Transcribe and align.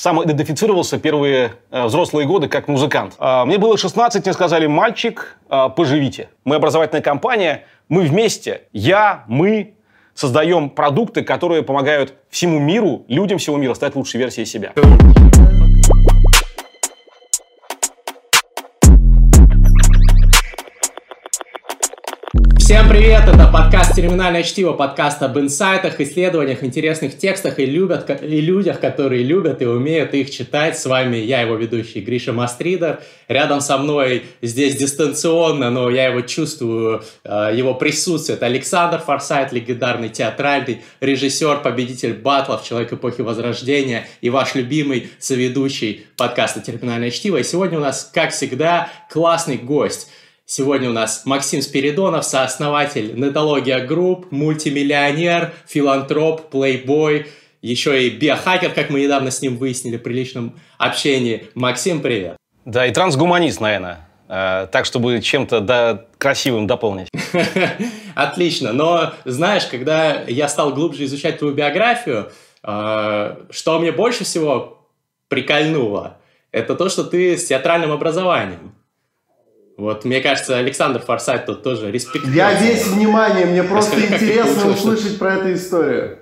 самоидентифицировался 0.00 0.98
первые 0.98 1.52
э, 1.70 1.84
взрослые 1.84 2.26
годы 2.26 2.48
как 2.48 2.68
музыкант. 2.68 3.16
Э, 3.18 3.44
мне 3.44 3.58
было 3.58 3.76
16, 3.76 4.24
мне 4.24 4.32
сказали, 4.32 4.66
мальчик, 4.66 5.36
э, 5.50 5.68
поживите. 5.76 6.30
Мы 6.44 6.56
образовательная 6.56 7.02
компания, 7.02 7.64
мы 7.90 8.02
вместе, 8.02 8.62
я, 8.72 9.24
мы 9.28 9.74
создаем 10.14 10.70
продукты, 10.70 11.22
которые 11.22 11.62
помогают 11.62 12.14
всему 12.30 12.58
миру, 12.58 13.04
людям 13.08 13.36
всего 13.36 13.58
мира 13.58 13.74
стать 13.74 13.94
лучшей 13.94 14.18
версией 14.18 14.46
себя. 14.46 14.72
Всем 22.70 22.88
привет! 22.88 23.22
Это 23.26 23.50
подкаст 23.52 23.96
«Терминальное 23.96 24.44
чтиво», 24.44 24.74
подкаст 24.74 25.20
об 25.24 25.36
инсайтах, 25.36 26.00
исследованиях, 26.00 26.62
интересных 26.62 27.18
текстах 27.18 27.58
и, 27.58 27.66
любят, 27.66 28.08
и 28.22 28.40
людях, 28.40 28.78
которые 28.78 29.24
любят 29.24 29.60
и 29.60 29.66
умеют 29.66 30.14
их 30.14 30.30
читать. 30.30 30.78
С 30.78 30.86
вами 30.86 31.16
я, 31.16 31.40
его 31.40 31.56
ведущий 31.56 32.00
Гриша 32.00 32.32
Мастридер. 32.32 33.00
Рядом 33.26 33.60
со 33.60 33.76
мной 33.76 34.22
здесь 34.40 34.76
дистанционно, 34.76 35.70
но 35.70 35.90
я 35.90 36.10
его 36.10 36.20
чувствую, 36.20 37.02
э, 37.24 37.50
его 37.56 37.74
присутствие. 37.74 38.36
Это 38.36 38.46
Александр 38.46 38.98
Форсайт, 39.00 39.50
легендарный 39.50 40.08
театральный 40.08 40.82
режиссер, 41.00 41.62
победитель 41.62 42.14
батлов, 42.14 42.62
человек 42.62 42.92
эпохи 42.92 43.22
Возрождения 43.22 44.06
и 44.20 44.30
ваш 44.30 44.54
любимый 44.54 45.10
соведущий 45.18 46.06
подкаста 46.16 46.60
«Терминальное 46.60 47.10
чтиво». 47.10 47.38
И 47.38 47.42
сегодня 47.42 47.78
у 47.78 47.82
нас, 47.82 48.08
как 48.14 48.30
всегда, 48.30 48.88
классный 49.08 49.56
гость– 49.56 50.08
Сегодня 50.52 50.90
у 50.90 50.92
нас 50.92 51.26
Максим 51.26 51.62
Спиридонов, 51.62 52.24
сооснователь 52.24 53.14
Нетология 53.14 53.86
Group, 53.86 54.32
мультимиллионер, 54.32 55.52
филантроп, 55.68 56.50
плейбой, 56.50 57.28
еще 57.62 58.04
и 58.04 58.10
биохакер, 58.10 58.72
как 58.72 58.90
мы 58.90 59.00
недавно 59.00 59.30
с 59.30 59.42
ним 59.42 59.58
выяснили 59.58 59.96
при 59.96 60.12
личном 60.12 60.58
общении. 60.76 61.46
Максим, 61.54 62.02
привет. 62.02 62.36
Да, 62.64 62.84
и 62.84 62.92
трансгуманист, 62.92 63.60
наверное. 63.60 64.08
Э, 64.28 64.66
так, 64.72 64.86
чтобы 64.86 65.20
чем-то 65.20 65.60
да, 65.60 66.06
красивым 66.18 66.66
дополнить. 66.66 67.06
Отлично. 68.16 68.72
Но 68.72 69.12
знаешь, 69.24 69.66
когда 69.66 70.22
я 70.26 70.48
стал 70.48 70.74
глубже 70.74 71.04
изучать 71.04 71.38
твою 71.38 71.54
биографию, 71.54 72.32
э, 72.64 73.36
что 73.50 73.78
мне 73.78 73.92
больше 73.92 74.24
всего 74.24 74.88
прикольнуло, 75.28 76.16
это 76.50 76.74
то, 76.74 76.88
что 76.88 77.04
ты 77.04 77.38
с 77.38 77.46
театральным 77.46 77.92
образованием. 77.92 78.74
Вот, 79.80 80.04
мне 80.04 80.20
кажется, 80.20 80.58
Александр 80.58 81.00
Форсайт 81.00 81.46
тут 81.46 81.62
тоже 81.62 81.90
респект. 81.90 82.26
Я 82.26 82.52
весь 82.52 82.86
внимание, 82.86 83.46
мне 83.46 83.62
просто 83.62 83.96
Расскажи, 83.96 84.14
интересно 84.14 84.70
услышать 84.72 85.18
про 85.18 85.36
эту 85.36 85.54
историю. 85.54 86.18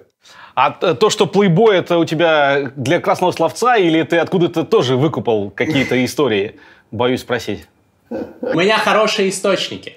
А 0.55 0.71
то, 0.71 1.11
что 1.11 1.27
плейбой 1.27 1.79
это 1.79 1.99
у 1.99 2.05
тебя 2.05 2.71
для 2.77 3.01
красного 3.01 3.33
словца, 3.33 3.77
или 3.77 4.05
ты 4.05 4.19
откуда-то 4.19 4.63
тоже 4.63 4.97
выкупал 4.97 5.51
какие-то 5.51 6.05
истории? 6.05 6.61
Боюсь 6.93 7.23
спросить. 7.23 7.67
У 8.11 8.57
меня 8.57 8.79
хорошие 8.79 9.29
источники. 9.29 9.97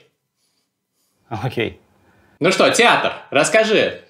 Окей. 1.30 1.80
Ну 2.39 2.52
что, 2.52 2.67
театр. 2.72 3.14
Расскажи, 3.30 4.02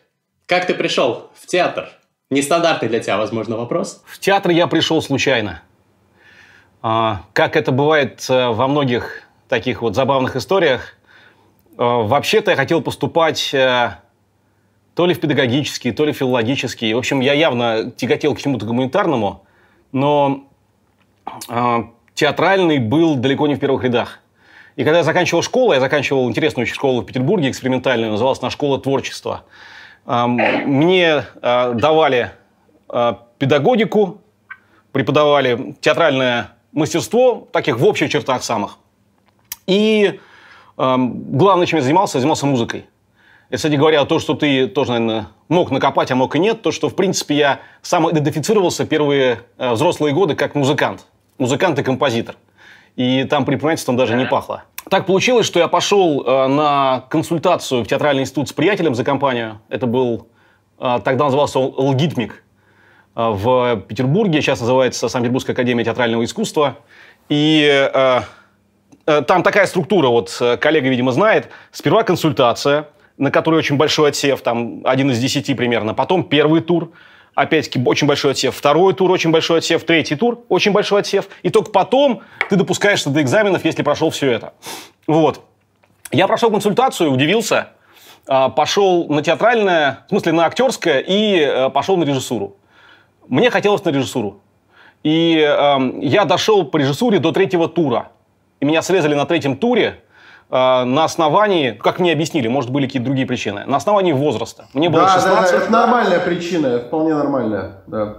как 0.46 0.66
ты 0.66 0.74
пришел 0.74 1.30
в 1.36 1.46
театр? 1.46 1.90
Нестандартный 2.30 2.88
для 2.88 3.02
тебя, 3.02 3.18
возможно, 3.18 3.58
вопрос. 3.58 4.02
В 4.06 4.18
театр 4.18 4.52
я 4.52 4.68
пришел 4.68 5.02
случайно. 5.02 5.62
А, 6.82 7.24
как 7.34 7.58
это 7.58 7.74
бывает 7.74 8.26
э, 8.30 8.48
во 8.48 8.70
многих 8.70 9.28
таких 9.52 9.82
вот 9.82 9.96
забавных 9.96 10.38
историях. 10.38 10.96
Э, 11.78 11.84
вообще-то 11.84 12.52
я 12.52 12.58
хотел 12.58 12.82
поступать 12.82 13.54
э, 13.54 13.98
то 14.96 15.06
ли 15.06 15.14
в 15.14 15.20
педагогический, 15.20 15.92
то 15.92 16.06
ли 16.06 16.14
в 16.14 16.16
филологический. 16.16 16.94
В 16.94 16.98
общем, 16.98 17.20
я 17.20 17.34
явно 17.34 17.92
тяготел 17.92 18.34
к 18.34 18.40
чему-то 18.40 18.66
гуманитарному, 18.66 19.44
но 19.92 20.46
э, 21.50 21.84
театральный 22.14 22.80
был 22.80 23.16
далеко 23.16 23.46
не 23.48 23.56
в 23.56 23.60
первых 23.60 23.84
рядах. 23.84 24.20
И 24.78 24.86
когда 24.86 25.00
я 25.00 25.04
заканчивал 25.04 25.42
школу, 25.42 25.74
я 25.74 25.82
заканчивал 25.82 26.30
интересную 26.30 26.66
школу 26.66 27.02
в 27.02 27.06
Петербурге, 27.06 27.50
экспериментальную, 27.50 28.10
называлась 28.10 28.40
она 28.40 28.50
«Школа 28.50 28.80
творчества». 28.80 29.44
Мне 30.06 31.26
давали 31.44 32.32
педагогику, 33.38 34.22
преподавали 34.94 35.76
театральное 35.82 36.52
мастерство, 36.72 37.50
таких 37.52 37.80
в 37.80 37.86
общих 37.86 38.10
чертах 38.10 38.44
самых. 38.44 38.78
И 39.68 40.20
э, 40.78 40.96
главное, 40.98 41.66
чем 41.66 41.78
я 41.78 41.84
занимался, 41.84 42.18
я 42.18 42.22
занимался 42.22 42.46
музыкой. 42.46 42.86
И, 43.50 43.56
кстати 43.56 43.76
говоря, 43.76 44.06
то, 44.06 44.20
что 44.20 44.34
ты 44.34 44.68
тоже, 44.68 44.92
наверное, 44.92 45.28
мог 45.50 45.72
накопать, 45.72 46.10
а 46.12 46.16
мог 46.16 46.36
и 46.36 46.40
нет, 46.40 46.62
то, 46.62 46.72
что, 46.72 46.90
в 46.90 46.96
принципе, 46.96 47.36
я 47.36 47.60
сам 47.82 48.10
идентифицировался 48.10 48.86
первые 48.86 49.42
э, 49.58 49.74
взрослые 49.74 50.14
годы 50.14 50.36
как 50.36 50.56
музыкант. 50.56 51.06
Музыкант 51.38 51.78
и 51.80 51.84
композитор. 51.84 52.36
И 52.96 53.24
там 53.26 53.46
предпринимательством 53.46 53.98
даже 53.98 54.16
не 54.16 54.26
пахло. 54.26 54.64
Так 54.90 55.06
получилось, 55.06 55.46
что 55.46 55.60
я 55.60 55.68
пошел 55.68 56.24
э, 56.24 56.48
на 56.48 57.06
консультацию 57.10 57.84
в 57.84 57.88
театральный 57.88 58.24
институт 58.24 58.50
с 58.50 58.54
приятелем 58.54 58.96
за 58.96 59.04
компанию. 59.04 59.60
Это 59.70 59.86
был, 59.86 60.28
э, 60.80 61.00
тогда 61.04 61.26
назывался 61.26 61.60
«Лгитмик» 61.60 62.44
э, 63.16 63.30
в 63.30 63.82
Петербурге. 63.88 64.42
Сейчас 64.42 64.62
называется 64.62 65.08
Санкт-Петербургская 65.10 65.54
академия 65.54 65.84
театрального 65.84 66.24
искусства. 66.24 66.78
И 67.30 67.90
Э, 67.94 68.22
там 69.06 69.44
такая 69.44 69.66
структура, 69.66 70.08
вот 70.08 70.36
э, 70.40 70.58
коллега, 70.58 70.90
видимо, 70.90 71.12
знает. 71.12 71.50
Сперва 71.72 72.04
консультация, 72.04 72.88
на 73.18 73.32
которой 73.32 73.56
очень 73.56 73.78
большой 73.78 74.10
отсев, 74.10 74.42
там 74.42 74.82
один 74.84 75.12
из 75.12 75.20
десяти 75.20 75.54
примерно. 75.54 75.94
Потом 75.94 76.24
первый 76.24 76.62
тур, 76.62 76.92
опять-таки 77.36 77.82
очень 77.86 78.08
большой 78.08 78.32
отсев. 78.32 78.56
Второй 78.56 78.94
тур, 78.94 79.12
очень 79.12 79.32
большой 79.32 79.60
отсев. 79.60 79.84
Третий 79.84 80.16
тур, 80.16 80.44
очень 80.50 80.72
большой 80.72 81.02
отсев. 81.02 81.28
И 81.44 81.50
только 81.50 81.72
потом 81.72 82.22
ты 82.50 82.56
допускаешься 82.56 83.10
до 83.10 83.22
экзаменов, 83.22 83.66
если 83.66 83.84
прошел 83.84 84.10
все 84.10 84.32
это. 84.32 84.54
Вот. 85.08 85.42
Я 86.12 86.28
прошел 86.28 86.52
консультацию, 86.52 87.12
удивился. 87.12 87.70
А, 88.28 88.50
пошел 88.50 89.08
на 89.08 89.24
театральное, 89.24 90.06
в 90.08 90.10
смысле 90.10 90.34
на 90.34 90.46
актерское, 90.46 91.00
и 91.00 91.40
э, 91.40 91.70
пошел 91.70 91.98
на 91.98 92.04
режиссуру. 92.04 92.58
Мне 93.28 93.50
хотелось 93.50 93.84
на 93.84 93.90
режиссуру. 93.90 94.42
И 95.04 95.38
э, 95.38 95.92
я 96.02 96.26
дошел 96.26 96.66
по 96.66 96.78
режиссуре 96.78 97.20
до 97.20 97.32
третьего 97.32 97.68
тура 97.68 98.10
и 98.62 98.66
меня 98.66 98.82
срезали 98.82 99.16
на 99.16 99.26
третьем 99.26 99.58
туре 99.58 100.02
э, 100.50 100.84
на 100.84 101.04
основании, 101.04 101.72
как 101.72 102.00
мне 102.00 102.14
объяснили, 102.14 102.48
может, 102.48 102.70
были 102.70 102.86
какие-то 102.86 103.08
другие 103.08 103.28
причины, 103.28 103.66
на 103.66 103.78
основании 103.78 104.14
возраста. 104.14 104.68
Мне 104.74 104.90
было 104.90 105.04
да, 105.04 105.14
16. 105.16 105.52
Да, 105.52 105.58
да, 105.58 105.64
это 105.64 105.72
нормальная 105.72 106.20
причина, 106.20 106.80
вполне 106.80 107.16
нормальная, 107.16 107.82
да. 107.88 108.18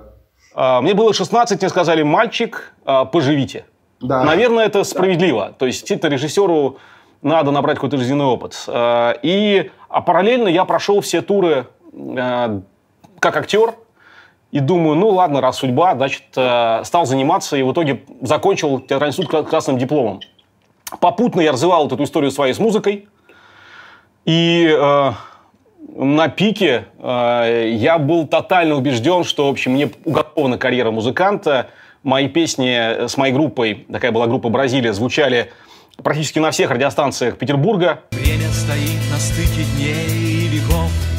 Э, 0.55 0.81
мне 0.81 0.95
было 0.95 1.15
16, 1.15 1.61
мне 1.61 1.69
сказали, 1.71 2.03
мальчик, 2.03 2.75
э, 2.85 3.05
поживите. 3.11 3.65
Да. 4.01 4.25
Наверное, 4.25 4.67
это 4.67 4.83
справедливо. 4.83 5.47
Да. 5.47 5.53
То 5.53 5.67
есть, 5.67 5.91
это 5.93 6.09
режиссеру 6.09 6.79
надо 7.23 7.53
набрать 7.53 7.77
какой-то 7.77 7.99
жизненный 7.99 8.25
опыт. 8.25 8.69
И 8.69 9.71
а 9.89 10.01
параллельно 10.01 10.49
я 10.49 10.65
прошел 10.65 11.01
все 11.01 11.23
туры 11.23 11.69
как 11.95 13.37
актер, 13.37 13.75
и 14.53 14.61
думаю, 14.61 14.97
ну 14.97 15.09
ладно, 15.09 15.41
раз 15.41 15.57
судьба, 15.57 15.95
значит, 15.97 16.25
э, 16.37 16.83
стал 16.85 17.07
заниматься 17.07 17.57
и 17.57 17.63
в 17.63 17.73
итоге 17.73 18.03
закончил 18.21 18.81
театральный 18.81 19.17
институт 19.17 19.49
красным 19.49 19.79
дипломом. 19.79 20.21
Попутно 21.01 21.41
я 21.41 21.53
развивал 21.53 21.85
вот 21.85 21.93
эту 21.93 22.05
историю 22.05 22.31
своей 22.31 22.53
с 22.53 22.59
музыкой. 22.59 23.09
И 24.27 24.69
э, 24.71 25.13
на 25.97 26.29
пике 26.29 26.85
э, 26.99 27.71
я 27.73 27.97
был 27.97 28.27
тотально 28.27 28.75
убежден, 28.75 29.25
что, 29.25 29.47
в 29.47 29.51
общем, 29.51 29.73
мне 29.73 29.91
уготована 30.05 30.59
карьера 30.59 30.91
музыканта. 30.91 31.71
Мои 32.03 32.29
песни 32.29 33.07
с 33.07 33.17
моей 33.17 33.33
группой, 33.33 33.87
такая 33.91 34.13
была 34.13 34.27
группа 34.27 34.51
«Бразилия», 34.51 34.93
звучали 34.93 35.51
практически 36.03 36.41
на 36.41 36.51
всех 36.51 36.71
радиостанциях 36.71 37.39
Петербурга. 37.39 38.01
Время 38.11 38.51
стоит 38.51 39.01
на 39.11 39.17
стыке 39.19 39.65
дней 39.77 40.09
и 40.09 40.49
веков. 40.49 41.12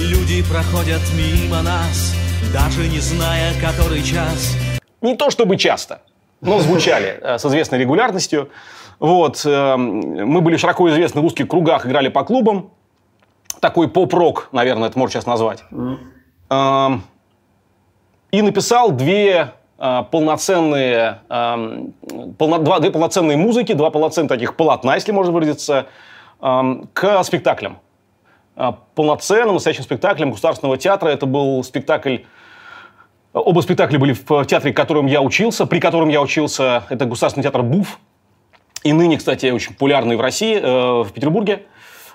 Люди 0.00 0.42
проходят 0.42 1.02
мимо 1.14 1.62
нас, 1.62 2.14
даже 2.52 2.88
не 2.88 3.00
зная, 3.00 3.52
который 3.60 4.02
час. 4.02 4.56
Не 5.00 5.16
то 5.16 5.30
чтобы 5.30 5.56
часто 5.56 6.00
но 6.40 6.58
звучали 6.60 7.18
э, 7.20 7.38
с 7.38 7.44
известной 7.44 7.78
регулярностью. 7.78 8.50
Вот. 8.98 9.42
Э, 9.44 9.76
мы 9.76 10.40
были 10.40 10.56
широко 10.56 10.88
известны 10.90 11.20
в 11.20 11.24
узких 11.24 11.48
кругах, 11.48 11.86
играли 11.86 12.08
по 12.08 12.24
клубам. 12.24 12.70
Такой 13.60 13.88
поп-рок, 13.88 14.48
наверное, 14.52 14.88
это 14.88 14.98
можно 14.98 15.12
сейчас 15.12 15.26
назвать. 15.26 15.64
Mm. 15.70 17.00
И 18.32 18.42
написал 18.42 18.92
две 18.92 19.52
э, 19.78 20.02
полноценные, 20.10 21.20
полно, 21.28 22.58
два, 22.58 22.80
две 22.80 22.90
полноценные 22.90 23.36
музыки, 23.36 23.72
два 23.74 23.90
полноценных 23.90 24.30
таких 24.30 24.56
полотна, 24.56 24.94
если 24.94 25.12
можно 25.12 25.32
выразиться, 25.32 25.86
к 26.40 27.22
спектаклям. 27.22 27.80
Полноценным, 28.94 29.54
настоящим 29.54 29.84
спектаклем 29.84 30.30
Государственного 30.30 30.76
театра. 30.76 31.08
Это 31.08 31.26
был 31.26 31.64
спектакль 31.64 32.18
Оба 33.32 33.60
спектакля 33.60 33.98
были 33.98 34.12
в 34.12 34.44
театре, 34.44 34.72
в 34.72 34.74
котором 34.74 35.06
я 35.06 35.22
учился, 35.22 35.64
при 35.64 35.78
котором 35.78 36.08
я 36.08 36.20
учился. 36.20 36.82
Это 36.88 37.04
Государственный 37.04 37.44
театр 37.44 37.62
БУФ. 37.62 37.98
И 38.82 38.92
ныне, 38.92 39.18
кстати, 39.18 39.46
очень 39.50 39.74
популярный 39.74 40.16
в 40.16 40.20
России, 40.20 40.58
э, 40.60 41.02
в 41.04 41.12
Петербурге. 41.12 41.62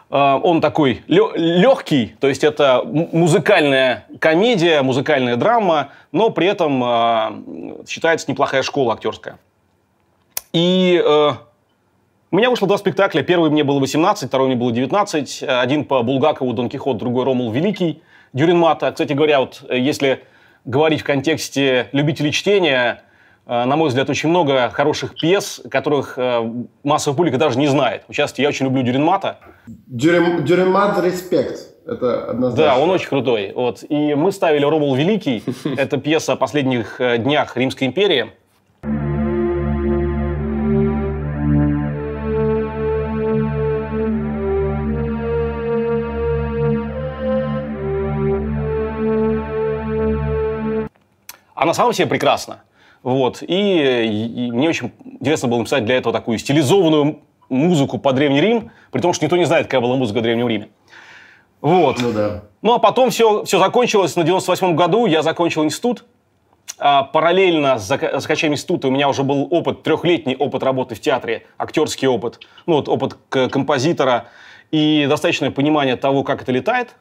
Э, 0.09 0.37
он 0.43 0.59
такой 0.59 1.03
легкий, 1.07 2.15
то 2.19 2.27
есть 2.27 2.43
это 2.43 2.81
музыкальная 2.83 4.05
комедия, 4.19 4.81
музыкальная 4.81 5.37
драма, 5.37 5.91
но 6.11 6.31
при 6.31 6.47
этом 6.47 7.85
считается 7.87 8.29
неплохая 8.29 8.61
школа 8.63 8.95
актерская. 8.95 9.39
И 10.51 11.01
у 12.35 12.37
меня 12.37 12.49
вышло 12.49 12.67
два 12.67 12.77
спектакля. 12.77 13.21
Первый 13.23 13.49
мне 13.49 13.63
было 13.63 13.79
18, 13.79 14.27
второй 14.27 14.47
мне 14.47 14.57
было 14.57 14.69
19. 14.69 15.43
Один 15.43 15.85
по 15.85 16.03
Булгакову 16.03 16.51
«Дон 16.51 16.67
Кихот», 16.67 16.97
другой 16.97 17.23
«Ромул 17.23 17.49
Великий» 17.49 18.03
Дюринмата. 18.33 18.91
Кстати 18.91 19.13
говоря, 19.13 19.39
вот 19.39 19.61
э, 19.69 19.79
если 19.79 20.25
говорить 20.65 20.99
в 20.99 21.03
контексте 21.05 21.87
любителей 21.93 22.33
чтения, 22.33 23.03
э, 23.47 23.63
на 23.63 23.77
мой 23.77 23.87
взгляд, 23.87 24.09
очень 24.09 24.27
много 24.27 24.69
хороших 24.69 25.15
пьес, 25.15 25.61
которых 25.71 26.15
э, 26.17 26.41
массовая 26.83 27.15
публика 27.15 27.37
даже 27.37 27.57
не 27.57 27.67
знает. 27.67 28.03
Частности, 28.11 28.41
я 28.41 28.49
очень 28.49 28.65
люблю 28.65 28.83
Дюринмата. 28.83 29.39
Дюрин, 29.65 30.43
Дюринмат 30.43 31.01
респект. 31.05 31.57
Это 31.87 32.31
однозначно. 32.31 32.65
Да, 32.65 32.77
он 32.77 32.89
очень 32.89 33.07
крутой. 33.07 33.53
Вот. 33.55 33.85
И 33.87 34.13
мы 34.13 34.33
ставили 34.33 34.65
«Ромул 34.65 34.93
Великий». 34.95 35.41
Это 35.77 35.95
пьеса 35.95 36.33
о 36.33 36.35
последних 36.35 36.99
днях 36.99 37.55
Римской 37.55 37.87
империи. 37.87 38.33
Она 51.55 51.73
сама 51.73 51.93
себе 51.93 52.07
прекрасна. 52.07 52.61
Вот. 53.01 53.41
И, 53.41 53.45
и 53.47 54.51
мне 54.51 54.69
очень 54.69 54.91
интересно 55.03 55.47
было 55.47 55.59
написать 55.59 55.85
для 55.85 55.95
этого 55.95 56.13
такую 56.13 56.37
стилизованную 56.37 57.19
музыку 57.49 57.97
по 57.97 58.13
Древний 58.13 58.41
Рим, 58.41 58.71
при 58.91 58.99
том, 58.99 59.13
что 59.13 59.25
никто 59.25 59.37
не 59.37 59.45
знает, 59.45 59.67
какая 59.67 59.81
была 59.81 59.95
музыка 59.95 60.19
в 60.19 60.21
Древнем 60.21 60.47
Риме. 60.47 60.69
Вот. 61.61 61.99
Ну, 61.99 62.11
да. 62.11 62.43
ну 62.61 62.73
а 62.73 62.79
потом 62.79 63.09
все, 63.09 63.43
все 63.45 63.57
закончилось 63.59 64.15
на 64.15 64.23
98 64.23 64.75
году, 64.75 65.05
я 65.05 65.21
закончил 65.21 65.63
институт. 65.63 66.05
А 66.77 67.03
параллельно 67.03 67.79
с 67.79 67.87
закачанием 67.87 68.55
института 68.55 68.89
у 68.89 68.91
меня 68.91 69.07
уже 69.07 69.23
был 69.23 69.47
опыт, 69.49 69.83
трехлетний 69.83 70.35
опыт 70.35 70.61
работы 70.61 70.95
в 70.95 70.99
театре, 70.99 71.45
актерский 71.57 72.07
опыт, 72.07 72.41
ну 72.65 72.73
вот 72.73 72.89
опыт 72.89 73.15
композитора 73.29 74.25
и 74.71 75.05
достаточное 75.07 75.51
понимание 75.51 75.95
того, 75.95 76.23
как 76.23 76.41
это 76.41 76.51
летает. 76.51 76.95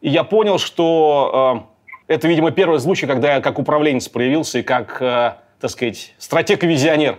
И 0.00 0.08
я 0.08 0.24
понял, 0.24 0.58
что 0.58 1.30
а, 1.32 1.77
это, 2.08 2.26
видимо, 2.26 2.50
первый 2.50 2.80
случай, 2.80 3.06
когда 3.06 3.34
я 3.34 3.40
как 3.40 3.58
управленец 3.58 4.08
проявился 4.08 4.58
и 4.58 4.62
как, 4.62 5.00
э, 5.00 5.34
так 5.60 5.70
сказать, 5.70 6.14
стратег 6.18 6.64
и 6.64 6.66
визионер. 6.66 7.18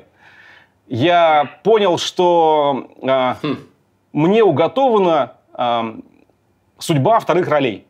Я 0.87 1.51
понял, 1.63 1.99
что 1.99 2.89
э, 3.01 3.35
хм. 3.41 3.57
мне 4.11 4.43
уготована 4.43 5.33
э, 5.53 5.93
судьба 6.79 7.19
вторых 7.19 7.47
ролей. 7.47 7.85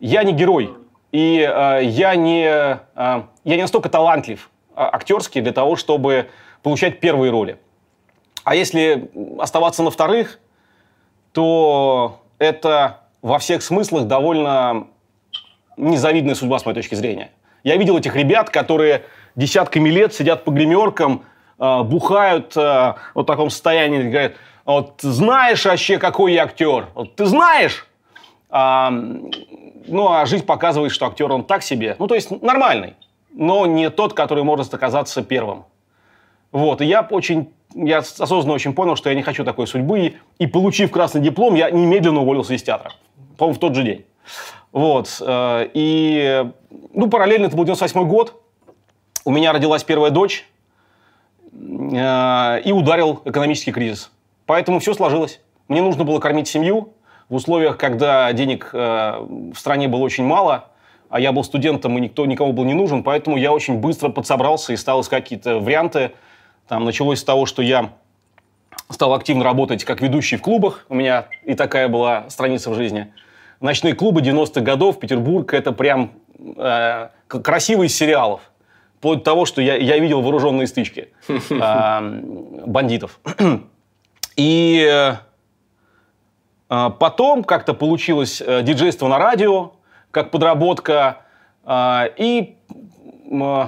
Я 0.00 0.22
не 0.22 0.32
герой. 0.32 0.74
И 1.12 1.38
э, 1.40 1.80
я, 1.84 2.14
не, 2.14 2.44
э, 2.44 2.78
я 2.94 3.56
не 3.56 3.62
настолько 3.62 3.88
талантлив 3.88 4.50
э, 4.70 4.72
актерский 4.76 5.40
для 5.40 5.52
того, 5.52 5.76
чтобы 5.76 6.28
получать 6.62 7.00
первые 7.00 7.32
роли. 7.32 7.58
А 8.44 8.54
если 8.54 9.10
оставаться 9.38 9.82
на 9.82 9.90
вторых, 9.90 10.38
то 11.32 12.20
это 12.38 13.00
во 13.22 13.38
всех 13.38 13.62
смыслах 13.62 14.06
довольно 14.06 14.88
незавидная 15.78 16.34
судьба, 16.34 16.58
с 16.58 16.66
моей 16.66 16.74
точки 16.74 16.94
зрения. 16.94 17.30
Я 17.64 17.76
видел 17.76 17.96
этих 17.96 18.14
ребят, 18.14 18.50
которые 18.50 19.04
десятками 19.36 19.88
лет 19.88 20.12
сидят 20.12 20.44
по 20.44 20.50
гримеркам, 20.50 21.22
э, 21.58 21.82
бухают 21.82 22.56
э, 22.56 22.94
вот 23.14 23.22
в 23.22 23.26
таком 23.26 23.50
состоянии, 23.50 24.02
говорят, 24.02 24.34
вот 24.64 24.96
знаешь 25.00 25.64
вообще, 25.64 25.98
какой 25.98 26.34
я 26.34 26.44
актер? 26.44 26.88
Вот 26.94 27.16
ты 27.16 27.24
знаешь? 27.24 27.86
А, 28.50 28.90
ну, 28.90 30.12
а 30.12 30.26
жизнь 30.26 30.44
показывает, 30.44 30.92
что 30.92 31.06
актер 31.06 31.30
он 31.32 31.44
так 31.44 31.62
себе. 31.62 31.96
Ну, 31.98 32.06
то 32.06 32.14
есть 32.14 32.30
нормальный, 32.42 32.94
но 33.32 33.66
не 33.66 33.90
тот, 33.90 34.12
который 34.12 34.44
может 34.44 34.72
оказаться 34.74 35.22
первым. 35.22 35.64
Вот, 36.52 36.80
и 36.80 36.86
я 36.86 37.06
очень, 37.10 37.50
я 37.74 37.98
осознанно 37.98 38.54
очень 38.54 38.74
понял, 38.74 38.96
что 38.96 39.10
я 39.10 39.14
не 39.14 39.22
хочу 39.22 39.44
такой 39.44 39.66
судьбы, 39.66 40.14
и, 40.38 40.46
получив 40.46 40.90
красный 40.90 41.20
диплом, 41.20 41.54
я 41.54 41.70
немедленно 41.70 42.20
уволился 42.20 42.54
из 42.54 42.62
театра. 42.62 42.92
По-моему, 43.36 43.56
в 43.56 43.60
тот 43.60 43.74
же 43.74 43.82
день. 43.82 44.04
Вот. 44.72 45.20
Э, 45.20 45.68
и, 45.72 46.44
ну, 46.92 47.08
параллельно 47.08 47.46
это 47.46 47.56
был 47.56 47.64
98 47.64 48.06
год. 48.06 48.40
У 49.24 49.30
меня 49.30 49.52
родилась 49.52 49.84
первая 49.84 50.10
дочь. 50.10 50.46
Э, 51.52 52.60
и 52.64 52.72
ударил 52.72 53.22
экономический 53.24 53.72
кризис. 53.72 54.10
Поэтому 54.46 54.78
все 54.80 54.94
сложилось. 54.94 55.40
Мне 55.68 55.82
нужно 55.82 56.04
было 56.04 56.18
кормить 56.18 56.48
семью 56.48 56.94
в 57.28 57.34
условиях, 57.34 57.76
когда 57.76 58.32
денег 58.32 58.70
э, 58.72 59.18
в 59.52 59.56
стране 59.56 59.88
было 59.88 60.00
очень 60.00 60.24
мало, 60.24 60.70
а 61.10 61.20
я 61.20 61.32
был 61.32 61.44
студентом, 61.44 61.96
и 61.98 62.00
никто 62.00 62.24
никому 62.26 62.52
был 62.52 62.64
не 62.64 62.74
нужен, 62.74 63.02
поэтому 63.02 63.36
я 63.36 63.52
очень 63.52 63.78
быстро 63.78 64.08
подсобрался 64.08 64.72
и 64.72 64.76
стал 64.76 65.02
искать 65.02 65.24
какие-то 65.24 65.58
варианты. 65.58 66.12
Там 66.68 66.84
началось 66.84 67.20
с 67.20 67.24
того, 67.24 67.44
что 67.44 67.62
я 67.62 67.90
стал 68.90 69.12
активно 69.14 69.44
работать 69.44 69.84
как 69.84 70.00
ведущий 70.00 70.36
в 70.36 70.42
клубах. 70.42 70.86
У 70.88 70.94
меня 70.94 71.26
и 71.44 71.54
такая 71.54 71.88
была 71.88 72.28
страница 72.30 72.70
в 72.70 72.74
жизни– 72.74 73.12
ночные 73.60 73.94
клубы 73.94 74.20
90-х 74.20 74.60
годов, 74.60 74.98
Петербург, 74.98 75.52
это 75.54 75.72
прям 75.72 76.12
э, 76.56 77.08
красивый 77.26 77.86
из 77.86 77.96
сериалов. 77.96 78.40
Вплоть 78.98 79.18
до 79.18 79.24
того, 79.24 79.44
что 79.44 79.62
я, 79.62 79.76
я 79.76 79.98
видел 79.98 80.22
вооруженные 80.22 80.66
стычки 80.66 81.08
э, 81.28 82.00
бандитов. 82.66 83.20
И 84.36 84.88
э, 86.68 86.90
потом 86.98 87.44
как-то 87.44 87.74
получилось 87.74 88.42
э, 88.44 88.62
диджейство 88.62 89.08
на 89.08 89.18
радио, 89.18 89.72
как 90.10 90.30
подработка. 90.30 91.18
Э, 91.64 92.08
и 92.16 92.56
э, 93.30 93.64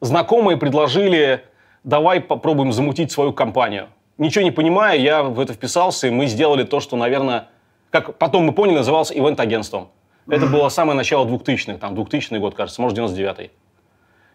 знакомые 0.00 0.56
предложили, 0.56 1.44
давай 1.84 2.20
попробуем 2.20 2.72
замутить 2.72 3.12
свою 3.12 3.32
компанию. 3.32 3.88
Ничего 4.18 4.42
не 4.42 4.50
понимая, 4.50 4.98
я 4.98 5.22
в 5.22 5.38
это 5.38 5.52
вписался, 5.52 6.08
и 6.08 6.10
мы 6.10 6.26
сделали 6.26 6.64
то, 6.64 6.80
что, 6.80 6.96
наверное, 6.96 7.48
как 7.90 8.18
потом 8.18 8.44
мы 8.44 8.52
поняли, 8.52 8.76
назывался 8.76 9.14
ивент-агентством. 9.14 9.88
Это 10.28 10.46
было 10.46 10.68
самое 10.68 10.96
начало 10.96 11.26
2000-х, 11.26 11.78
там, 11.78 11.94
2000 11.94 12.36
год, 12.36 12.54
кажется, 12.54 12.82
может, 12.82 12.98
99-й. 12.98 13.50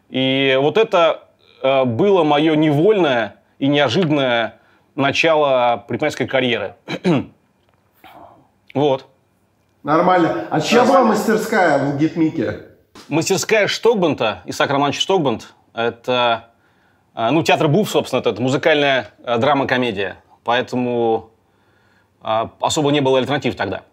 И 0.09 0.57
вот 0.59 0.77
это 0.77 1.29
э, 1.61 1.85
было 1.85 2.23
мое 2.23 2.55
невольное 2.55 3.35
и 3.59 3.67
неожиданное 3.67 4.59
начало 4.95 5.83
предпринимательской 5.87 6.27
карьеры. 6.27 6.75
вот. 8.73 9.05
Нормально. 9.83 10.47
А 10.49 10.61
чья 10.61 10.83
была 10.83 11.03
мастерская 11.03 11.77
в 11.77 11.97
Гитмике? 11.97 12.67
Мастерская 13.07 13.67
Штокбента, 13.67 14.41
Исаак 14.45 14.71
Романович 14.71 14.99
Штокбент, 14.99 15.53
это, 15.73 16.49
э, 17.15 17.29
ну, 17.29 17.43
театр 17.43 17.67
Буф, 17.67 17.89
собственно, 17.89 18.19
это, 18.19 18.31
это 18.31 18.41
музыкальная 18.41 19.09
э, 19.23 19.37
драма-комедия. 19.37 20.17
Поэтому 20.43 21.32
особо 22.23 22.91
не 22.91 23.01
было 23.01 23.17
альтернатив 23.19 23.55
тогда. 23.55 23.83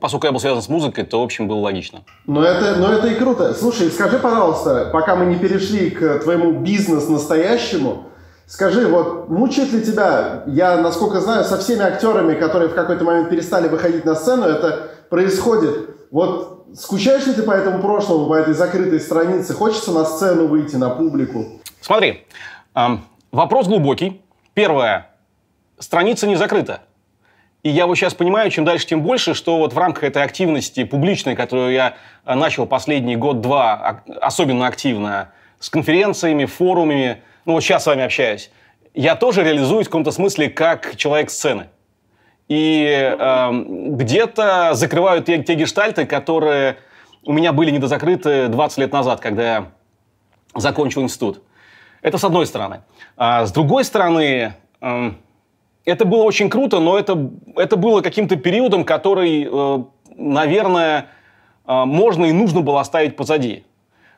Поскольку 0.00 0.26
я 0.26 0.32
был 0.32 0.38
связан 0.38 0.62
с 0.62 0.68
музыкой, 0.68 1.04
то, 1.04 1.20
в 1.20 1.24
общем, 1.24 1.48
было 1.48 1.58
логично. 1.58 2.02
Но 2.26 2.44
это, 2.44 2.76
но 2.76 2.92
это 2.92 3.08
и 3.08 3.16
круто. 3.16 3.54
Слушай, 3.54 3.90
скажи, 3.90 4.18
пожалуйста, 4.18 4.90
пока 4.92 5.16
мы 5.16 5.26
не 5.26 5.36
перешли 5.36 5.90
к 5.90 6.20
твоему 6.20 6.60
бизнес 6.60 7.08
настоящему, 7.08 8.04
скажи, 8.46 8.86
вот 8.86 9.28
мучает 9.28 9.72
ли 9.72 9.82
тебя, 9.82 10.44
я, 10.46 10.76
насколько 10.76 11.20
знаю, 11.20 11.44
со 11.44 11.58
всеми 11.58 11.82
актерами, 11.82 12.34
которые 12.34 12.68
в 12.68 12.74
какой-то 12.74 13.02
момент 13.02 13.30
перестали 13.30 13.66
выходить 13.66 14.04
на 14.04 14.14
сцену, 14.14 14.44
это 14.44 14.90
происходит. 15.10 15.90
Вот 16.12 16.66
скучаешь 16.74 17.26
ли 17.26 17.34
ты 17.34 17.42
по 17.42 17.52
этому 17.52 17.80
прошлому, 17.80 18.28
по 18.28 18.34
этой 18.34 18.54
закрытой 18.54 19.00
странице? 19.00 19.54
Хочется 19.54 19.90
на 19.90 20.04
сцену 20.04 20.46
выйти, 20.46 20.76
на 20.76 20.90
публику? 20.90 21.60
Смотри, 21.80 22.24
эм, 22.76 23.04
вопрос 23.32 23.66
глубокий. 23.66 24.22
Первое. 24.54 25.10
Страница 25.80 26.28
не 26.28 26.36
закрыта. 26.36 26.82
И 27.64 27.70
я 27.70 27.86
вот 27.86 27.96
сейчас 27.96 28.12
понимаю, 28.12 28.50
чем 28.50 28.66
дальше, 28.66 28.86
тем 28.86 29.00
больше, 29.00 29.32
что 29.32 29.56
вот 29.56 29.72
в 29.72 29.78
рамках 29.78 30.04
этой 30.04 30.22
активности 30.22 30.84
публичной, 30.84 31.34
которую 31.34 31.72
я 31.72 31.94
э, 32.26 32.34
начал 32.34 32.66
последний 32.66 33.16
год-два, 33.16 34.02
особенно 34.20 34.66
активно, 34.66 35.32
с 35.58 35.70
конференциями, 35.70 36.44
форумами, 36.44 37.22
ну 37.46 37.54
вот 37.54 37.62
сейчас 37.62 37.84
с 37.84 37.86
вами 37.86 38.04
общаюсь, 38.04 38.50
я 38.92 39.16
тоже 39.16 39.42
реализуюсь 39.42 39.86
в 39.86 39.88
каком-то 39.88 40.10
смысле 40.10 40.50
как 40.50 40.96
человек 40.96 41.30
сцены. 41.30 41.68
И 42.48 42.84
э, 42.86 43.50
где-то 43.52 44.74
закрывают 44.74 45.24
те, 45.24 45.42
те 45.42 45.54
гештальты, 45.54 46.04
которые 46.04 46.76
у 47.22 47.32
меня 47.32 47.54
были 47.54 47.70
недозакрыты 47.70 48.48
20 48.48 48.78
лет 48.78 48.92
назад, 48.92 49.20
когда 49.20 49.42
я 49.42 49.66
закончил 50.54 51.00
институт. 51.00 51.42
Это 52.02 52.18
с 52.18 52.24
одной 52.24 52.44
стороны. 52.44 52.82
А 53.16 53.46
с 53.46 53.52
другой 53.52 53.84
стороны, 53.84 54.52
э, 54.82 55.12
это 55.84 56.04
было 56.04 56.22
очень 56.22 56.48
круто, 56.48 56.80
но 56.80 56.98
это, 56.98 57.30
это 57.56 57.76
было 57.76 58.00
каким-то 58.00 58.36
периодом, 58.36 58.84
который, 58.84 59.48
э, 59.50 59.84
наверное, 60.16 61.06
э, 61.66 61.84
можно 61.84 62.24
и 62.24 62.32
нужно 62.32 62.62
было 62.62 62.80
оставить 62.80 63.16
позади. 63.16 63.64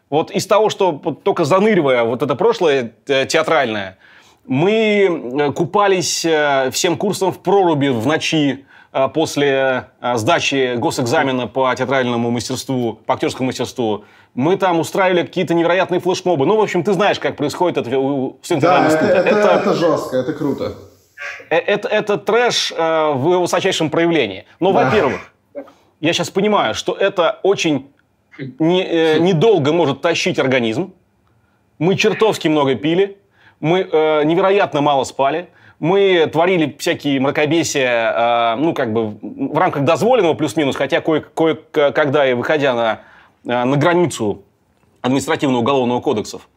Вот 0.08 0.30
из 0.30 0.46
того, 0.46 0.70
что 0.70 0.92
только 0.92 1.44
заныривая 1.44 2.04
вот 2.04 2.22
это 2.22 2.36
прошлое 2.36 2.92
э, 3.08 3.26
театральное, 3.26 3.98
мы 4.46 5.52
купались 5.56 6.24
всем 6.70 6.96
курсом 6.96 7.32
в 7.32 7.40
проруби 7.40 7.88
в 7.88 8.06
ночи, 8.06 8.64
э, 8.92 9.08
после 9.08 9.88
э, 10.00 10.16
сдачи 10.16 10.76
госэкзамена 10.76 11.48
по 11.48 11.74
театральному 11.74 12.30
мастерству, 12.30 13.00
по 13.06 13.14
актерскому 13.14 13.48
мастерству, 13.48 14.04
мы 14.34 14.56
там 14.56 14.78
устраивали 14.78 15.22
какие-то 15.22 15.54
невероятные 15.54 15.98
флешмобы. 15.98 16.46
Ну, 16.46 16.56
в 16.56 16.60
общем, 16.60 16.84
ты 16.84 16.92
знаешь, 16.92 17.18
как 17.18 17.36
происходит 17.36 17.78
это 17.78 17.90
в 17.98 18.36
Да, 18.60 18.86
это, 18.86 19.04
это, 19.04 19.28
это, 19.28 19.48
это 19.48 19.74
жестко, 19.74 20.16
это 20.16 20.32
круто. 20.32 20.76
Это, 21.48 21.88
это 21.88 22.16
трэш 22.18 22.72
в 22.76 23.38
высочайшем 23.40 23.90
проявлении. 23.90 24.44
Но, 24.60 24.72
да. 24.72 24.84
во-первых, 24.84 25.32
я 26.00 26.12
сейчас 26.12 26.30
понимаю, 26.30 26.74
что 26.74 26.92
это 26.92 27.40
очень 27.42 27.88
не, 28.58 28.82
э, 28.82 29.18
недолго 29.18 29.72
может 29.72 30.00
тащить 30.00 30.38
организм. 30.38 30.92
Мы 31.78 31.96
чертовски 31.96 32.48
много 32.48 32.74
пили, 32.74 33.18
мы 33.60 33.80
э, 33.80 34.24
невероятно 34.24 34.80
мало 34.80 35.04
спали, 35.04 35.48
мы 35.78 36.28
творили 36.32 36.74
всякие 36.78 37.20
мракобесия, 37.20 38.54
э, 38.54 38.56
ну, 38.56 38.74
как 38.74 38.92
бы 38.92 39.18
в 39.22 39.58
рамках 39.58 39.84
дозволенного 39.84 40.34
плюс-минус, 40.34 40.76
хотя 40.76 41.00
кое-когда 41.00 42.26
и 42.26 42.34
выходя 42.34 42.74
на, 42.74 43.00
э, 43.44 43.64
на 43.64 43.76
границу 43.76 44.42
административного 45.02 45.60
уголовного 45.60 46.00
кодексов. 46.00 46.48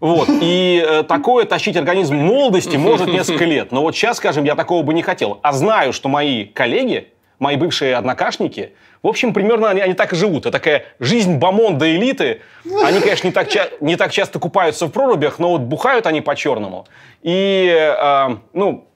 Вот. 0.00 0.28
И 0.40 0.82
э, 0.84 1.02
такое 1.02 1.44
тащить 1.44 1.76
организм 1.76 2.16
молодости 2.16 2.76
может 2.76 3.06
несколько 3.06 3.44
лет. 3.44 3.70
Но 3.70 3.82
вот 3.82 3.94
сейчас, 3.94 4.16
скажем, 4.16 4.44
я 4.44 4.54
такого 4.54 4.82
бы 4.82 4.94
не 4.94 5.02
хотел. 5.02 5.38
А 5.42 5.52
знаю, 5.52 5.92
что 5.92 6.08
мои 6.08 6.46
коллеги, 6.46 7.08
мои 7.38 7.56
бывшие 7.56 7.94
однокашники, 7.94 8.72
в 9.02 9.08
общем, 9.08 9.32
примерно 9.32 9.68
они, 9.70 9.80
они 9.80 9.94
так 9.94 10.12
и 10.12 10.16
живут. 10.16 10.46
Это 10.46 10.52
такая 10.52 10.84
жизнь 10.98 11.36
бомонда 11.36 11.90
элиты. 11.94 12.40
Они, 12.82 13.00
конечно, 13.00 13.26
не 13.26 13.32
так, 13.32 13.48
не 13.80 13.96
так 13.96 14.10
часто 14.10 14.38
купаются 14.38 14.86
в 14.86 14.90
прорубях, 14.90 15.38
но 15.38 15.50
вот 15.50 15.62
бухают 15.62 16.06
они 16.06 16.22
по-черному. 16.22 16.86
И, 17.22 17.68
э, 17.68 18.36
ну, 18.54 18.86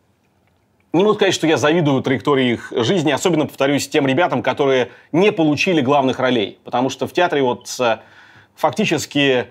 не 0.95 1.03
могу 1.03 1.15
сказать, 1.17 1.35
что 1.35 1.47
я 1.47 1.57
завидую 1.57 2.03
траектории 2.03 2.53
их 2.53 2.73
жизни, 2.77 3.11
особенно, 3.11 3.47
повторюсь, 3.47 3.89
тем 3.89 4.07
ребятам, 4.07 4.43
которые 4.43 4.91
не 5.13 5.33
получили 5.33 5.81
главных 5.81 6.19
ролей. 6.19 6.59
Потому 6.65 6.89
что 6.89 7.07
в 7.07 7.13
театре 7.13 7.43
вот 7.43 7.69
э, 7.81 7.99
фактически 8.55 9.49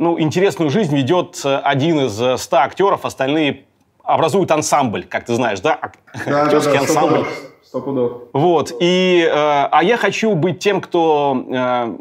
ну, 0.00 0.18
интересную 0.18 0.70
жизнь 0.70 0.96
ведет 0.96 1.42
один 1.44 2.00
из 2.06 2.40
ста 2.40 2.62
актеров, 2.62 3.04
остальные 3.04 3.64
образуют 4.02 4.50
ансамбль, 4.50 5.04
как 5.04 5.26
ты 5.26 5.34
знаешь, 5.34 5.60
да? 5.60 5.78
да 6.26 6.44
Актерский 6.44 6.72
да, 6.72 6.78
да, 6.78 6.86
ансамбль. 6.86 7.26
Сто 7.62 7.80
пудов. 7.82 8.22
Вот. 8.32 8.72
И, 8.80 9.22
э, 9.22 9.30
а 9.30 9.80
я 9.84 9.98
хочу 9.98 10.34
быть 10.34 10.58
тем, 10.58 10.80
кто 10.80 11.44
э, 11.48 11.96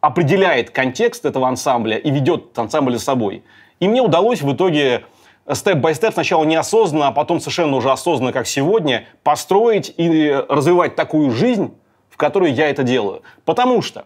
определяет 0.00 0.70
контекст 0.70 1.24
этого 1.24 1.48
ансамбля 1.48 1.96
и 1.96 2.10
ведет 2.10 2.56
ансамбль 2.58 2.92
за 2.92 3.00
собой. 3.02 3.42
И 3.80 3.88
мне 3.88 4.02
удалось 4.02 4.42
в 4.42 4.52
итоге 4.52 5.06
степ-бай-степ, 5.50 6.12
сначала 6.12 6.44
неосознанно, 6.44 7.08
а 7.08 7.12
потом 7.12 7.40
совершенно 7.40 7.76
уже 7.76 7.90
осознанно, 7.90 8.32
как 8.32 8.46
сегодня, 8.46 9.06
построить 9.22 9.94
и 9.96 10.30
развивать 10.50 10.94
такую 10.94 11.30
жизнь, 11.30 11.74
в 12.10 12.18
которой 12.18 12.52
я 12.52 12.68
это 12.68 12.82
делаю. 12.82 13.22
Потому 13.46 13.80
что 13.80 14.04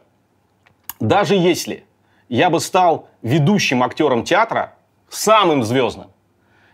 даже 1.00 1.34
если 1.34 1.84
я 2.28 2.50
бы 2.50 2.60
стал 2.60 3.08
ведущим 3.22 3.82
актером 3.82 4.24
театра, 4.24 4.74
самым 5.08 5.64
звездным, 5.64 6.08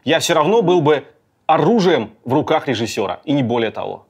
я 0.04 0.18
все 0.18 0.34
равно 0.34 0.62
был 0.62 0.80
бы 0.80 1.04
оружием 1.46 2.12
в 2.24 2.32
руках 2.32 2.68
режиссера, 2.68 3.20
и 3.24 3.32
не 3.32 3.42
более 3.42 3.70
того. 3.70 4.06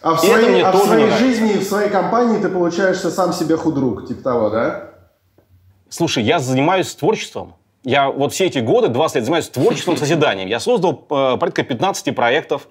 А 0.00 0.14
в 0.14 0.20
своей, 0.20 0.62
а 0.62 0.70
в 0.70 0.84
своей 0.84 1.10
жизни 1.12 1.52
и 1.54 1.58
в 1.58 1.64
своей 1.64 1.88
компании 1.88 2.38
ты 2.38 2.50
получаешься 2.50 3.10
сам 3.10 3.32
себе 3.32 3.56
худрук, 3.56 4.06
типа 4.06 4.22
того, 4.22 4.50
да? 4.50 4.90
Слушай, 5.88 6.24
я 6.24 6.38
занимаюсь 6.38 6.94
творчеством. 6.94 7.54
Я 7.84 8.10
вот 8.10 8.32
все 8.32 8.46
эти 8.46 8.58
годы, 8.58 8.88
20 8.88 9.16
лет, 9.16 9.24
занимаюсь 9.24 9.48
творчеством, 9.48 9.96
созиданием. 9.98 10.48
Я 10.48 10.60
создал 10.60 11.06
э, 11.10 11.36
порядка 11.38 11.62
15 11.62 12.14
проектов. 12.14 12.68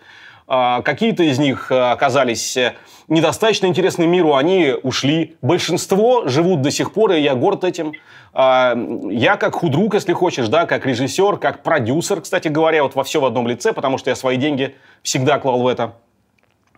Э, 0.48 0.82
какие-то 0.84 1.24
из 1.24 1.40
них 1.40 1.72
э, 1.72 1.92
оказались 1.92 2.58
э, 2.58 2.76
недостаточно 3.08 3.68
интересны 3.68 4.08
миру, 4.08 4.36
они 4.36 4.74
ушли. 4.84 5.36
Большинство 5.42 6.28
живут 6.28 6.62
до 6.62 6.72
сих 6.72 6.94
пор, 6.94 7.12
и 7.14 7.22
я 7.22 7.36
горд 7.36 7.64
этим. 7.64 7.94
А, 8.34 8.76
я 9.10 9.38
как 9.38 9.56
худрук, 9.56 9.94
если 9.94 10.14
хочешь, 10.14 10.48
да, 10.48 10.66
как 10.66 10.86
режиссер, 10.86 11.38
как 11.38 11.62
продюсер, 11.62 12.22
кстати 12.22 12.48
говоря, 12.48 12.84
вот 12.84 12.96
во 12.96 13.04
все 13.04 13.22
в 13.22 13.26
одном 13.26 13.48
лице, 13.48 13.74
потому 13.74 13.98
что 13.98 14.10
я 14.10 14.16
свои 14.16 14.38
деньги 14.38 14.76
всегда 15.04 15.38
клал 15.40 15.62
в 15.62 15.68
это. 15.68 15.94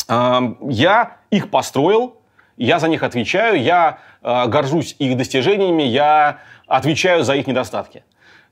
А, 0.08 0.56
я 0.62 1.18
их 1.32 1.50
построил, 1.50 2.18
я 2.58 2.80
за 2.80 2.88
них 2.88 3.04
отвечаю, 3.04 3.62
я 3.62 4.00
а, 4.22 4.48
горжусь 4.48 4.96
их 5.00 5.16
достижениями, 5.16 5.84
я 5.84 6.40
отвечаю 6.68 7.24
за 7.24 7.36
их 7.36 7.48
недостатки. 7.48 8.04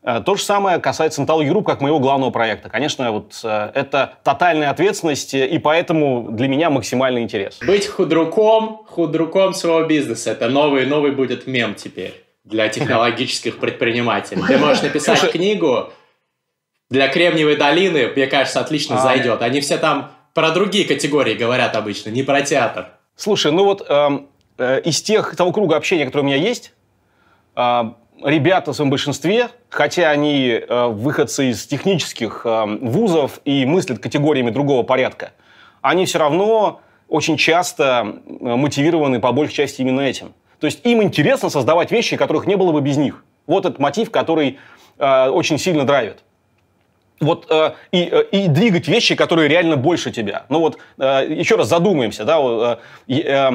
То 0.04 0.36
же 0.36 0.44
самое 0.44 0.80
касается 0.80 1.22
антологии 1.22 1.50
групп, 1.50 1.66
как 1.66 1.80
моего 1.80 2.00
главного 2.00 2.30
проекта. 2.30 2.70
Конечно, 2.70 3.12
вот 3.12 3.40
это 3.44 4.16
тотальная 4.24 4.70
ответственность, 4.70 5.34
и 5.34 5.58
поэтому 5.60 6.28
для 6.30 6.50
меня 6.50 6.70
максимальный 6.70 7.22
интерес. 7.22 7.60
Быть 7.66 7.88
худруком, 7.88 8.82
худруком 8.88 9.54
своего 9.54 9.86
бизнеса, 9.88 10.32
это 10.32 10.50
новый, 10.50 10.86
новый 10.86 11.12
будет 11.12 11.48
мем 11.48 11.74
теперь 11.76 12.22
для 12.44 12.68
технологических 12.68 13.60
предпринимателей. 13.60 14.42
Ты 14.46 14.58
можешь 14.58 14.84
написать 14.84 15.32
книгу 15.32 15.90
для 16.90 17.08
Кремниевой 17.08 17.56
долины, 17.56 18.12
мне 18.16 18.28
кажется, 18.28 18.60
отлично 18.60 18.98
а... 18.98 19.00
зайдет. 19.00 19.42
Они 19.42 19.62
все 19.62 19.78
там 19.78 20.12
про 20.34 20.52
другие 20.52 20.86
категории 20.86 21.34
говорят 21.34 21.76
обычно, 21.76 22.10
не 22.10 22.24
про 22.24 22.42
театр. 22.42 22.88
Слушай, 23.16 23.52
ну 23.52 23.64
вот 23.64 23.86
э, 23.88 24.10
э, 24.58 24.82
из 24.82 25.02
тех, 25.02 25.36
того 25.36 25.52
круга 25.52 25.78
общения, 25.78 26.06
который 26.06 26.22
у 26.22 26.26
меня 26.26 26.36
есть, 26.36 26.74
э, 27.56 27.84
ребята 28.22 28.72
в 28.72 28.76
своем 28.76 28.90
большинстве, 28.90 29.50
хотя 29.70 30.10
они 30.10 30.50
э, 30.50 30.88
выходцы 30.88 31.50
из 31.50 31.66
технических 31.66 32.42
э, 32.46 32.66
вузов 32.82 33.40
и 33.46 33.66
мыслят 33.66 34.00
категориями 34.00 34.50
другого 34.50 34.84
порядка, 34.84 35.32
они 35.82 36.06
все 36.06 36.20
равно 36.20 36.82
очень 37.08 37.38
часто 37.38 38.20
мотивированы 38.40 39.20
по 39.20 39.32
большей 39.32 39.54
части 39.54 39.82
именно 39.82 40.02
этим. 40.02 40.34
То 40.60 40.68
есть 40.68 40.86
им 40.86 41.04
интересно 41.04 41.50
создавать 41.50 41.92
вещи, 41.92 42.16
которых 42.16 42.48
не 42.48 42.56
было 42.56 42.72
бы 42.72 42.82
без 42.82 42.98
них. 42.98 43.24
Вот 43.48 43.66
этот 43.66 43.80
мотив, 43.80 44.12
который 44.12 44.60
э, 44.98 45.28
очень 45.28 45.58
сильно 45.58 45.84
драйвит. 45.84 46.24
Вот 47.20 47.48
э, 47.50 47.74
и, 47.92 48.10
э, 48.10 48.24
и 48.32 48.48
двигать 48.48 48.88
вещи, 48.88 49.16
которые 49.16 49.50
реально 49.50 49.76
больше 49.76 50.12
тебя. 50.12 50.46
Ну 50.50 50.60
вот 50.60 50.78
э, 50.98 51.28
еще 51.30 51.58
раз 51.58 51.68
задумаемся, 51.68 52.24
да, 52.24 52.40
э, 53.10 53.14
э, 53.14 53.52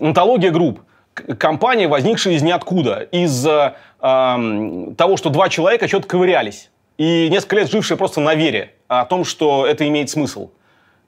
антология 0.00 0.50
групп 0.50 0.80
компания, 1.14 1.88
возникшая 1.88 2.34
из 2.34 2.42
ниоткуда, 2.42 3.08
из 3.10 3.46
э, 3.46 3.74
э, 4.00 4.94
того, 4.96 5.16
что 5.16 5.30
два 5.30 5.48
человека 5.48 5.88
что-то 5.88 6.08
ковырялись, 6.08 6.70
и 6.98 7.28
несколько 7.30 7.56
лет 7.56 7.70
жившие 7.70 7.96
просто 7.98 8.20
на 8.20 8.34
вере 8.34 8.74
о 8.88 9.04
том, 9.04 9.24
что 9.24 9.66
это 9.66 9.86
имеет 9.88 10.10
смысл. 10.10 10.50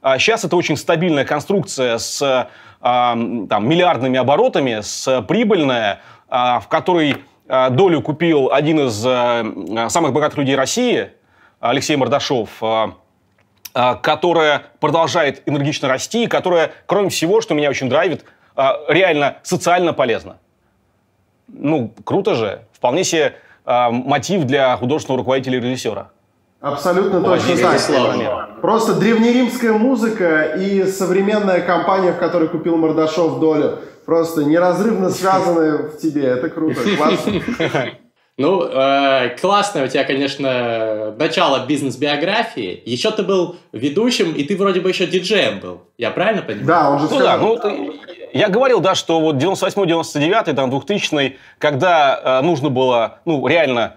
А 0.02 0.18
сейчас 0.18 0.44
это 0.44 0.56
очень 0.56 0.76
стабильная 0.76 1.24
конструкция 1.24 1.96
с 1.98 2.48
там, 2.84 3.66
миллиардными 3.66 4.18
оборотами, 4.18 4.80
с 4.82 5.22
прибыльная, 5.22 6.02
а, 6.28 6.60
в 6.60 6.68
которой 6.68 7.16
а, 7.48 7.70
долю 7.70 8.02
купил 8.02 8.50
один 8.52 8.80
из 8.80 9.02
а, 9.06 9.88
самых 9.88 10.12
богатых 10.12 10.38
людей 10.38 10.54
России, 10.54 11.10
Алексей 11.60 11.96
Мордашов, 11.96 12.62
которая 13.72 14.64
продолжает 14.80 15.42
энергично 15.46 15.88
расти, 15.88 16.26
которая, 16.26 16.72
кроме 16.84 17.08
всего, 17.08 17.40
что 17.40 17.54
меня 17.54 17.70
очень 17.70 17.88
драйвит, 17.88 18.26
реально 18.56 19.36
социально 19.42 19.92
полезна. 19.92 20.36
Ну, 21.48 21.92
круто 22.04 22.34
же. 22.34 22.62
Вполне 22.72 23.04
себе 23.04 23.34
мотив 23.64 24.44
для 24.44 24.76
художественного 24.76 25.18
руководителя 25.18 25.58
и 25.58 25.60
режиссера. 25.60 26.10
Абсолютно 26.64 27.20
точно 27.20 27.56
так. 27.56 28.60
Просто 28.62 28.94
древнеримская 28.94 29.72
музыка 29.72 30.54
и 30.58 30.84
современная 30.84 31.60
компания, 31.60 32.12
в 32.12 32.18
которой 32.18 32.48
купил 32.48 32.78
Мордашов 32.78 33.38
долю, 33.38 33.80
просто 34.06 34.44
неразрывно 34.44 35.10
связаны 35.10 35.88
в 35.88 35.98
тебе. 35.98 36.24
Это 36.24 36.48
круто, 36.48 36.80
классно. 36.96 37.32
Ну, 38.36 38.64
э, 38.64 39.36
классно 39.40 39.84
у 39.84 39.86
тебя, 39.86 40.02
конечно, 40.02 41.14
начало 41.16 41.66
бизнес-биографии. 41.66 42.82
Еще 42.84 43.12
ты 43.12 43.22
был 43.22 43.54
ведущим, 43.70 44.32
и 44.32 44.42
ты 44.42 44.56
вроде 44.56 44.80
бы 44.80 44.88
еще 44.88 45.06
диджеем 45.06 45.60
был. 45.60 45.82
Я 45.98 46.10
правильно 46.10 46.42
понимаю? 46.42 46.66
Да, 46.66 46.90
он 46.90 46.98
же 46.98 47.06
ну, 47.12 47.18
Да, 47.20 47.36
ну, 47.36 47.56
ты, 47.56 47.92
я 48.34 48.48
говорил, 48.48 48.80
да, 48.80 48.96
что 48.96 49.20
вот 49.20 49.36
98-99, 49.36 50.54
там, 50.54 50.68
2000 50.68 51.38
когда 51.58 52.20
э, 52.22 52.40
нужно 52.42 52.68
было, 52.68 53.20
ну, 53.24 53.46
реально 53.46 53.94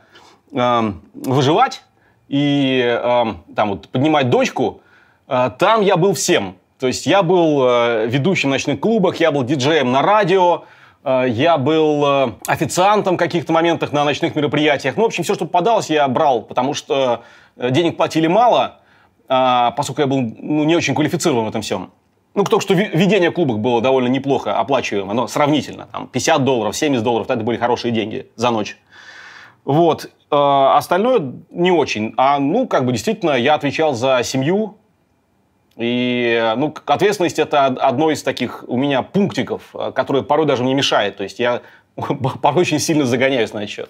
э, 0.53 0.91
выживать, 1.15 1.81
и 2.27 2.81
э, 2.85 3.25
там 3.55 3.69
вот 3.69 3.89
поднимать 3.89 4.29
дочку, 4.29 4.81
э, 5.27 5.49
там 5.57 5.81
я 5.81 5.97
был 5.97 6.13
всем. 6.13 6.55
То 6.79 6.85
есть 6.85 7.07
я 7.07 7.23
был 7.23 7.67
э, 7.67 8.07
ведущим 8.07 8.49
в 8.49 8.51
ночных 8.51 8.79
клубах, 8.79 9.15
я 9.19 9.31
был 9.31 9.43
диджеем 9.43 9.91
на 9.91 10.03
радио, 10.03 10.65
э, 11.03 11.25
я 11.29 11.57
был 11.57 12.05
э, 12.05 12.31
официантом 12.45 13.15
в 13.15 13.17
каких-то 13.17 13.51
моментах 13.51 13.91
на 13.91 14.05
ночных 14.05 14.35
мероприятиях. 14.35 14.97
Ну, 14.97 15.03
в 15.03 15.05
общем, 15.07 15.23
все, 15.23 15.33
что 15.33 15.45
попадалось, 15.45 15.89
я 15.89 16.07
брал, 16.07 16.43
потому 16.43 16.75
что 16.75 17.23
э, 17.55 17.71
денег 17.71 17.97
платили 17.97 18.27
мало, 18.27 18.81
э, 19.27 19.71
поскольку 19.75 20.01
я 20.01 20.07
был 20.07 20.19
ну, 20.21 20.63
не 20.63 20.75
очень 20.75 20.93
квалифицирован 20.93 21.45
в 21.45 21.49
этом 21.49 21.63
всем. 21.63 21.91
Ну, 22.37 22.43
только 22.43 22.61
что 22.61 22.75
ведение 22.75 23.31
клубов 23.31 23.57
было 23.57 23.81
довольно 23.81 24.09
неплохо 24.09 24.59
оплачиваемо, 24.59 25.11
но 25.15 25.27
сравнительно. 25.27 25.87
Там 25.91 26.07
50 26.07 26.43
долларов, 26.43 26.77
70 26.77 27.03
долларов, 27.03 27.27
это 27.31 27.43
были 27.43 27.57
хорошие 27.57 27.91
деньги 27.91 28.29
за 28.35 28.51
ночь. 28.51 28.77
Вот. 29.65 30.11
Э, 30.29 30.75
остальное 30.75 31.33
не 31.49 31.71
очень. 31.71 32.13
А, 32.15 32.37
ну, 32.37 32.67
как 32.67 32.85
бы 32.85 32.91
действительно, 32.91 33.31
я 33.31 33.55
отвечал 33.55 33.95
за 33.95 34.21
семью, 34.23 34.77
И 35.77 36.53
ну, 36.57 36.75
ответственность 36.85 37.39
это 37.39 37.65
одно 37.65 38.11
из 38.11 38.21
таких 38.21 38.63
у 38.67 38.77
меня 38.77 39.01
пунктиков, 39.01 39.73
которое 39.95 40.21
порой 40.21 40.45
даже 40.45 40.63
мне 40.63 40.75
мешает. 40.75 41.17
То 41.17 41.23
есть 41.23 41.39
я 41.39 41.63
порой 41.95 42.61
очень 42.61 42.77
сильно 42.77 43.05
загоняюсь 43.05 43.51
на 43.51 43.63
этот 43.63 43.71
счет. 43.71 43.89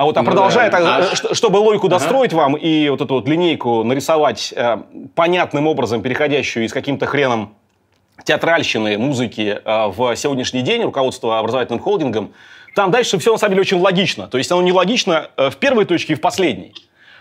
А 0.00 0.06
вот 0.06 0.16
а 0.16 0.22
ну, 0.22 0.30
продолжая, 0.30 0.70
да. 0.70 0.78
так, 0.78 1.12
а... 1.30 1.34
чтобы 1.34 1.58
логику 1.58 1.86
ага. 1.88 1.96
достроить 1.96 2.32
вам 2.32 2.56
и 2.56 2.88
вот 2.88 3.02
эту 3.02 3.16
вот 3.16 3.28
линейку 3.28 3.84
нарисовать 3.84 4.50
э, 4.56 4.78
понятным 5.14 5.66
образом, 5.66 6.00
переходящую 6.00 6.64
из 6.64 6.72
каким-то 6.72 7.04
хреном 7.04 7.54
театральщины, 8.24 8.96
музыки 8.96 9.60
э, 9.62 9.86
в 9.88 10.16
сегодняшний 10.16 10.62
день, 10.62 10.84
руководство 10.84 11.38
образовательным 11.38 11.82
холдингом, 11.82 12.32
там 12.74 12.90
дальше 12.90 13.18
все 13.18 13.32
на 13.32 13.36
самом 13.36 13.50
деле 13.50 13.60
очень 13.60 13.78
логично. 13.78 14.26
То 14.26 14.38
есть 14.38 14.50
оно 14.50 14.62
не 14.62 14.72
логично 14.72 15.28
э, 15.36 15.50
в 15.50 15.56
первой 15.56 15.84
точке 15.84 16.14
и 16.14 16.16
в 16.16 16.22
последней, 16.22 16.72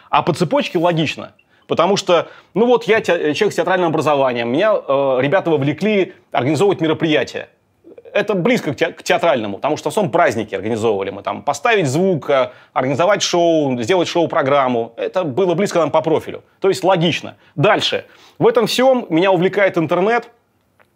а 0.10 0.22
по 0.22 0.34
цепочке 0.34 0.78
логично. 0.78 1.34
Потому 1.68 1.98
что, 1.98 2.30
ну 2.54 2.66
вот 2.66 2.86
я 2.86 3.02
человек 3.02 3.52
с 3.52 3.56
театральным 3.56 3.90
образованием, 3.90 4.54
меня 4.54 4.74
э, 4.74 5.18
ребята 5.20 5.52
вовлекли 5.52 6.14
организовывать 6.32 6.80
мероприятия 6.80 7.50
это 8.14 8.34
близко 8.34 8.74
к, 8.74 8.76
те, 8.76 8.88
к 8.88 9.04
театральному, 9.04 9.58
потому 9.58 9.78
что 9.78 9.90
в 9.90 9.94
основном 9.94 10.12
праздники 10.12 10.56
организовывали 10.56 11.10
мы. 11.10 11.24
Там 11.24 11.44
поставить 11.44 11.88
звук, 11.88 12.30
э, 12.30 12.52
организовать 12.74 13.22
шоу, 13.22 13.82
сделать 13.82 14.08
шоу-программу. 14.08 14.94
Это 14.98 15.24
было 15.24 15.54
близко 15.54 15.80
нам 15.80 15.92
по 15.92 16.02
профилю. 16.02 16.44
То 16.60 16.70
есть 16.70 16.84
логично. 16.84 17.36
Дальше. 17.56 18.06
В 18.38 18.48
этом 18.48 18.68
всем 18.68 19.06
меня 19.10 19.32
увлекает 19.32 19.78
интернет. 19.78 20.30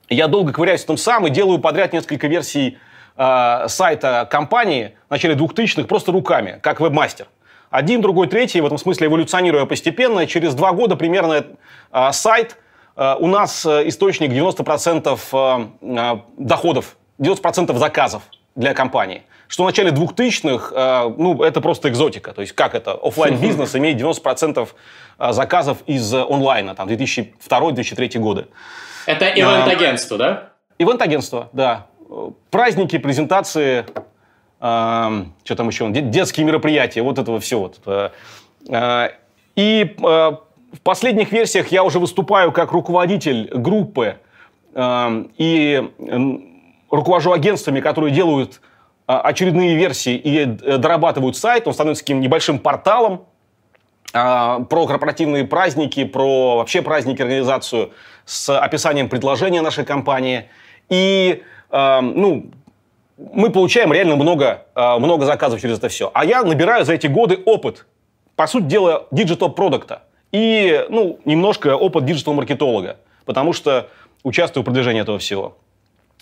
Я 0.09 0.27
долго 0.27 0.51
ковыряюсь 0.51 0.81
в 0.81 0.85
этом 0.85 0.97
сам 0.97 1.27
и 1.27 1.29
делаю 1.29 1.59
подряд 1.59 1.93
несколько 1.93 2.27
версий 2.27 2.77
э, 3.17 3.65
сайта 3.67 4.27
компании 4.29 4.95
в 5.07 5.11
начале 5.11 5.35
2000-х 5.35 5.87
просто 5.87 6.11
руками, 6.11 6.59
как 6.61 6.79
вебмастер. 6.79 7.27
Один, 7.73 8.01
другой, 8.01 8.27
третий, 8.27 8.61
в 8.61 8.67
этом 8.67 8.77
смысле 8.77 9.07
эволюционируя 9.07 9.65
постепенно. 9.65 10.27
Через 10.27 10.53
два 10.53 10.73
года 10.73 10.95
примерно 10.95 11.43
э, 11.91 12.11
сайт 12.11 12.57
э, 12.95 13.15
у 13.17 13.25
нас 13.25 13.65
э, 13.65 13.87
источник 13.87 14.29
90% 14.29 16.21
доходов 16.37 16.95
90% 17.19 17.77
заказов 17.77 18.23
для 18.55 18.73
компании. 18.73 19.23
Что 19.47 19.63
в 19.63 19.65
начале 19.67 19.91
2000-х, 19.91 20.73
э, 20.73 21.13
ну, 21.17 21.43
это 21.43 21.61
просто 21.61 21.89
экзотика. 21.89 22.33
То 22.33 22.41
есть 22.41 22.53
как 22.53 22.75
это? 22.75 22.93
офлайн 22.93 23.37
бизнес 23.41 23.75
имеет 23.75 23.99
90% 24.01 24.67
э, 25.19 25.33
заказов 25.33 25.77
из 25.85 26.13
онлайна, 26.13 26.75
там, 26.75 26.87
2002-2003 26.87 28.19
годы. 28.19 28.47
Это 29.05 29.25
ивент-агентство, 29.25 30.17
да? 30.17 30.49
Ивент-агентство, 30.79 31.49
да. 31.53 31.87
Праздники, 32.51 32.97
презентации, 32.97 33.85
э, 34.59 35.25
что 35.43 35.55
там 35.55 35.67
еще, 35.67 35.89
детские 35.89 36.45
мероприятия, 36.45 37.01
вот 37.01 37.19
этого 37.19 37.39
все. 37.39 37.59
Вот. 37.59 38.11
Э, 38.69 39.09
и 39.55 39.95
э, 39.97 40.31
в 40.73 40.81
последних 40.81 41.31
версиях 41.31 41.67
я 41.67 41.83
уже 41.83 41.99
выступаю 41.99 42.51
как 42.51 42.71
руководитель 42.71 43.49
группы 43.53 44.17
э, 44.73 45.25
и 45.37 46.52
руковожу 46.93 47.33
агентствами, 47.33 47.79
которые 47.79 48.13
делают 48.13 48.61
а, 49.07 49.21
очередные 49.21 49.75
версии 49.75 50.15
и 50.15 50.39
э, 50.39 50.77
дорабатывают 50.77 51.35
сайт, 51.35 51.67
он 51.67 51.73
становится 51.73 52.03
таким 52.03 52.21
небольшим 52.21 52.59
порталом 52.59 53.25
а, 54.13 54.59
про 54.61 54.85
корпоративные 54.85 55.45
праздники, 55.45 56.05
про 56.05 56.57
вообще 56.57 56.81
праздники, 56.81 57.21
организацию 57.21 57.91
с 58.25 58.55
описанием 58.55 59.09
предложения 59.09 59.61
нашей 59.61 59.85
компании. 59.85 60.45
И, 60.89 61.41
а, 61.71 62.01
ну, 62.01 62.51
мы 63.17 63.49
получаем 63.49 63.91
реально 63.91 64.15
много, 64.15 64.65
много 64.75 65.25
заказов 65.25 65.61
через 65.61 65.77
это 65.77 65.87
все. 65.87 66.11
А 66.13 66.25
я 66.25 66.43
набираю 66.43 66.83
за 66.83 66.93
эти 66.93 67.07
годы 67.07 67.39
опыт, 67.45 67.85
по 68.35 68.47
сути 68.47 68.63
дела, 68.63 69.07
digital 69.11 69.49
-продукта. 69.49 70.03
И, 70.31 70.83
ну, 70.89 71.19
немножко 71.23 71.75
опыт 71.75 72.05
digital 72.05 72.38
-маркетолога, 72.38 72.97
потому 73.25 73.53
что 73.53 73.89
участвую 74.23 74.63
в 74.63 74.65
продвижении 74.65 75.01
этого 75.01 75.19
всего. 75.19 75.57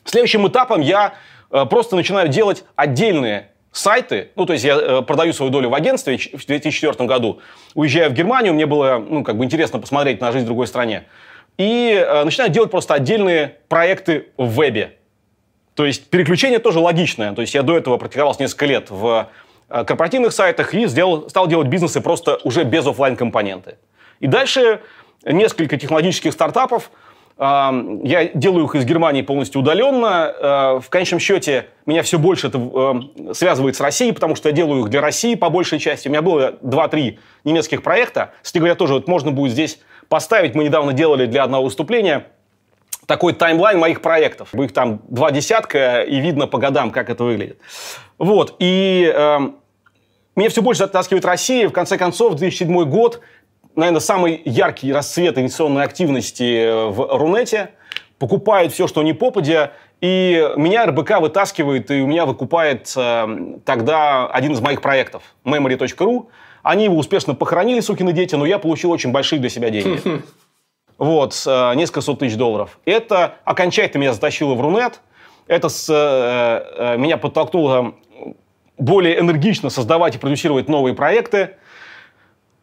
Следующим 0.06 0.48
этапом 0.48 0.82
я 0.82 1.14
э, 1.52 1.66
просто 1.66 1.96
начинаю 1.96 2.28
делать 2.28 2.64
отдельные 2.76 3.50
сайты, 3.72 4.32
ну, 4.36 4.46
то 4.46 4.54
есть 4.54 4.66
я 4.66 4.76
э, 4.76 5.02
продаю 5.04 5.32
свою 5.34 5.52
долю 5.52 5.70
в 5.70 5.76
агентстве 5.76 6.18
в 6.18 6.46
2004 6.46 7.08
году, 7.08 7.40
уезжаю 7.74 8.10
в 8.10 8.14
Германию, 8.14 8.54
мне 8.54 8.66
было, 8.66 8.98
ну, 8.98 9.24
как 9.24 9.38
бы 9.38 9.46
интересно 9.46 9.80
посмотреть 9.80 10.20
на 10.20 10.32
жизнь 10.32 10.46
в 10.46 10.48
другой 10.48 10.68
стране, 10.68 11.06
и 11.58 11.94
э, 11.94 12.24
начинаю 12.24 12.52
делать 12.52 12.72
просто 12.72 12.94
отдельные 12.94 13.58
проекты 13.70 14.30
в 14.38 14.48
вебе. 14.48 14.98
То 15.76 15.86
есть 15.86 16.10
переключение 16.10 16.60
тоже 16.60 16.80
логичное, 16.80 17.34
то 17.34 17.42
есть 17.42 17.54
я 17.54 17.62
до 17.64 17.78
этого 17.78 17.98
практиковался 17.98 18.42
несколько 18.42 18.66
лет 18.66 18.90
в 18.90 19.30
корпоративных 19.70 20.34
сайтах 20.34 20.74
и 20.74 20.86
сделал, 20.86 21.30
стал 21.30 21.48
делать 21.48 21.70
бизнесы 21.70 22.02
просто 22.02 22.40
уже 22.44 22.66
без 22.66 22.86
офлайн 22.86 23.16
компоненты. 23.16 23.78
И 24.20 24.28
дальше 24.28 24.82
несколько 25.24 25.78
технологических 25.78 26.34
стартапов– 26.34 26.92
я 27.42 28.30
делаю 28.36 28.66
их 28.66 28.76
из 28.76 28.86
Германии 28.86 29.24
полностью 29.24 29.62
удаленно. 29.62 30.32
Э, 30.38 30.80
в 30.80 30.90
конечном 30.90 31.20
счете 31.20 31.66
меня 31.88 32.04
все 32.04 32.20
больше 32.20 32.50
это 32.50 32.60
э, 32.60 33.34
связывает 33.34 33.76
с 33.76 33.82
Россией, 33.82 34.12
потому 34.12 34.36
что 34.36 34.50
я 34.50 34.54
делаю 34.54 34.84
их 34.84 34.90
для 34.90 35.02
России 35.02 35.34
по 35.34 35.50
большей 35.50 35.80
части. 35.80 36.08
У 36.08 36.12
меня 36.12 36.22
было 36.22 36.54
2-3 36.62 37.18
немецких 37.44 37.82
проекта. 37.82 38.34
Кстати 38.44 38.60
говоря, 38.60 38.76
тоже 38.76 38.94
вот 38.94 39.08
можно 39.08 39.32
будет 39.32 39.54
здесь 39.54 39.80
поставить. 40.08 40.54
Мы 40.54 40.66
недавно 40.66 40.94
делали 40.94 41.26
для 41.26 41.44
одного 41.44 41.64
выступления 41.64 42.28
такой 43.08 43.34
таймлайн 43.34 43.80
моих 43.80 44.04
проектов. 44.04 44.54
Их 44.54 44.72
там 44.72 45.02
два 45.08 45.32
десятка, 45.32 46.04
и 46.04 46.20
видно 46.20 46.46
по 46.46 46.60
годам, 46.60 46.92
как 46.92 47.10
это 47.10 47.24
выглядит. 47.24 47.58
Вот. 48.20 48.56
И 48.60 49.12
э, 49.12 49.40
меня 50.36 50.50
все 50.50 50.62
больше 50.62 50.84
оттаскивает 50.84 51.26
Россия. 51.26 51.68
В 51.68 51.74
конце 51.74 51.98
концов, 51.98 52.36
2007 52.36 52.84
год 52.86 53.22
наверное, 53.76 54.00
самый 54.00 54.42
яркий 54.46 54.92
расцвет 54.94 55.38
инвестиционной 55.38 55.84
активности 55.84 56.90
в 56.90 57.18
Рунете. 57.18 57.72
Покупают 58.20 58.74
все, 58.74 58.88
что 58.88 59.02
не 59.04 59.14
попадя. 59.14 59.72
И 60.02 60.50
меня 60.56 60.88
РБК 60.88 61.20
вытаскивает, 61.20 61.92
и 61.92 62.02
у 62.02 62.08
меня 62.08 62.26
выкупает 62.26 62.92
э, 62.96 63.60
тогда 63.66 64.26
один 64.28 64.54
из 64.54 64.60
моих 64.60 64.82
проектов, 64.82 65.22
memory.ru. 65.46 66.28
Они 66.64 66.86
его 66.86 66.98
успешно 66.98 67.36
похоронили, 67.36 67.80
сукины 67.82 68.12
дети, 68.12 68.34
но 68.34 68.46
я 68.46 68.58
получил 68.58 68.92
очень 68.92 69.12
большие 69.12 69.40
для 69.40 69.50
себя 69.50 69.70
деньги. 69.70 70.02
Вот, 70.98 71.34
э, 71.48 71.74
несколько 71.74 72.02
сот 72.02 72.20
тысяч 72.20 72.36
долларов. 72.36 72.78
Это 72.86 73.38
окончательно 73.44 74.02
меня 74.02 74.14
затащило 74.14 74.54
в 74.54 74.62
Рунет. 74.62 75.00
Это 75.48 75.68
с, 75.68 75.90
э, 75.90 76.94
э, 76.94 76.98
меня 76.98 77.18
подтолкнуло 77.18 77.96
более 78.78 79.20
энергично 79.20 79.72
создавать 79.72 80.16
и 80.16 80.20
продюсировать 80.20 80.70
новые 80.70 80.94
проекты. 80.94 81.56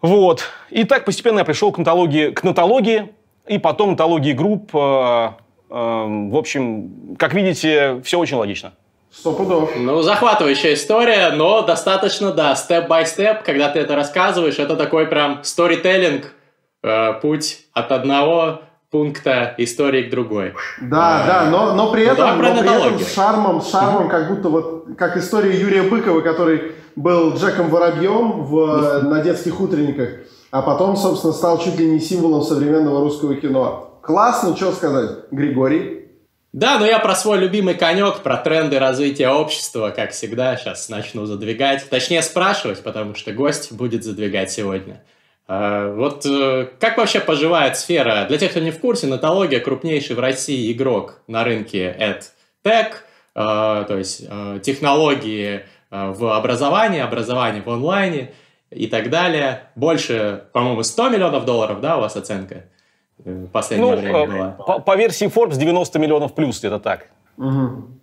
Вот. 0.00 0.44
И 0.70 0.84
так 0.84 1.04
постепенно 1.04 1.40
я 1.40 1.44
пришел 1.44 1.72
к 1.72 1.78
нотологии, 1.78 2.30
к 2.30 2.44
нотологии 2.44 3.12
и 3.46 3.58
потом 3.58 3.90
нотологии 3.90 4.32
групп. 4.32 4.74
Э, 4.74 5.30
э, 5.70 5.74
в 5.74 6.36
общем, 6.36 7.16
как 7.18 7.34
видите, 7.34 8.00
все 8.04 8.18
очень 8.18 8.36
логично. 8.36 8.72
Сто 9.10 9.32
пудов. 9.32 9.72
Ну, 9.76 10.02
захватывающая 10.02 10.74
история, 10.74 11.30
но 11.30 11.62
достаточно, 11.62 12.32
да, 12.32 12.54
степ-бай-степ, 12.54 13.42
когда 13.42 13.68
ты 13.70 13.80
это 13.80 13.96
рассказываешь, 13.96 14.58
это 14.58 14.76
такой 14.76 15.06
прям 15.06 15.42
сторителлинг, 15.42 16.34
э, 16.82 17.14
путь 17.14 17.60
от 17.72 17.90
одного 17.90 18.62
пункта 18.90 19.54
истории 19.58 20.04
к 20.04 20.10
другой. 20.10 20.54
Да, 20.80 21.22
а, 21.22 21.26
да, 21.26 21.50
но, 21.50 21.74
но 21.74 21.92
при 21.92 22.04
этом, 22.04 22.38
ну, 22.38 22.54
но 22.54 22.60
при 22.60 22.86
этом 22.86 22.98
с 22.98 23.14
шармом, 23.14 23.60
с 23.60 23.70
шармом, 23.70 24.08
как 24.08 24.28
будто 24.28 24.48
вот, 24.48 24.86
как 24.96 25.16
история 25.16 25.58
Юрия 25.58 25.82
Быкова, 25.82 26.20
который 26.22 26.72
был 26.96 27.34
Джеком 27.34 27.68
Воробьем 27.68 28.44
в, 28.44 29.02
на 29.02 29.22
детских 29.22 29.60
утренниках, 29.60 30.08
а 30.50 30.62
потом, 30.62 30.96
собственно, 30.96 31.32
стал 31.32 31.58
чуть 31.58 31.78
ли 31.78 31.86
не 31.86 32.00
символом 32.00 32.42
современного 32.42 33.00
русского 33.00 33.34
кино. 33.36 34.00
Классно, 34.02 34.56
что 34.56 34.72
сказать, 34.72 35.10
Григорий? 35.30 35.98
Да, 36.54 36.78
но 36.78 36.86
я 36.86 36.98
про 36.98 37.14
свой 37.14 37.38
любимый 37.38 37.74
конек, 37.74 38.20
про 38.22 38.38
тренды 38.38 38.78
развития 38.78 39.28
общества, 39.28 39.92
как 39.94 40.12
всегда, 40.12 40.56
сейчас 40.56 40.88
начну 40.88 41.26
задвигать. 41.26 41.86
Точнее, 41.90 42.22
спрашивать, 42.22 42.82
потому 42.82 43.14
что 43.14 43.32
гость 43.32 43.70
будет 43.70 44.02
задвигать 44.02 44.50
сегодня. 44.50 45.02
А, 45.48 45.92
вот 45.92 46.24
э, 46.26 46.68
как 46.78 46.98
вообще 46.98 47.20
поживает 47.20 47.76
сфера? 47.76 48.26
Для 48.28 48.38
тех, 48.38 48.50
кто 48.50 48.60
не 48.60 48.70
в 48.70 48.78
курсе, 48.78 49.06
Натология 49.06 49.60
крупнейший 49.60 50.14
в 50.14 50.20
России 50.20 50.70
игрок 50.70 51.22
на 51.26 51.42
рынке 51.42 51.96
EdTech, 51.98 52.92
а, 53.34 53.84
то 53.84 53.96
есть 53.96 54.24
э, 54.28 54.60
технологии 54.62 55.64
Э, 55.90 56.10
в 56.10 56.36
образовании, 56.36 57.00
образование 57.00 57.62
в 57.62 57.70
онлайне 57.70 58.32
и 58.70 58.86
так 58.86 59.08
далее. 59.10 59.62
Больше, 59.74 60.44
по-моему, 60.52 60.82
100 60.82 61.08
миллионов 61.08 61.44
долларов, 61.44 61.80
да, 61.80 61.96
у 61.96 62.00
вас 62.00 62.16
оценка? 62.16 62.64
В 63.18 63.46
последнее 63.46 63.90
ну, 63.90 63.96
время 63.96 64.26
была. 64.26 64.50
По, 64.50 64.78
по 64.80 64.96
версии 64.96 65.26
Forbes 65.26 65.56
90 65.56 65.98
миллионов 65.98 66.34
плюс, 66.34 66.58
где-то 66.58 66.78
так. 66.78 67.06
Угу. 67.38 67.97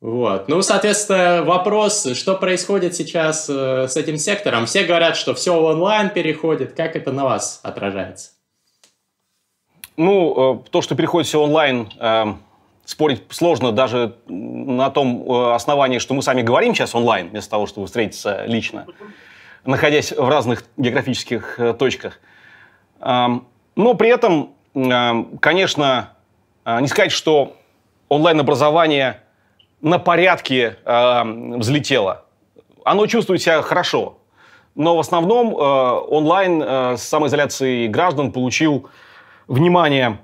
Вот. 0.00 0.48
Ну, 0.48 0.62
соответственно, 0.62 1.42
вопрос, 1.42 2.08
что 2.14 2.34
происходит 2.34 2.94
сейчас 2.94 3.50
э, 3.50 3.86
с 3.86 3.98
этим 3.98 4.16
сектором? 4.16 4.64
Все 4.64 4.84
говорят, 4.84 5.14
что 5.14 5.34
все 5.34 5.54
онлайн 5.54 6.08
переходит. 6.08 6.72
Как 6.72 6.96
это 6.96 7.12
на 7.12 7.24
вас 7.24 7.60
отражается? 7.62 8.30
Ну, 9.98 10.62
э, 10.64 10.70
то, 10.70 10.80
что 10.80 10.94
переходит 10.94 11.28
все 11.28 11.42
онлайн, 11.42 11.90
э, 11.98 12.24
спорить 12.86 13.24
сложно 13.28 13.72
даже 13.72 14.16
на 14.26 14.88
том 14.88 15.30
э, 15.30 15.54
основании, 15.54 15.98
что 15.98 16.14
мы 16.14 16.22
сами 16.22 16.40
говорим 16.40 16.74
сейчас 16.74 16.94
онлайн, 16.94 17.28
вместо 17.28 17.50
того, 17.50 17.66
чтобы 17.66 17.86
встретиться 17.86 18.44
лично, 18.46 18.86
находясь 19.66 20.12
в 20.12 20.26
разных 20.26 20.64
географических 20.78 21.60
э, 21.60 21.74
точках. 21.74 22.20
Но 23.02 23.94
при 23.94 24.10
этом, 24.10 24.52
конечно, 25.40 26.10
не 26.66 26.86
сказать, 26.86 27.12
что 27.12 27.56
онлайн-образование 28.10 29.22
на 29.80 29.98
порядке 29.98 30.76
взлетело. 30.84 32.24
Оно 32.84 33.06
чувствует 33.06 33.42
себя 33.42 33.62
хорошо. 33.62 34.18
Но 34.74 34.96
в 34.96 35.00
основном 35.00 35.54
онлайн 35.54 36.62
с 36.96 37.02
самоизоляцией 37.02 37.88
граждан 37.88 38.32
получил 38.32 38.88
внимание 39.48 40.18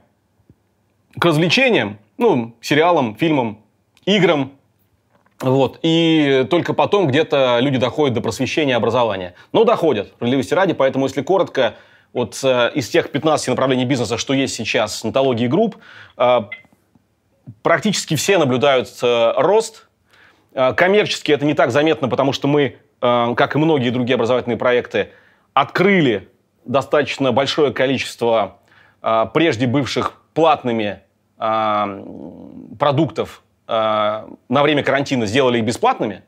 к 1.18 1.24
развлечениям, 1.24 1.98
ну, 2.18 2.54
сериалам, 2.60 3.16
фильмам, 3.16 3.60
играм, 4.04 4.52
вот. 5.40 5.78
И 5.82 6.46
только 6.50 6.72
потом 6.72 7.06
где-то 7.06 7.58
люди 7.60 7.78
доходят 7.78 8.14
до 8.14 8.20
просвещения 8.20 8.74
образования. 8.74 9.34
Но 9.52 9.64
доходят, 9.64 10.08
справедливости 10.08 10.54
ради. 10.54 10.72
Поэтому, 10.72 11.06
если 11.06 11.22
коротко, 11.22 11.74
вот 12.12 12.40
э, 12.42 12.70
из 12.74 12.88
тех 12.88 13.10
15 13.10 13.48
направлений 13.48 13.84
бизнеса, 13.84 14.16
что 14.16 14.32
есть 14.32 14.54
сейчас, 14.54 15.04
нотологии 15.04 15.46
групп, 15.46 15.76
э, 16.16 16.40
практически 17.62 18.16
все 18.16 18.38
наблюдают 18.38 18.88
э, 19.02 19.32
рост. 19.36 19.88
Э, 20.52 20.72
коммерчески 20.74 21.32
это 21.32 21.44
не 21.44 21.54
так 21.54 21.70
заметно, 21.70 22.08
потому 22.08 22.32
что 22.32 22.48
мы, 22.48 22.76
э, 23.00 23.34
как 23.36 23.54
и 23.54 23.58
многие 23.58 23.90
другие 23.90 24.14
образовательные 24.14 24.56
проекты, 24.56 25.10
открыли 25.54 26.28
достаточно 26.64 27.32
большое 27.32 27.72
количество 27.72 28.58
прежде 29.32 29.66
бывших 29.68 30.20
платными 30.34 31.00
продуктов 32.78 33.44
на 33.68 34.26
время 34.48 34.82
карантина 34.82 35.26
сделали 35.26 35.58
их 35.58 35.64
бесплатными. 35.64 36.24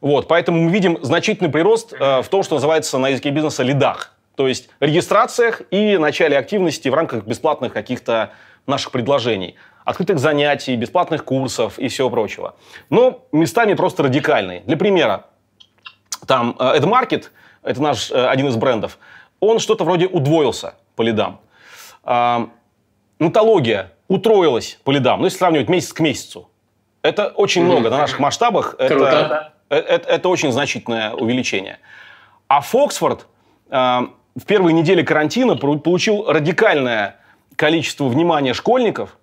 Вот, 0.00 0.28
поэтому 0.28 0.62
мы 0.62 0.70
видим 0.70 0.96
значительный 1.02 1.50
прирост 1.50 1.92
в 1.92 2.24
том, 2.30 2.44
что 2.44 2.54
называется 2.54 2.98
на 2.98 3.08
языке 3.08 3.30
бизнеса 3.30 3.64
лидах. 3.64 4.14
То 4.36 4.46
есть 4.46 4.70
регистрациях 4.78 5.62
и 5.72 5.98
начале 5.98 6.38
активности 6.38 6.88
в 6.88 6.94
рамках 6.94 7.24
бесплатных 7.24 7.72
каких-то 7.72 8.30
наших 8.66 8.92
предложений. 8.92 9.56
Открытых 9.84 10.18
занятий, 10.18 10.76
бесплатных 10.76 11.24
курсов 11.24 11.78
и 11.78 11.88
всего 11.88 12.10
прочего. 12.10 12.54
Но 12.90 13.26
местами 13.32 13.74
просто 13.74 14.04
радикальные. 14.04 14.60
Для 14.60 14.76
примера, 14.76 15.26
там 16.26 16.56
э, 16.58 16.78
AdMarket, 16.78 17.26
это 17.62 17.82
наш 17.82 18.10
э, 18.10 18.26
один 18.26 18.48
из 18.48 18.56
брендов, 18.56 18.98
он 19.40 19.58
что-то 19.58 19.84
вроде 19.84 20.06
удвоился 20.06 20.74
по 20.96 21.02
лидам. 21.02 21.40
Э, 22.04 22.46
Нотология 23.18 23.92
утроилась 24.08 24.78
по 24.84 24.90
лидам, 24.90 25.20
ну, 25.20 25.26
если 25.26 25.38
сравнивать 25.38 25.68
месяц 25.68 25.92
к 25.92 26.00
месяцу. 26.00 26.50
Это 27.02 27.28
очень 27.28 27.64
много 27.64 27.90
на 27.90 27.98
наших 27.98 28.18
масштабах. 28.18 28.74
Это, 28.78 28.94
это, 28.94 29.52
это, 29.68 30.08
это 30.08 30.28
очень 30.28 30.50
значительное 30.50 31.12
увеличение. 31.12 31.78
А 32.48 32.60
Фоксфорд 32.60 33.26
э, 33.70 33.76
в 33.76 34.46
первые 34.46 34.72
недели 34.72 35.02
карантина 35.02 35.56
получил 35.56 36.24
радикальное 36.26 37.16
количество 37.56 38.06
внимания 38.06 38.52
школьников, 38.52 39.16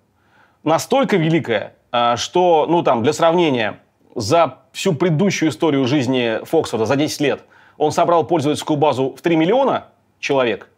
настолько 0.64 1.16
великое, 1.16 1.74
э, 1.92 2.16
что, 2.16 2.66
ну 2.68 2.82
там, 2.82 3.02
для 3.02 3.12
сравнения, 3.12 3.80
за 4.14 4.58
всю 4.72 4.94
предыдущую 4.94 5.50
историю 5.50 5.86
жизни 5.86 6.44
Фоксфорда, 6.44 6.86
за 6.86 6.96
10 6.96 7.20
лет, 7.20 7.40
он 7.78 7.92
собрал 7.92 8.24
пользовательскую 8.24 8.76
базу 8.76 9.14
в 9.16 9.22
3 9.22 9.36
миллиона 9.36 9.86
человек, 10.18 10.68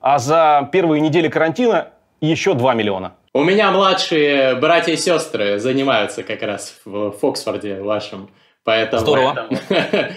а 0.00 0.18
за 0.18 0.68
первые 0.72 1.00
недели 1.00 1.28
карантина 1.28 1.88
еще 2.20 2.54
2 2.54 2.74
миллиона. 2.74 3.14
У 3.34 3.44
меня 3.44 3.70
младшие 3.70 4.56
братья 4.56 4.92
и 4.92 4.96
сестры 4.96 5.58
занимаются 5.58 6.22
как 6.22 6.42
раз 6.42 6.80
в 6.84 7.12
Фоксфорде 7.12 7.80
вашем. 7.80 8.30
Поэтому, 8.64 9.00
Здорово. 9.00 9.48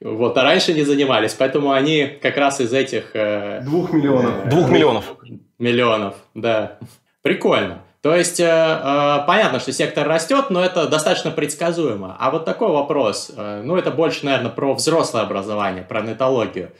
Вот, 0.00 0.36
а 0.36 0.42
раньше 0.42 0.74
не 0.74 0.82
занимались, 0.82 1.32
поэтому 1.32 1.72
они 1.72 2.18
как 2.20 2.36
раз 2.36 2.60
из 2.60 2.70
этих... 2.74 3.12
Э, 3.14 3.62
двух 3.62 3.94
миллионов. 3.94 4.46
Двух 4.46 4.68
миллионов. 4.68 5.16
Миллионов, 5.58 6.16
да. 6.34 6.78
Прикольно. 7.22 7.82
То 8.06 8.14
есть, 8.14 8.38
э, 8.38 8.44
э, 8.44 9.26
понятно, 9.26 9.58
что 9.58 9.72
сектор 9.72 10.06
растет, 10.06 10.44
но 10.50 10.64
это 10.64 10.86
достаточно 10.86 11.32
предсказуемо. 11.32 12.16
А 12.20 12.30
вот 12.30 12.44
такой 12.44 12.68
вопрос, 12.68 13.32
э, 13.36 13.62
ну, 13.64 13.76
это 13.76 13.90
больше, 13.90 14.24
наверное, 14.24 14.52
про 14.52 14.74
взрослое 14.74 15.22
образование, 15.22 15.82
про 15.82 16.02
нетологию. 16.02 16.70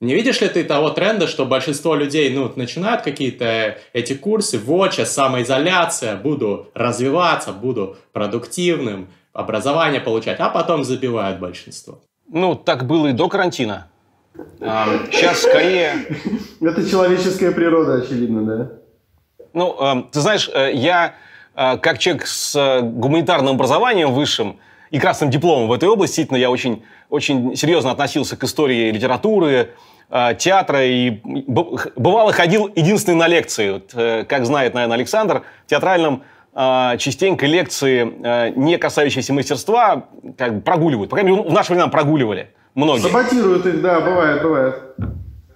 Не 0.00 0.14
видишь 0.14 0.40
ли 0.40 0.46
ты 0.46 0.62
того 0.62 0.90
тренда, 0.90 1.26
что 1.26 1.46
большинство 1.46 1.96
людей 1.96 2.32
ну, 2.32 2.52
начинают 2.54 3.02
какие-то 3.02 3.76
эти 3.92 4.12
курсы, 4.14 4.56
вотча, 4.56 5.04
самоизоляция, 5.04 6.14
буду 6.14 6.68
развиваться, 6.74 7.50
буду 7.52 7.96
продуктивным, 8.12 9.08
образование 9.32 10.00
получать, 10.00 10.38
а 10.38 10.48
потом 10.48 10.84
забивают 10.84 11.40
большинство? 11.40 11.98
Ну, 12.30 12.54
так 12.54 12.86
было 12.86 13.08
и 13.08 13.12
до 13.12 13.28
карантина. 13.28 13.88
А, 14.60 14.86
сейчас 15.10 15.40
скорее... 15.42 16.06
Это 16.60 16.88
человеческая 16.88 17.50
природа, 17.50 17.94
очевидно, 17.94 18.44
да? 18.44 18.77
Ну, 19.58 19.76
э, 19.78 20.02
ты 20.12 20.20
знаешь, 20.20 20.48
э, 20.54 20.70
я 20.72 21.14
э, 21.54 21.76
как 21.78 21.98
человек 21.98 22.26
с 22.26 22.54
э, 22.56 22.80
гуманитарным 22.80 23.56
образованием 23.56 24.12
высшим 24.12 24.58
и 24.90 24.98
красным 24.98 25.30
дипломом 25.30 25.68
в 25.68 25.72
этой 25.72 25.88
области, 25.88 26.12
действительно, 26.12 26.38
я 26.38 26.50
очень, 26.50 26.82
очень 27.10 27.56
серьезно 27.56 27.90
относился 27.90 28.36
к 28.36 28.44
истории 28.44 28.90
литературы, 28.90 29.70
театра 30.38 30.86
и 30.86 31.20
бывало 31.22 32.32
ходил 32.32 32.70
единственный 32.74 33.16
на 33.16 33.28
лекции. 33.28 33.72
Вот, 33.72 34.26
как 34.26 34.46
знает, 34.46 34.72
наверное, 34.72 34.96
Александр, 34.96 35.42
в 35.66 35.68
театральном 35.68 36.22
частенько 36.96 37.44
лекции, 37.44 38.54
не 38.56 38.78
касающиеся 38.78 39.34
мастерства, 39.34 40.06
как 40.38 40.54
бы 40.54 40.60
прогуливают. 40.62 41.10
По 41.10 41.16
крайней 41.16 41.36
мере, 41.36 41.50
в 41.50 41.52
наше 41.52 41.74
время 41.74 41.88
прогуливали 41.88 42.54
многие. 42.74 43.02
Саботируют 43.02 43.66
их, 43.66 43.82
да, 43.82 44.00
бывает, 44.00 44.42
бывает. 44.42 44.82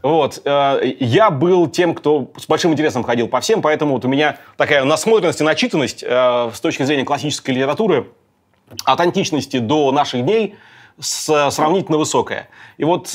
Вот, 0.03 0.43
я 0.45 1.31
был 1.31 1.69
тем, 1.69 1.95
кто 1.95 2.33
с 2.37 2.47
большим 2.47 2.73
интересом 2.73 3.05
ходил 3.05 3.29
по 3.29 3.41
всем, 3.41 3.63
поэтому 3.63 3.95
вот 3.95 4.05
у 4.05 4.09
меня 4.09 4.39
такая 4.57 4.83
насмотренность 4.83 5.41
и 5.41 5.45
начитанность 5.45 6.01
с 6.03 6.61
точки 6.61 6.83
зрения 6.83 7.05
классической 7.05 7.53
литературы 7.53 8.09
от 8.85 9.01
античности 9.01 9.59
до 9.59 9.93
наших 9.93 10.25
дней 10.25 10.57
сравнительно 10.99 11.99
высокая. 11.99 12.49
И 12.79 12.85
вот 12.85 13.15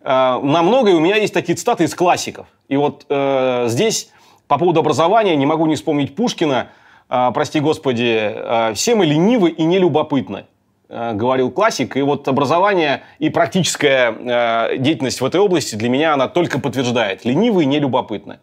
Э, 0.00 0.38
на 0.42 0.62
многое 0.62 0.94
у 0.94 1.00
меня 1.00 1.16
есть 1.16 1.34
такие 1.34 1.56
цитаты 1.56 1.84
из 1.84 1.94
классиков. 1.94 2.46
И 2.68 2.76
вот 2.76 3.04
э, 3.08 3.66
здесь 3.68 4.10
по 4.46 4.58
поводу 4.58 4.80
образования 4.80 5.36
не 5.36 5.46
могу 5.46 5.66
не 5.66 5.76
вспомнить 5.76 6.14
Пушкина, 6.14 6.68
э, 7.08 7.30
прости 7.34 7.60
господи, 7.60 8.18
э, 8.18 8.72
все 8.74 8.94
мы 8.94 9.06
ленивы 9.06 9.50
и 9.50 9.64
нелюбопытны, 9.64 10.38
э, 10.38 10.44
говорил 10.88 11.50
классик. 11.50 11.96
И 11.96 12.02
вот 12.02 12.26
образование 12.28 13.02
и 13.18 13.28
практическая 13.28 14.10
э, 14.10 14.78
деятельность 14.78 15.20
в 15.20 15.24
этой 15.24 15.40
области 15.40 15.74
для 15.74 15.88
меня 15.88 16.14
она 16.14 16.28
только 16.28 16.58
подтверждает. 16.58 17.24
Ленивы 17.24 17.64
и 17.64 17.66
нелюбопытны. 17.66 18.38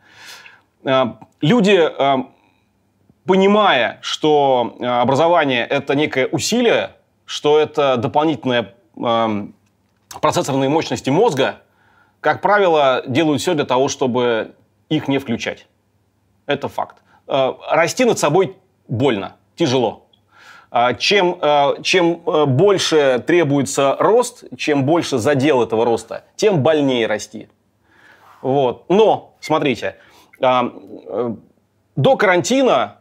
Э, 0.84 1.06
люди, 1.42 1.78
э, 1.78 2.24
понимая, 3.26 3.98
что 4.02 4.76
э, 4.80 4.86
образование 4.86 5.66
это 5.66 5.96
некое 5.96 6.28
усилие, 6.28 6.92
что 7.26 7.60
это 7.60 7.98
дополнительное 7.98 8.74
э, 8.96 9.48
процессорные 10.22 10.70
мощности 10.70 11.10
мозга, 11.10 11.62
как 12.22 12.42
правило, 12.42 13.04
делают 13.08 13.42
все 13.42 13.54
для 13.56 13.66
того, 13.66 13.88
чтобы 13.88 14.56
их 14.90 15.08
не 15.08 15.18
включать. 15.18 15.68
Это 16.46 16.68
факт. 16.68 16.98
Э, 17.28 17.54
расти 17.70 18.06
над 18.06 18.20
собой 18.20 18.56
больно, 18.88 19.36
тяжело. 19.56 20.05
Э, 20.76 20.94
чем, 20.98 21.38
э, 21.42 21.82
чем 21.84 22.16
больше 22.48 23.24
требуется 23.26 23.96
рост, 23.98 24.44
чем 24.58 24.84
больше 24.84 25.18
задел 25.18 25.64
этого 25.64 25.86
роста, 25.86 26.26
тем 26.36 26.64
больнее 26.64 27.08
расти. 27.08 27.48
Вот. 28.42 28.84
Но, 28.90 29.36
смотрите, 29.40 29.96
до 30.40 32.18
карантина, 32.18 32.98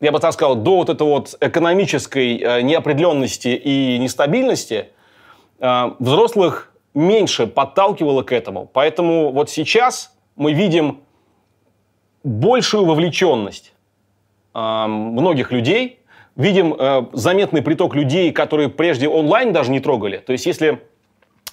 я 0.00 0.12
бы 0.12 0.20
так 0.20 0.34
сказал, 0.34 0.54
до 0.54 0.76
вот 0.76 0.88
этой 0.90 1.04
вот 1.04 1.34
экономической 1.40 2.62
неопределенности 2.62 3.48
и 3.48 3.98
нестабильности– 3.98 4.90
взрослых 5.58 6.72
меньше 6.94 7.46
подталкивало 7.46 8.22
к 8.22 8.32
этому. 8.32 8.68
Поэтому 8.72 9.32
вот 9.32 9.50
сейчас 9.50 10.14
мы 10.36 10.52
видим 10.52 11.00
большую 12.24 12.84
вовлеченность 12.84 13.72
многих 14.54 15.52
людей, 15.52 15.99
видим 16.40 16.74
э, 16.74 17.06
заметный 17.12 17.62
приток 17.62 17.94
людей, 17.94 18.32
которые 18.32 18.68
прежде 18.68 19.08
онлайн 19.08 19.52
даже 19.52 19.70
не 19.70 19.80
трогали. 19.80 20.18
То 20.18 20.32
есть 20.32 20.46
если 20.46 20.80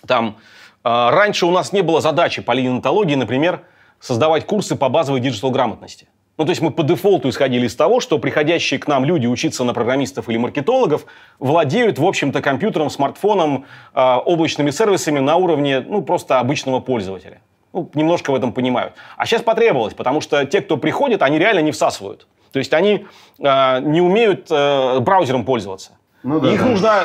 там 0.08 0.38
раньше 0.84 1.46
у 1.46 1.52
нас 1.52 1.74
не 1.74 1.82
было 1.82 2.00
задачи 2.00 2.42
по 2.42 2.54
линии 2.54 3.16
например, 3.16 3.62
создавать 4.00 4.46
курсы 4.46 4.76
по 4.76 4.88
базовой 4.88 5.20
digital 5.20 5.52
грамотности. 5.52 6.08
Ну, 6.38 6.46
то 6.46 6.52
есть 6.52 6.62
мы 6.62 6.70
по 6.70 6.84
дефолту 6.84 7.30
исходили 7.30 7.66
из 7.66 7.76
того, 7.76 8.00
что 8.00 8.20
приходящие 8.20 8.80
к 8.80 8.88
нам 8.88 9.04
люди 9.04 9.26
учиться 9.26 9.64
на 9.64 9.74
программистов 9.74 10.30
или 10.30 10.38
маркетологов 10.38 11.08
владеют, 11.40 11.98
в 11.98 12.06
общем-то, 12.06 12.42
компьютером, 12.44 12.92
смартфоном, 12.92 13.66
э, 13.96 14.16
облачными 14.24 14.70
сервисами 14.70 15.20
на 15.20 15.36
уровне, 15.36 15.80
ну, 15.80 16.04
просто 16.04 16.40
обычного 16.40 16.80
пользователя. 16.80 17.42
Ну, 17.74 17.90
немножко 17.96 18.32
в 18.32 18.36
этом 18.36 18.54
понимают. 18.54 18.94
А 19.18 19.26
сейчас 19.26 19.42
потребовалось, 19.42 19.96
потому 19.96 20.22
что 20.22 20.46
те, 20.46 20.62
кто 20.62 20.78
приходит, 20.78 21.24
они 21.24 21.40
реально 21.40 21.62
не 21.62 21.72
всасывают. 21.72 22.28
То 22.52 22.60
есть 22.60 22.74
они 22.74 23.06
э, 23.40 23.80
не 23.82 24.02
умеют 24.02 24.48
э, 24.50 25.00
браузером 25.00 25.46
пользоваться. 25.46 25.92
Ну, 26.24 26.40
да, 26.40 26.54
Их 26.54 26.60
да. 26.60 26.66
нужно 26.66 27.04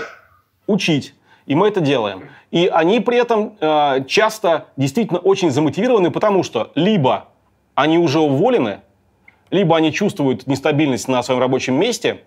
учить. 0.67 1.15
И 1.47 1.55
мы 1.55 1.69
это 1.69 1.81
делаем. 1.81 2.29
И 2.51 2.67
они 2.67 3.01
при 3.01 3.19
этом 3.19 3.57
э, 3.61 4.05
часто 4.07 4.67
действительно 4.77 5.19
очень 5.19 5.51
замотивированы, 5.51 6.11
потому 6.11 6.43
что 6.43 6.71
либо 6.75 7.29
они 7.75 7.99
уже 7.99 8.21
уволены, 8.21 8.81
либо 9.51 9.77
они 9.77 9.93
чувствуют 9.93 10.47
нестабильность 10.47 11.09
на 11.09 11.23
своем 11.23 11.41
рабочем 11.41 11.75
месте, 11.75 12.23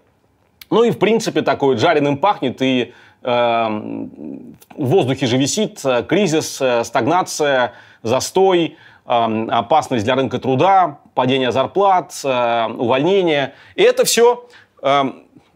ну 0.70 0.84
и 0.84 0.92
в 0.92 0.98
принципе 0.98 1.42
такой 1.42 1.78
жареным 1.78 2.18
пахнет, 2.18 2.62
и 2.62 2.94
э, 3.22 3.28
в 3.28 4.86
воздухе 4.86 5.28
же 5.28 5.38
висит 5.38 5.80
э, 5.86 6.04
кризис, 6.04 6.60
э, 6.60 6.84
стагнация, 6.84 7.74
застой, 8.02 8.78
э, 9.06 9.48
опасность 9.50 10.06
для 10.06 10.16
рынка 10.16 10.40
труда, 10.40 11.00
падение 11.16 11.52
зарплат, 11.52 12.14
э, 12.24 12.68
увольнение. 12.78 13.56
И 13.76 13.82
это 13.82 14.06
все, 14.06 14.48
э, 14.84 15.04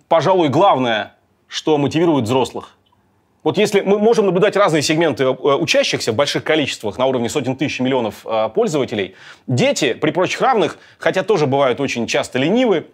пожалуй, 0.07 0.47
главное, 0.47 1.13
что 1.47 1.77
мотивирует 1.77 2.25
взрослых. 2.25 2.75
Вот 3.43 3.57
если 3.57 3.81
мы 3.81 3.99
можем 3.99 4.25
наблюдать 4.25 4.55
разные 4.55 4.81
сегменты 4.81 5.25
э, 5.25 5.27
учащихся 5.29 6.13
в 6.13 6.15
больших 6.15 6.43
количествах 6.43 6.97
на 6.97 7.05
уровне 7.05 7.29
сотен 7.29 7.55
тысяч 7.55 7.79
миллионов 7.79 8.25
пользователей, 8.55 9.15
дети 9.47 9.93
при 9.93 10.11
прочих 10.11 10.41
равных, 10.41 10.79
хотя 10.97 11.23
тоже 11.23 11.45
бывают 11.45 11.79
очень 11.79 12.07
часто 12.07 12.39
ленивы, 12.39 12.87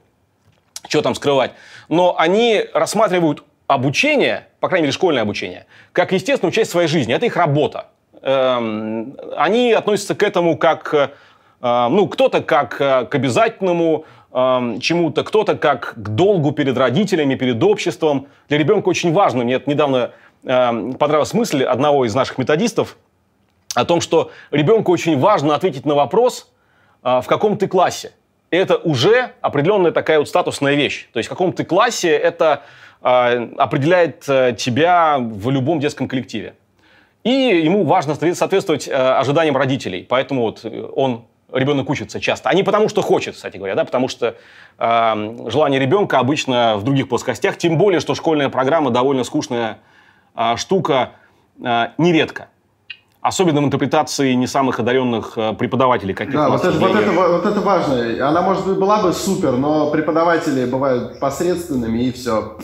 что 0.89 1.01
там 1.01 1.15
скрывать, 1.15 1.51
но 1.88 2.15
они 2.17 2.65
рассматривают 2.73 3.43
обучение, 3.67 4.47
по 4.60 4.67
крайней 4.67 4.84
мере 4.84 4.93
школьное 4.93 5.23
обучение, 5.23 5.65
как 5.93 6.12
естественную 6.12 6.51
часть 6.51 6.71
своей 6.71 6.88
жизни. 6.88 7.13
Это 7.13 7.25
их 7.25 7.36
работа. 7.36 7.88
Эм, 8.21 9.17
они 9.36 9.71
относятся 9.71 10.13
к 10.13 10.21
этому 10.21 10.58
как, 10.58 11.12
ну, 11.62 12.08
кто-то 12.08 12.41
как 12.41 12.78
к 12.78 13.15
обязательному, 13.15 14.06
эм, 14.34 14.80
чему-то, 14.80 15.24
кто-то 15.24 15.56
как 15.56 15.94
к 15.96 16.10
долгу 16.10 16.52
перед 16.52 16.78
родителями, 16.78 17.36
перед 17.36 17.63
обществом. 17.63 18.28
Для 18.50 18.58
ребенка 18.58 18.89
очень 18.89 19.13
важно. 19.13 19.44
Мне 19.44 19.56
это 19.56 19.70
недавно 19.70 20.12
Эм, 20.46 20.94
понравилась 20.94 21.34
мысль 21.34 21.63
одного 21.63 22.06
из 22.06 22.13
наших 22.13 22.38
методистов 22.38 22.98
о 23.74 23.84
том, 23.84 24.00
что 24.00 24.32
ребенку 24.52 24.91
очень 24.91 25.18
важно 25.18 25.56
ответить 25.56 25.88
на 25.88 25.96
вопрос, 25.96 26.52
э, 27.04 27.20
в 27.22 27.26
каком 27.26 27.58
ты 27.58 27.68
классе. 27.68 28.12
Это 28.52 28.78
уже 28.78 29.32
определенная 29.41 29.91
такая 29.91 30.20
вот 30.20 30.30
статусная 30.30 30.76
вещь. 30.76 31.10
То 31.13 31.18
есть 31.18 31.28
в 31.28 31.32
каком 31.32 31.52
ты 31.52 31.65
классе 31.65 32.10
это 32.10 32.62
э, 33.02 33.54
определяет 33.58 34.30
э, 34.30 34.56
тебя 34.56 35.18
в 35.20 35.50
любом 35.50 35.80
детском 35.80 36.08
коллективе. 36.08 36.54
И 37.24 37.32
ему 37.32 37.84
важно 37.84 38.13
соответствовать 38.13 38.88
ожиданиям 38.88 39.58
родителей. 39.58 40.06
Поэтому 40.08 40.44
вот 40.44 40.63
он 40.96 41.26
ребенок 41.56 41.89
учится 41.89 42.20
часто. 42.20 42.50
А 42.50 42.54
не 42.54 42.63
потому, 42.63 42.89
что 42.89 43.02
хочет, 43.02 43.36
кстати 43.36 43.58
говоря, 43.58 43.76
да, 43.76 43.86
потому 43.86 44.08
что 44.08 44.36
э, 44.78 45.50
желание 45.50 45.80
ребенка 45.80 46.20
обычно 46.20 46.78
в 46.78 46.84
других 46.84 47.10
плоскостях, 47.10 47.58
тем 47.58 47.78
более, 47.78 48.00
что 48.00 48.13
школьная 48.15 48.50
программа 48.50 48.91
довольно 48.91 49.24
скучная 49.24 49.80
а, 50.36 50.58
штука 50.58 51.12
а, 51.63 51.94
нередко. 51.98 52.50
Особенно 53.22 53.62
в 53.62 53.65
интерпретации 53.65 54.34
не 54.34 54.46
самых 54.46 54.80
одаренных 54.80 55.34
а, 55.38 55.54
преподавателей. 55.54 56.13
Каких 56.13 56.36
да, 56.36 56.50
вот 56.50 56.63
это, 56.63 56.78
вот, 56.78 56.96
это, 56.96 57.12
вот 57.12 57.46
это 57.46 57.62
важно. 57.62 58.28
Она, 58.28 58.41
может 58.41 58.68
быть, 58.68 58.78
была 58.78 59.02
бы 59.02 59.13
супер, 59.13 59.54
но 59.54 59.89
преподаватели 59.91 60.65
бывают 60.65 61.20
посредственными, 61.20 62.04
и 62.04 62.12
все. 62.12 62.58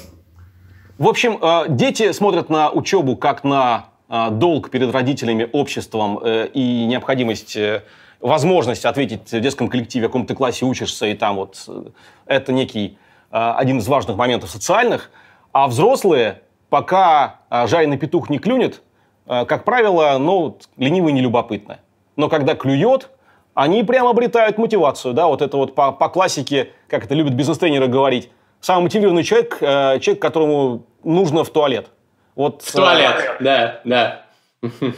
В 0.98 1.08
общем, 1.08 1.40
дети 1.76 2.12
смотрят 2.12 2.50
на 2.50 2.70
учебу 2.70 3.16
как 3.16 3.44
на 3.44 3.86
долг 4.32 4.70
перед 4.70 4.94
родителями, 4.94 5.50
обществом 5.52 6.20
э, 6.22 6.48
и 6.54 6.86
необходимость, 6.86 7.56
э, 7.56 7.84
возможность 8.22 8.86
ответить 8.86 9.32
в 9.32 9.40
детском 9.40 9.68
коллективе, 9.68 10.08
в 10.08 10.10
каком 10.10 10.26
ты 10.26 10.36
классе 10.36 10.66
учишься, 10.66 11.06
и 11.08 11.14
там 11.14 11.36
вот 11.36 11.64
э, 11.68 11.84
это 12.26 12.54
некий 12.54 12.98
один 13.30 13.78
из 13.78 13.88
важных 13.88 14.18
моментов 14.18 14.50
социальных. 14.50 15.10
А 15.54 15.68
взрослые 15.68 16.42
пока 16.70 17.40
а, 17.50 17.66
жареный 17.66 17.98
петух 17.98 18.30
не 18.30 18.40
клюнет, 18.40 18.82
как 19.26 19.64
правило, 19.64 20.18
ну, 20.18 20.58
лениво 20.76 21.08
и 21.08 21.14
нелюбопытно. 21.14 21.80
Но 22.18 22.28
когда 22.28 22.56
клюет, 22.56 23.10
они 23.54 23.84
прямо 23.84 24.12
обретают 24.12 24.58
мотивацию. 24.58 25.14
Да? 25.14 25.28
Вот 25.28 25.42
это 25.42 25.58
вот 25.58 25.76
по, 25.76 25.92
по 25.92 26.10
классике, 26.10 26.72
как 26.88 27.06
это 27.06 27.16
любят 27.16 27.34
бизнес-тренеры 27.34 27.88
говорить, 27.88 28.30
самый 28.60 28.84
мотивированный 28.84 29.24
человек, 29.24 29.58
э, 29.62 30.00
человек, 30.00 30.22
которому 30.22 30.86
нужно 31.04 31.44
в 31.44 31.50
туалет. 31.50 31.88
Вот, 32.36 32.62
в 32.62 32.72
туалет, 32.72 33.38
э, 33.40 33.44
да, 33.44 33.82
да. 33.84 34.26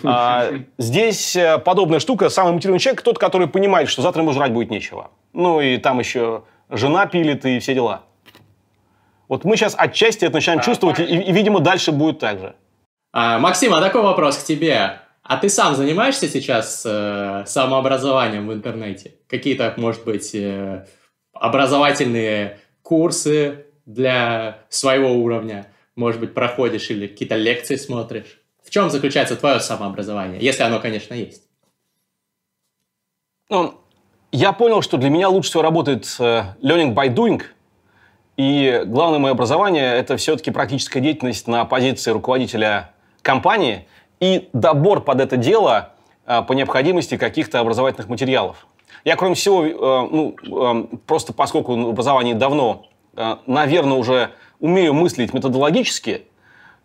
А, 0.04 0.52
здесь 0.78 1.36
э, 1.36 1.58
подобная 1.60 2.00
штука. 2.00 2.30
Самый 2.30 2.54
мотивированный 2.54 2.80
человек 2.80 3.02
тот, 3.02 3.18
который 3.18 3.48
понимает, 3.48 3.90
что 3.90 4.02
завтра 4.02 4.22
ему 4.22 4.34
жрать 4.34 4.52
будет 4.52 4.70
нечего. 4.70 5.12
Ну 5.34 5.62
и 5.62 5.78
там 5.78 6.00
еще 6.00 6.44
жена 6.70 7.06
пилит 7.06 7.46
и 7.46 7.60
все 7.60 7.74
дела. 7.74 8.04
Вот 9.28 9.46
мы 9.46 9.56
сейчас 9.56 9.76
отчасти 9.78 10.26
это 10.26 10.36
начинаем 10.36 10.60
а, 10.60 10.64
чувствовать, 10.64 11.00
и, 11.00 11.04
и, 11.04 11.32
видимо, 11.32 11.60
дальше 11.60 11.92
будет 11.92 12.20
так 12.20 12.40
же. 12.40 12.56
А, 13.14 13.40
Максим, 13.40 13.74
а 13.74 13.82
такой 13.82 14.02
вопрос 14.02 14.38
к 14.38 14.44
тебе. 14.44 15.00
А 15.24 15.38
ты 15.38 15.48
сам 15.48 15.76
занимаешься 15.76 16.28
сейчас 16.28 16.84
э, 16.86 17.44
самообразованием 17.48 18.48
в 18.48 18.54
интернете? 18.54 19.16
Какие-то, 19.30 19.74
может 19.78 20.04
быть, 20.04 20.36
э, 20.36 20.86
образовательные 21.34 22.60
курсы 22.82 23.68
для 23.86 24.60
своего 24.68 25.14
уровня? 25.14 25.68
Может 25.96 26.20
быть, 26.20 26.34
проходишь 26.34 26.90
или 26.90 27.08
какие-то 27.08 27.38
лекции 27.38 27.78
смотришь? 27.78 28.43
Чем 28.74 28.90
заключается 28.90 29.36
твое 29.36 29.60
самообразование, 29.60 30.42
если 30.42 30.64
оно, 30.64 30.80
конечно, 30.80 31.14
есть? 31.14 31.44
Ну, 33.50 33.76
я 34.32 34.52
понял, 34.52 34.82
что 34.82 34.98
для 34.98 35.10
меня 35.10 35.30
лучше 35.30 35.50
всего 35.50 35.62
работает 35.62 36.06
э, 36.20 36.56
learning 36.62 36.96
by 36.96 37.14
doing– 37.14 37.42
и 38.36 38.82
главное 38.86 39.20
мое 39.20 39.34
образование– 39.34 39.94
это 39.96 40.18
все-таки 40.18 40.50
практическая 40.50 41.00
деятельность 41.00 41.48
на 41.48 41.66
позиции 41.66 42.10
руководителя 42.10 42.92
компании 43.22 43.88
и 44.20 44.50
добор 44.54 45.02
под 45.02 45.22
это 45.22 45.38
дело 45.38 45.94
а, 46.26 46.42
по 46.42 46.54
необходимости 46.54 47.16
каких-то 47.16 47.60
образовательных 47.60 48.10
материалов. 48.10 48.66
Я, 49.06 49.16
кроме 49.18 49.36
всего, 49.36 49.66
э, 49.66 50.08
ну, 50.12 50.36
э, 50.42 50.98
просто 51.06 51.34
поскольку 51.34 51.76
в 51.76 51.90
образовании 51.90 52.34
давно, 52.34 52.88
э, 53.16 53.36
наверное, 53.46 53.98
уже 53.98 54.32
умею 54.60 54.94
мыслить 54.96 55.34
методологически, 55.34 56.24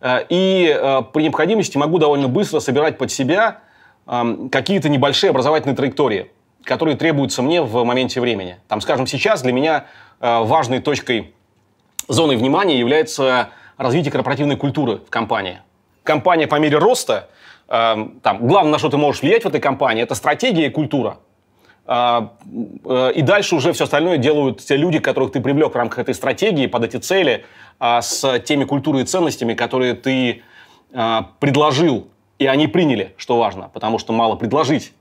и 0.03 1.03
при 1.13 1.23
необходимости 1.23 1.77
могу 1.77 1.99
довольно 1.99 2.29
быстро 2.29 2.61
собирать 2.61 2.99
под 2.99 3.11
себя 3.11 3.61
какие-то 4.07 4.89
небольшие 4.89 5.31
образовательные 5.31 5.77
траектории, 5.77 6.31
которые 6.65 6.97
требуются 6.97 7.43
мне 7.43 7.63
в 7.63 7.85
моменте 7.85 8.21
времени. 8.21 8.59
Там, 8.69 8.81
скажем, 8.81 9.07
сейчас 9.07 9.43
для 9.43 9.53
меня 9.53 9.87
важной 10.21 10.81
точкой 10.81 11.35
зоной 12.09 12.37
внимания 12.37 12.79
является 12.79 13.51
развитие 13.77 14.11
корпоративной 14.11 14.57
культуры 14.57 14.97
в 14.97 15.11
компании. 15.11 15.61
Компания 16.03 16.47
по 16.47 16.57
мере 16.57 16.79
роста, 16.79 17.29
э, 17.69 18.09
там, 18.23 18.47
главное, 18.47 18.73
на 18.73 18.79
что 18.79 18.89
ты 18.89 18.97
можешь 18.97 19.23
влиять 19.23 19.45
в 19.45 19.47
этой 19.47 19.61
компании, 19.61 20.03
это 20.03 20.15
стратегия 20.15 20.67
и 20.67 20.71
культура. 20.71 21.19
Э, 21.89 22.29
э, 22.85 23.13
и 23.15 23.23
дальше 23.23 23.57
уже 23.57 23.73
все 23.73 23.85
остальное 23.85 24.19
делают 24.19 24.61
те 24.61 24.77
люди, 24.77 24.99
которых 24.99 25.33
ты 25.33 25.41
привлек 25.41 25.73
в 25.73 25.77
рамках 25.77 26.01
этой 26.01 26.15
стратегии 26.15 26.67
под 26.67 26.85
эти 26.85 26.99
цели, 26.99 27.47
э, 27.81 28.01
с 28.03 28.39
теми 28.41 28.65
культурой 28.65 29.03
и 29.03 29.05
ценностями, 29.07 29.55
которые 29.55 29.95
ты 29.95 30.43
э, 30.93 31.21
предложил, 31.41 32.09
и 32.39 32.47
они 32.47 32.69
приняли, 32.69 33.15
что 33.17 33.39
важно, 33.39 33.71
потому 33.73 33.99
что 33.99 34.13
мало 34.13 34.37
предложить 34.37 34.93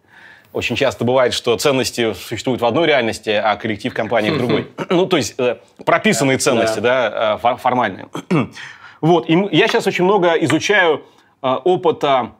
очень 0.53 0.77
часто 0.77 1.03
бывает, 1.03 1.33
что 1.33 1.57
ценности 1.57 2.13
существуют 2.13 2.61
в 2.61 2.65
одной 2.65 2.87
реальности, 2.87 3.29
а 3.29 3.57
коллектив 3.57 3.93
компании 3.93 4.29
в 4.29 4.37
другой. 4.39 4.69
Ну, 4.89 5.05
то 5.05 5.17
есть 5.17 5.35
э, 5.37 5.57
прописанные 5.85 6.37
ценности, 6.37 6.79
да, 6.79 7.37
э, 7.43 7.57
формальные. 7.57 8.07
Вот, 8.99 9.29
и 9.29 9.33
я 9.51 9.67
сейчас 9.67 9.85
очень 9.85 10.05
много 10.05 10.31
изучаю 10.31 11.05
опыта 11.39 12.31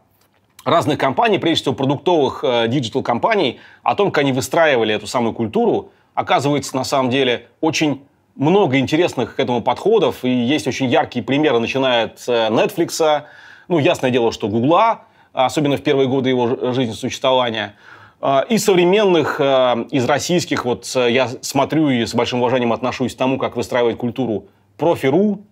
разных 0.68 0.98
компаний, 0.98 1.40
прежде 1.40 1.64
всего 1.64 1.76
продуктовых 1.76 2.44
digital 2.68 3.06
-компаний, 3.06 3.60
о 3.84 3.96
том, 3.96 4.12
как 4.12 4.24
они 4.24 4.34
выстраивали 4.34 4.94
эту 4.94 5.08
самую 5.08 5.34
культуру. 5.34 5.92
Оказывается, 6.14 6.76
на 6.76 6.84
самом 6.84 7.10
деле, 7.10 7.48
очень 7.62 8.04
много 8.36 8.78
интересных 8.78 9.36
к 9.36 9.40
этому 9.40 9.62
подходов, 9.62 10.26
и 10.26 10.30
есть 10.30 10.68
очень 10.68 10.88
яркие 10.88 11.24
примеры, 11.24 11.60
начиная 11.60 12.06
от 12.06 12.18
Netflix, 12.28 13.24
ну, 13.68 13.80
ясное 13.80 14.12
дело, 14.12 14.32
что 14.32 14.48
Гугла, 14.48 15.04
особенно 15.34 15.78
в 15.78 15.82
первые 15.82 16.08
годы 16.08 16.30
его 16.30 16.74
жизни 16.74 16.94
существования– 16.94 17.76
а, 18.20 18.42
из 18.50 18.66
современных, 18.66 19.40
из 19.40 20.06
российских, 20.06 20.66
вот 20.66 20.92
э, 20.96 21.12
я 21.12 21.30
смотрю 21.42 21.90
и 21.90 22.04
с 22.04 22.16
большим 22.16 22.40
уважением 22.40 22.74
отношусь 22.74 23.14
к 23.14 23.18
тому, 23.18 23.38
как 23.38 23.56
выстраивать 23.56 23.98
культуру 23.98 24.48
профи.ру, 24.78 25.44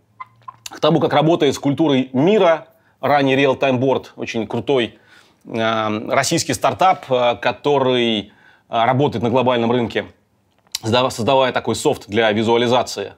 к 0.72 0.80
тому, 0.80 1.00
как 1.00 1.14
работает 1.14 1.54
с 1.54 1.60
культурой 1.60 2.10
мира, 2.12 2.68
ранее 3.02 3.38
Real 3.38 3.60
Time 3.60 3.80
Board, 3.80 4.08
очень 4.16 4.48
крутой 4.48 4.98
российский 5.48 6.54
стартап, 6.54 7.06
который 7.08 8.32
работает 8.68 9.24
на 9.24 9.30
глобальном 9.30 9.72
рынке, 9.72 10.06
создавая 10.82 11.52
такой 11.52 11.76
софт 11.76 12.08
для 12.08 12.32
визуализации. 12.32 13.14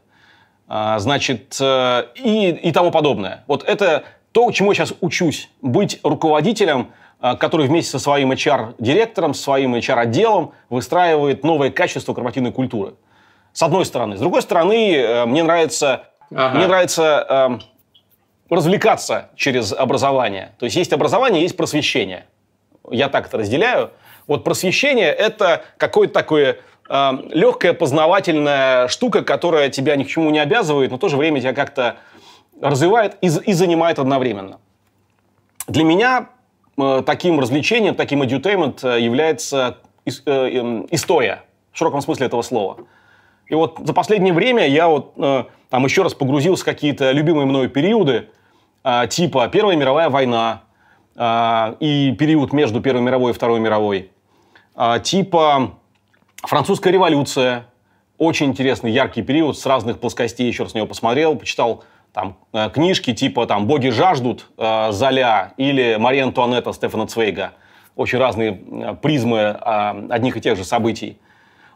Значит, 0.68 1.58
э, 1.62 2.04
и, 2.16 2.50
и 2.50 2.72
тому 2.74 2.92
подобное. 2.92 3.46
Вот 3.48 3.64
это 3.64 4.04
то, 4.34 4.52
чему 4.52 4.72
я 4.72 4.76
сейчас 4.76 4.94
учусь. 5.00 5.50
Быть 5.62 6.02
руководителем– 6.04 6.92
Э, 7.20 7.36
который 7.36 7.68
вместе 7.68 7.92
со 7.92 8.00
своим 8.00 8.32
HR-директором, 8.32 9.34
своим 9.34 9.74
HR-отделом 9.74 10.52
выстраивает 10.70 11.44
новое 11.44 11.72
качество 11.72 12.14
корпоративной 12.14 12.52
культуры. 12.52 12.94
С 13.54 13.64
одной 13.64 13.86
стороны. 13.86 14.18
С 14.18 14.20
другой 14.20 14.44
стороны, 14.44 14.96
э, 14.96 15.26
мне 15.26 15.42
нравится, 15.42 16.10
ага. 16.32 16.56
мне 16.56 16.68
нравится 16.68 17.60
развлекаться 18.50 19.30
через 19.36 19.74
образование. 19.74 20.54
То 20.60 20.66
есть 20.66 20.76
есть 20.76 20.94
образование, 20.94 21.42
есть 21.42 21.58
просвещение. 21.58 22.26
Я 22.90 23.10
так 23.10 23.28
это 23.28 23.38
разделяю. 23.38 23.92
Вот 24.28 24.44
просвещение– 24.44 25.08
это 25.14 25.64
какое-то 25.78 26.14
такое 26.14 26.58
э, 26.90 27.12
легкая 27.32 27.74
познавательная 27.74 28.88
штука, 28.88 29.24
которая 29.24 29.70
тебя 29.70 29.96
ни 29.96 30.04
к 30.04 30.08
чему 30.08 30.30
не 30.30 30.40
обязывает, 30.40 30.92
но 30.92 30.98
в 30.98 31.00
то 31.00 31.10
же 31.10 31.18
время 31.18 31.40
тебя 31.40 31.54
как-то 31.54 31.98
развивает 32.62 33.18
и, 33.22 33.28
и 33.28 33.54
занимает 33.54 34.00
одновременно. 34.00 34.60
Для 35.68 35.84
меня 35.84 36.30
э, 36.78 37.04
таким 37.06 37.40
развлечением, 37.40 37.96
таким 37.96 38.22
edutainment 38.22 38.80
э, 38.84 39.02
является 39.02 39.78
э, 40.06 40.12
э, 40.26 40.86
история 40.92 41.44
в 41.72 41.78
широком 41.78 42.02
смысле 42.02 42.28
этого 42.28 42.42
слова. 42.42 42.78
И 43.48 43.56
вот 43.56 43.80
за 43.84 43.94
последнее 43.94 44.34
время 44.34 44.68
я 44.68 44.88
вот 44.88 45.14
э, 45.18 45.44
там 45.70 45.86
еще 45.86 46.04
раз 46.04 46.14
погрузился 46.14 46.64
в 46.64 46.66
какие-то 46.66 47.12
любимые 47.12 47.46
мною 47.46 47.70
периоды, 47.70 48.30
типа 49.10 49.48
Первая 49.48 49.76
мировая 49.76 50.10
война 50.10 50.64
э, 51.16 51.76
и 51.80 52.16
период 52.18 52.54
между 52.54 52.82
Первой 52.82 53.02
мировой 53.02 53.32
и 53.32 53.34
Второй 53.34 53.60
мировой, 53.60 54.12
э, 54.76 55.00
типа 55.04 55.74
Французская 56.44 56.92
революция, 56.92 57.66
очень 58.18 58.48
интересный, 58.48 58.92
яркий 58.92 59.22
период 59.22 59.58
с 59.58 59.66
разных 59.66 60.00
плоскостей, 60.00 60.48
еще 60.48 60.64
раз 60.64 60.74
на 60.74 60.80
него 60.80 60.88
посмотрел, 60.88 61.36
почитал 61.36 61.84
там 62.14 62.38
э, 62.54 62.70
книжки 62.70 63.14
типа 63.14 63.46
там 63.46 63.68
«Боги 63.68 63.90
жаждут» 63.90 64.48
э, 64.58 64.92
Золя 64.92 65.54
или 65.58 65.98
«Мария 66.00 66.24
Антуанетта» 66.24 66.74
Стефана 66.74 67.06
Цвейга. 67.08 67.52
Очень 67.96 68.20
разные 68.20 68.60
э, 68.72 68.96
призмы 69.02 69.50
одних 69.50 70.38
и 70.38 70.42
тех 70.42 70.58
же 70.58 70.64
событий. 70.64 71.20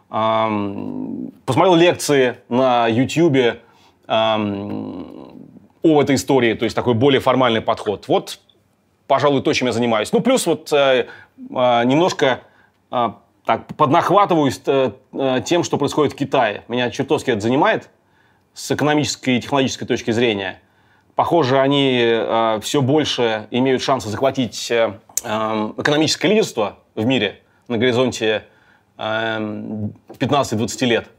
Посмотрел 0.10 1.76
лекции 1.76 2.38
на 2.50 2.88
YouTube 2.88 3.60
о 5.84 6.02
этой 6.02 6.16
истории, 6.16 6.54
то 6.54 6.66
есть 6.66 6.76
такой 6.76 6.94
более 6.94 7.20
формальный 7.22 7.62
подход. 7.62 8.08
Вот, 8.08 8.40
пожалуй, 9.08 9.42
то, 9.42 9.54
чем 9.54 9.68
я 9.68 9.74
занимаюсь. 9.74 10.12
Ну, 10.12 10.22
плюс 10.22 10.46
вот 10.46 10.72
э, 10.72 11.08
э, 11.38 11.84
немножко 11.86 12.42
э, 12.92 13.10
так 13.46 13.68
поднахватываюсь 13.76 14.62
э, 14.66 14.92
э, 15.14 15.42
тем, 15.46 15.64
что 15.64 15.78
происходит 15.78 16.14
в 16.14 16.16
Китае. 16.16 16.64
Меня 16.68 16.90
чертовски 16.90 17.32
это 17.32 17.42
занимает 17.42 17.90
с 18.54 18.72
экономической 18.72 19.38
и 19.38 19.42
технологической 19.42 19.88
точки 19.88 20.12
зрения. 20.12 20.60
Похоже, 21.16 21.60
они 21.60 22.00
э, 22.02 22.60
все 22.62 22.82
больше 22.82 23.48
имеют 23.52 23.82
шансы 23.82 24.10
захватить 24.10 24.70
э, 24.72 25.00
э, 25.24 25.74
экономическое 25.78 26.28
лидерство 26.28 26.80
в 26.96 27.06
мире 27.06 27.42
на 27.68 27.78
горизонте 27.78 28.46
э, 28.98 29.38
15-20 30.20 30.86
лет. 30.86 31.10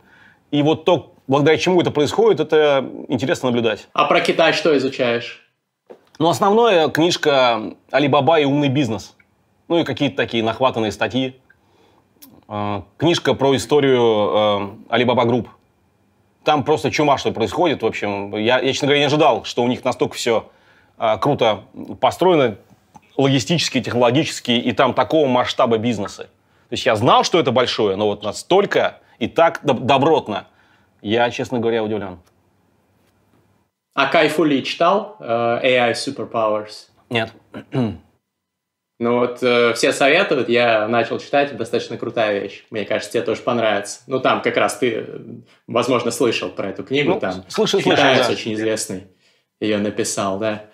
И 0.51 0.63
вот 0.63 0.85
то, 0.85 1.12
благодаря 1.33 1.57
чему 1.57 1.81
это 1.81 1.91
происходит, 1.91 2.41
это 2.41 2.87
интересно 3.09 3.49
наблюдать. 3.49 3.89
А 3.95 4.05
про 4.05 4.21
Китай 4.21 4.53
что 4.53 4.77
изучаешь? 4.77 5.43
Ну, 6.19 6.29
основное 6.29 6.89
книжка 6.89 7.75
«Алибаба 7.91 8.39
и 8.39 8.45
умный 8.45 8.69
бизнес». 8.69 9.17
Ну 9.69 9.79
и 9.79 9.85
какие-то 9.85 10.17
такие 10.17 10.45
нахватанные 10.45 10.93
статьи. 10.93 11.41
Э, 12.49 12.83
книжка 12.99 13.33
про 13.33 13.57
историю 13.57 14.79
Alibaba 14.91 15.25
Group. 15.25 15.49
Там 16.45 16.65
просто 16.65 16.91
чума, 16.91 17.17
что 17.17 17.33
происходит. 17.33 17.83
В 17.83 17.87
общем, 17.87 18.37
я, 18.37 18.59
я 18.61 18.73
честно 18.73 18.89
говоря, 18.89 19.01
не 19.01 19.07
ожидал, 19.07 19.45
что 19.45 19.63
у 19.63 19.69
них 19.69 19.85
настолько 19.85 20.15
все 20.15 20.51
э, 20.99 21.17
круто 21.17 21.65
построено, 21.99 22.59
логистически, 23.17 23.81
технологически, 23.81 24.51
и 24.51 24.73
там 24.73 24.93
такого 24.93 25.27
масштаба 25.29 25.79
бизнеса. 25.79 26.25
То 26.25 26.75
есть 26.75 26.85
я 26.85 26.95
знал, 26.95 27.25
что 27.25 27.41
это 27.41 27.53
большое, 27.53 27.97
но 27.97 28.09
вот 28.09 28.23
настолько 28.23 28.99
и 29.19 29.29
так 29.29 29.61
добротно 29.63 30.47
я, 31.03 31.31
честно 31.31 31.59
говоря, 31.59 31.83
удивлен. 31.83 32.19
А 33.95 34.07
Кайфули 34.07 34.63
читал 34.63 35.17
uh, 35.21 35.63
AI 35.63 35.93
Superpowers? 35.93 36.89
Нет. 37.11 37.33
Ну 38.99 39.19
вот 39.19 39.43
э, 39.43 39.73
все 39.75 39.93
советуют, 39.93 40.49
я 40.49 40.87
начал 40.87 41.19
читать, 41.19 41.57
достаточно 41.57 41.99
крутая 41.99 42.39
вещь. 42.39 42.65
Мне 42.71 42.85
кажется, 42.85 43.13
тебе 43.13 43.25
тоже 43.25 43.43
понравится. 43.43 44.03
Ну 44.07 44.21
там 44.21 44.43
как 44.43 44.57
раз 44.57 44.79
ты, 44.79 45.45
возможно, 45.67 46.13
слышал 46.13 46.51
про 46.51 46.69
эту 46.69 46.85
книгу. 46.85 47.15
Ну, 47.15 47.19
там 47.19 47.45
слышал, 47.49 47.81
китаец 47.81 48.19
слышал, 48.19 48.27
да. 48.27 48.33
очень 48.33 48.55
известный 48.55 49.09
ее 49.59 49.79
написал, 49.79 50.39
да. 50.39 50.67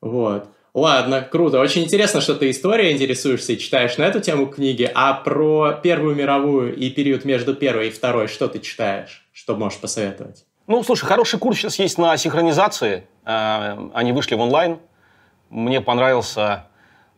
Вот. 0.00 0.46
Ладно, 0.78 1.22
круто. 1.22 1.58
Очень 1.58 1.82
интересно, 1.82 2.20
что 2.20 2.36
ты 2.36 2.50
историей 2.50 2.92
интересуешься 2.92 3.52
и 3.54 3.58
читаешь 3.58 3.98
на 3.98 4.04
эту 4.04 4.20
тему 4.20 4.46
книги. 4.46 4.88
А 4.94 5.12
про 5.12 5.72
Первую 5.72 6.14
мировую 6.14 6.76
и 6.76 6.88
период 6.88 7.24
между 7.24 7.56
Первой 7.56 7.88
и 7.88 7.90
Второй 7.90 8.28
что 8.28 8.46
ты 8.46 8.60
читаешь? 8.60 9.26
Что 9.32 9.56
можешь 9.56 9.80
посоветовать? 9.80 10.44
Ну, 10.68 10.84
слушай, 10.84 11.04
хороший 11.04 11.40
курс 11.40 11.58
сейчас 11.58 11.80
есть 11.80 11.98
на 11.98 12.16
синхронизации. 12.16 13.02
Э, 13.24 13.76
они 13.92 14.12
вышли 14.12 14.36
в 14.36 14.40
онлайн. 14.40 14.78
Мне 15.50 15.80
понравился... 15.80 16.66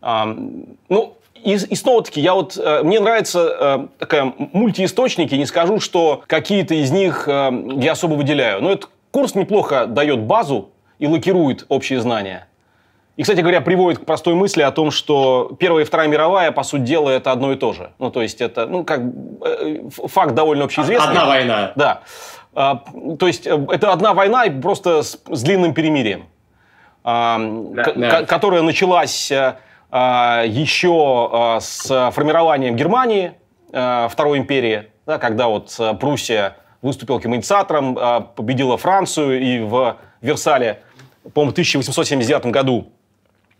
Ну, 0.02 1.18
и, 1.34 1.52
и 1.52 1.74
снова-таки, 1.74 2.22
я 2.22 2.32
вот, 2.32 2.56
э, 2.56 2.82
мне 2.82 2.98
нравится 2.98 3.56
э, 3.60 3.86
такая 3.98 4.32
мультиисточники, 4.38 5.34
не 5.34 5.44
скажу, 5.44 5.80
что 5.80 6.22
какие-то 6.26 6.74
из 6.74 6.90
них 6.90 7.26
я 7.26 7.92
особо 7.92 8.14
выделяю. 8.14 8.62
Но 8.62 8.72
этот 8.72 8.88
курс 9.10 9.34
неплохо 9.34 9.84
дает 9.86 10.20
базу 10.20 10.70
и 10.98 11.06
лакирует 11.06 11.66
общие 11.68 12.00
знания. 12.00 12.46
И, 13.20 13.22
кстати 13.22 13.40
говоря, 13.40 13.60
приводит 13.60 13.98
к 13.98 14.06
простой 14.06 14.32
мысли 14.32 14.62
о 14.62 14.70
том, 14.70 14.90
что 14.90 15.54
Первая 15.58 15.84
и 15.84 15.86
Вторая 15.86 16.08
мировая, 16.08 16.52
по 16.52 16.62
сути 16.62 16.84
дела, 16.84 17.10
это 17.10 17.32
одно 17.32 17.52
и 17.52 17.56
то 17.56 17.74
же. 17.74 17.90
Ну, 17.98 18.10
то 18.10 18.22
есть 18.22 18.40
это, 18.40 18.66
ну, 18.66 18.82
как 18.82 19.02
э, 19.44 19.82
факт 19.90 20.34
довольно 20.34 20.64
общеизвестный. 20.64 21.10
Одна 21.10 21.26
война. 21.26 21.72
Да. 21.76 22.00
А, 22.54 22.82
то 23.18 23.26
есть 23.26 23.46
э, 23.46 23.66
это 23.72 23.92
одна 23.92 24.14
война 24.14 24.44
просто 24.62 25.02
с, 25.02 25.20
с 25.28 25.42
длинным 25.42 25.74
перемирием, 25.74 26.28
а, 27.04 27.38
да, 27.74 27.92
да. 27.94 28.22
которая 28.24 28.62
началась 28.62 29.30
а, 29.90 30.44
еще 30.46 31.58
с 31.60 32.10
формированием 32.12 32.74
Германии, 32.74 33.34
Второй 33.68 34.38
империи, 34.38 34.86
да, 35.04 35.18
когда 35.18 35.48
вот 35.48 35.78
Пруссия 36.00 36.56
выступила 36.80 37.20
инициатором, 37.22 37.98
победила 38.34 38.78
Францию 38.78 39.42
и 39.42 39.60
в 39.60 39.98
Версале, 40.22 40.80
по-моему, 41.34 41.50
в 41.50 41.52
1879 41.52 42.46
году 42.46 42.92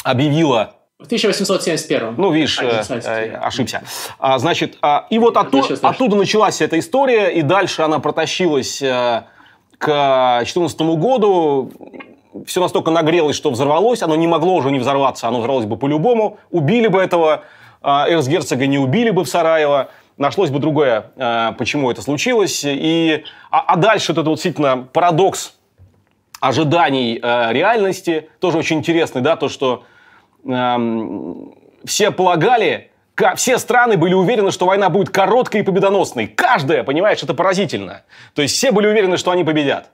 объявила 0.03 0.75
в 1.01 1.07
1871. 1.07 2.15
Ну, 2.19 2.31
видишь, 2.31 2.59
э, 2.61 2.83
э, 2.91 3.35
ошибся. 3.37 3.83
А, 4.19 4.39
значит, 4.39 4.77
а, 4.83 5.07
и 5.09 5.19
вот 5.19 5.39
оттуда, 5.39 5.75
оттуда 5.81 6.15
началась 6.15 6.61
эта 6.61 6.79
история, 6.79 7.29
и 7.29 7.41
дальше 7.41 7.81
она 7.81 8.01
протащилась 8.01 8.83
э, 8.83 9.25
к 9.79 10.37
2014 10.41 10.81
году. 10.99 11.73
Все 12.45 12.61
настолько 12.61 12.91
нагрелось, 12.91 13.35
что 13.35 13.51
взорвалось. 13.51 14.03
Оно 14.03 14.15
не 14.15 14.27
могло 14.27 14.57
уже 14.57 14.71
не 14.71 14.79
взорваться, 14.79 15.27
оно 15.27 15.39
взорвалось 15.39 15.65
бы 15.65 15.79
по-любому. 15.79 16.37
Убили 16.51 16.87
бы 16.87 17.01
этого 17.01 17.45
э, 17.83 17.89
эрцгерцога, 17.89 18.67
не 18.67 18.79
убили 18.79 19.09
бы 19.09 19.25
в 19.25 19.29
Сараево. 19.29 19.89
Нашлось 20.19 20.51
бы 20.51 20.59
другое, 20.59 21.13
э, 21.17 21.53
почему 21.57 21.91
это 21.91 22.03
случилось. 22.03 22.63
И, 22.67 23.25
а, 23.51 23.61
а 23.61 23.77
дальше 23.77 24.13
вот 24.13 24.21
это 24.21 24.29
вот 24.29 24.37
действительно 24.37 24.87
парадокс 24.93 25.55
ожиданий 26.41 27.21
э, 27.23 27.53
реальности, 27.53 28.31
тоже 28.41 28.59
очень 28.59 28.79
интересный, 28.79 29.21
да, 29.21 29.37
то, 29.37 29.49
что 29.49 29.85
э, 30.45 30.77
все 31.85 32.11
полагали, 32.11 32.91
все 33.37 33.59
страны 33.59 33.97
были 33.97 34.15
уверены, 34.15 34.51
что 34.51 34.67
война 34.67 34.89
будет 34.89 35.11
короткой 35.11 35.61
и 35.61 35.65
победоносной. 35.65 36.27
Каждая, 36.27 36.83
понимаешь, 36.83 37.23
это 37.23 37.35
поразительно. 37.35 38.03
То 38.35 38.43
есть 38.43 38.57
все 38.57 38.73
были 38.73 38.87
уверены, 38.87 39.19
что 39.19 39.31
они 39.31 39.45
победят. 39.45 39.91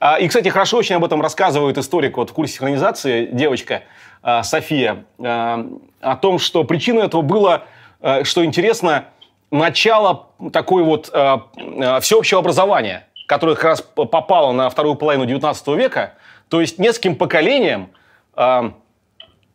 А, 0.00 0.18
и, 0.18 0.28
кстати, 0.28 0.48
хорошо 0.48 0.76
очень 0.76 0.94
об 0.94 1.04
этом 1.04 1.20
рассказывает 1.20 1.76
историк 1.76 2.16
вот 2.16 2.30
в 2.30 2.32
курсе 2.32 2.54
синхронизации, 2.54 3.26
девочка 3.26 3.82
э, 4.22 4.42
София, 4.44 5.04
э, 5.18 5.64
о 6.00 6.16
том, 6.16 6.38
что 6.38 6.62
причиной 6.62 7.06
этого 7.06 7.22
было, 7.22 7.64
э, 8.00 8.22
что 8.22 8.44
интересно, 8.44 9.06
начало 9.50 10.28
такой 10.52 10.84
вот 10.84 11.06
всеобщего 11.06 12.40
образования 12.40 13.07
которая 13.28 13.56
как 13.56 13.64
раз 13.64 13.82
попала 13.82 14.52
на 14.52 14.70
вторую 14.70 14.94
половину 14.94 15.26
19 15.26 15.68
века, 15.68 16.14
то 16.48 16.62
есть 16.62 16.78
нескольким 16.78 17.14
поколениям 17.14 17.90
э, 18.34 18.70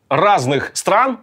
разных 0.09 0.71
стран 0.75 1.19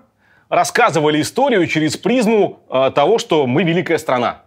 рассказывали 0.49 1.23
историю 1.23 1.65
через 1.69 1.97
призму 1.97 2.61
э, 2.69 2.91
того, 2.93 3.19
что 3.19 3.47
мы 3.47 3.63
великая 3.63 3.99
страна. 3.99 4.43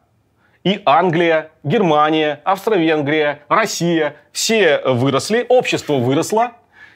И 0.65 0.81
Англия, 0.85 1.51
Германия, 1.63 2.41
Австро-Венгрия, 2.43 3.39
Россия, 3.47 4.17
все 4.33 4.81
выросли, 4.85 5.45
общество 5.47 5.93
выросло, 5.93 6.51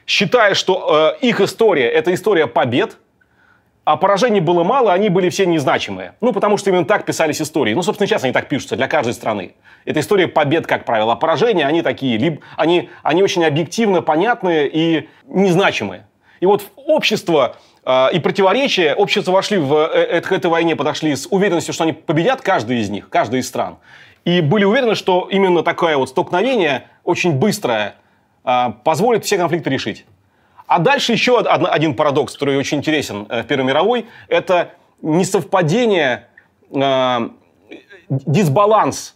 считая, 0.06 0.56
что 0.56 1.16
э, 1.22 1.26
их 1.26 1.40
история– 1.40 1.88
это 1.90 2.14
история 2.14 2.48
побед– 2.48 2.98
а 3.88 3.96
поражений 3.96 4.42
было 4.42 4.66
мало, 4.66 4.92
они 4.92 5.08
были 5.08 5.30
все 5.30 5.46
незначимые. 5.46 6.16
Ну, 6.20 6.34
потому 6.34 6.58
что 6.58 6.70
именно 6.70 6.84
так 6.84 7.06
писались 7.06 7.42
истории. 7.42 7.74
Ну, 7.74 7.82
собственно, 7.82 8.06
сейчас 8.06 8.26
они 8.26 8.34
так 8.34 8.50
пишутся 8.50 8.76
для 8.76 8.90
каждой 8.90 9.14
страны. 9.14 9.54
Это 9.86 10.02
история 10.02 10.28
побед, 10.28 10.68
как 10.68 10.84
правило. 10.84 11.14
А 11.14 11.16
поражения, 11.16 11.66
они 11.66 11.82
такие, 11.82 12.18
либо 12.18 12.42
они, 12.58 12.90
они 13.02 13.24
очень 13.24 13.46
объективно 13.46 14.02
понятные 14.02 14.68
и 14.68 15.08
незначимые. 15.26 16.06
И 16.42 16.46
вот 16.46 16.70
общество 16.76 17.56
э, 17.86 18.10
и 18.12 18.20
противоречия, 18.20 18.94
общество 18.94 19.32
вошли 19.32 19.58
в 19.58 19.74
э, 19.74 20.20
к 20.20 20.34
этой 20.34 20.52
войне, 20.52 20.76
подошли 20.76 21.16
с 21.16 21.26
уверенностью, 21.26 21.74
что 21.74 21.86
они 21.86 21.94
победят 21.94 22.42
каждый 22.42 22.80
из 22.80 22.90
них, 22.90 23.08
каждый 23.08 23.40
из 23.40 23.48
стран. 23.48 23.78
И 24.26 24.42
были 24.42 24.66
уверены, 24.66 24.96
что 24.96 25.30
именно 25.32 25.64
такое 25.64 25.96
вот 25.96 26.10
столкновение, 26.10 26.90
очень 27.06 27.32
быстрое, 27.32 27.96
э, 28.44 28.66
позволит 28.84 29.24
все 29.24 29.38
конфликты 29.38 29.70
решить. 29.70 30.06
А 30.68 30.80
дальше 30.80 31.14
еще 31.14 31.40
один 31.40 31.96
парадокс, 31.96 32.34
который 32.34 32.58
очень 32.58 32.78
интересен 32.78 33.26
в 33.26 33.44
Первой 33.44 33.66
мировой, 33.66 34.06
это 34.28 34.72
несовпадение, 35.02 36.28
дисбаланс 38.10 39.16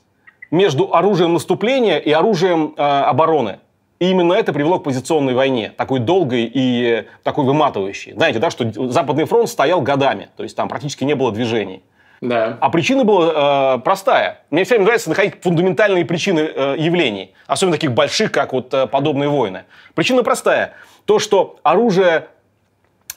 между 0.50 0.96
оружием 0.96 1.34
наступления 1.34 1.98
и 1.98 2.12
оружием 2.12 2.74
обороны. 2.78 3.60
И 4.00 4.10
именно 4.10 4.34
это 4.34 4.52
привело 4.54 4.80
к 4.80 4.84
позиционной 4.84 5.34
войне, 5.34 5.74
такой 5.78 6.00
долгой 6.00 6.50
и 6.52 7.06
такой 7.24 7.46
выматывающей. 7.46 8.14
Знаете, 8.14 8.40
да, 8.40 8.50
что 8.50 8.72
Западный 8.90 9.26
фронт 9.26 9.48
стоял 9.48 9.82
годами, 9.82 10.30
то 10.38 10.44
есть 10.44 10.56
там 10.56 10.70
практически 10.70 11.04
не 11.04 11.14
было 11.14 11.32
движений. 11.32 11.84
Да. 12.22 12.58
А 12.62 12.70
причина 12.70 13.04
была 13.04 13.78
э, 13.78 13.80
простая. 13.80 14.42
Мне 14.52 14.64
все 14.64 14.76
время 14.76 14.86
нравится 14.86 15.10
находить 15.10 15.42
фундаментальные 15.42 16.06
причины 16.06 16.42
э, 16.42 16.76
явлений, 16.78 17.34
особенно 17.48 17.76
таких 17.76 17.94
больших, 17.94 18.32
как 18.32 18.54
вот 18.54 18.72
э, 18.74 18.86
подобные 18.86 19.28
войны. 19.28 19.64
Причина 19.96 20.22
простая. 20.22 20.74
То, 21.06 21.20
что 21.20 21.60
оружие 21.64 22.28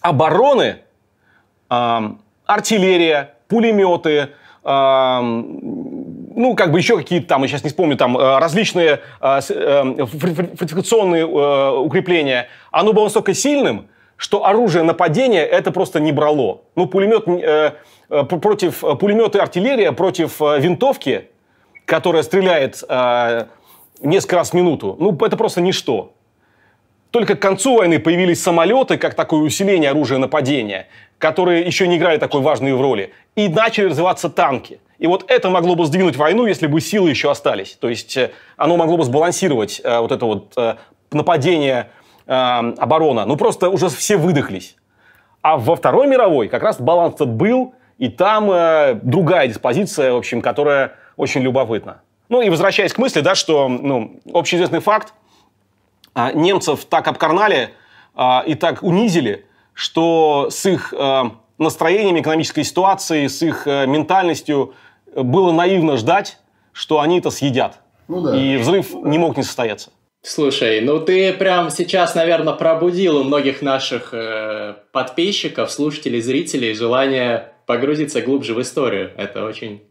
обороны, 0.01 0.79
э, 1.71 2.01
артиллерия, 2.47 3.35
пулеметы, 3.49 4.31
э, 4.65 5.21
ну, 6.37 6.55
как 6.55 6.73
бы 6.73 6.79
еще 6.79 6.97
какие-то 6.97 7.29
там, 7.29 7.43
я 7.43 7.49
сейчас 7.49 7.65
не 7.65 7.71
вспомню, 7.71 7.97
там 7.97 8.19
э, 8.19 8.39
различные 8.39 9.01
э, 9.21 9.41
э, 9.49 10.07
фортификационные 10.07 11.27
укрепления, 11.27 12.49
оно 12.71 12.93
было 12.93 13.05
настолько 13.05 13.35
сильным, 13.35 13.89
что 14.17 14.45
оружие 14.45 14.85
нападения 14.85 15.45
это 15.45 15.71
просто 15.71 16.01
не 16.01 16.13
брало. 16.13 16.63
Ну, 16.77 16.87
пулемет 16.87 17.25
против 18.29 18.81
пулемета 18.99 19.39
и 19.39 19.41
артиллерия 19.41 19.93
против 19.93 20.41
винтовки, 20.41 21.29
которая 21.85 22.23
стреляет 22.23 22.83
несколько 24.01 24.37
раз 24.37 24.51
в 24.51 24.55
минуту, 24.55 24.97
ну, 24.99 25.17
это 25.25 25.37
просто 25.37 25.61
ничто. 25.61 26.14
Только 27.15 27.37
к 27.37 27.39
концу 27.39 27.77
войны 27.77 28.01
появились 28.01 28.43
самолеты, 28.43 28.99
как 28.99 29.15
такое 29.15 29.43
усиление 29.43 29.91
оружия 29.91 30.19
нападения, 30.19 30.89
которые 31.19 31.65
еще 31.65 31.87
не 31.87 31.97
играли 31.97 32.19
такой 32.19 32.41
важной 32.41 32.73
роли. 32.73 33.13
И 33.37 33.49
начали 33.49 33.85
развиваться 33.85 34.29
танки. 34.29 34.81
И 34.99 35.07
вот 35.07 35.25
это 35.31 35.49
могло 35.49 35.77
бы 35.77 35.87
сдвинуть 35.87 36.17
войну, 36.17 36.45
если 36.45 36.67
бы 36.67 36.81
силы 36.81 37.11
еще 37.11 37.31
остались. 37.31 37.79
То 37.81 37.89
есть 37.89 38.17
э, 38.17 38.33
оно 38.57 38.77
могло 38.77 38.97
бы 38.97 39.05
сбалансировать 39.05 39.81
э, 39.85 40.01
вот 40.01 40.11
это 40.11 40.27
вот 40.27 40.55
э, 40.57 40.75
нападение 41.13 41.91
оборона. 42.27 43.27
Ну 43.27 43.37
просто 43.37 43.69
уже 43.69 43.91
все 43.91 44.17
выдохлись. 44.17 44.75
А 45.41 45.57
во 45.57 45.77
Второй 45.77 46.09
мировой 46.09 46.49
как 46.49 46.65
раз 46.65 46.81
баланс 46.81 47.15
этот 47.15 47.31
был, 47.31 47.75
и 47.97 48.09
там 48.09 48.51
э, 48.51 48.95
другая 49.05 49.47
диспозиция, 49.47 50.13
в 50.13 50.17
общем, 50.17 50.43
которая 50.43 50.97
очень 51.17 51.43
любопытна. 51.43 52.01
Ну 52.29 52.43
и 52.43 52.51
возвращаясь 52.51 52.93
к 52.93 52.99
мысли, 52.99 53.21
да, 53.21 53.37
что 53.37 53.69
ну, 53.69 54.21
общеизвестный 54.33 54.81
факт, 54.81 55.15
немцев 56.15 56.85
так 56.85 57.09
обкарнали 57.09 57.71
э, 58.17 58.23
и 58.47 58.55
так 58.55 58.83
унизили, 58.83 59.47
что 59.73 60.49
с 60.51 60.67
их 60.67 60.93
э, 60.93 61.23
настроением 61.59 62.21
экономической 62.21 62.65
ситуации, 62.65 63.27
с 63.27 63.43
их 63.43 63.67
э, 63.67 63.87
ментальностью 63.87 64.75
было 65.15 65.53
наивно 65.53 65.97
ждать, 65.97 66.39
что 66.73 67.01
они 67.01 67.19
это 67.19 67.31
съедят. 67.31 67.81
Ну, 68.09 68.21
да. 68.21 68.37
И 68.37 68.57
взрыв 68.57 68.93
не 68.95 69.19
мог 69.19 69.37
не 69.37 69.43
состояться. 69.43 69.91
Слушай, 70.23 70.81
ну 70.81 71.01
ты 71.01 71.35
прям 71.35 71.69
сейчас, 71.69 72.15
наверное, 72.15 72.55
пробудил 72.55 73.19
у 73.19 73.25
многих 73.25 73.61
наших 73.61 74.15
э, 74.15 74.75
подписчиков, 74.91 75.71
слушателей, 75.71 76.23
зрителей 76.23 76.73
желание 76.73 77.53
погрузиться 77.67 78.23
глубже 78.23 78.55
в 78.55 78.61
историю. 78.61 79.13
Это 79.19 79.45
очень 79.45 79.83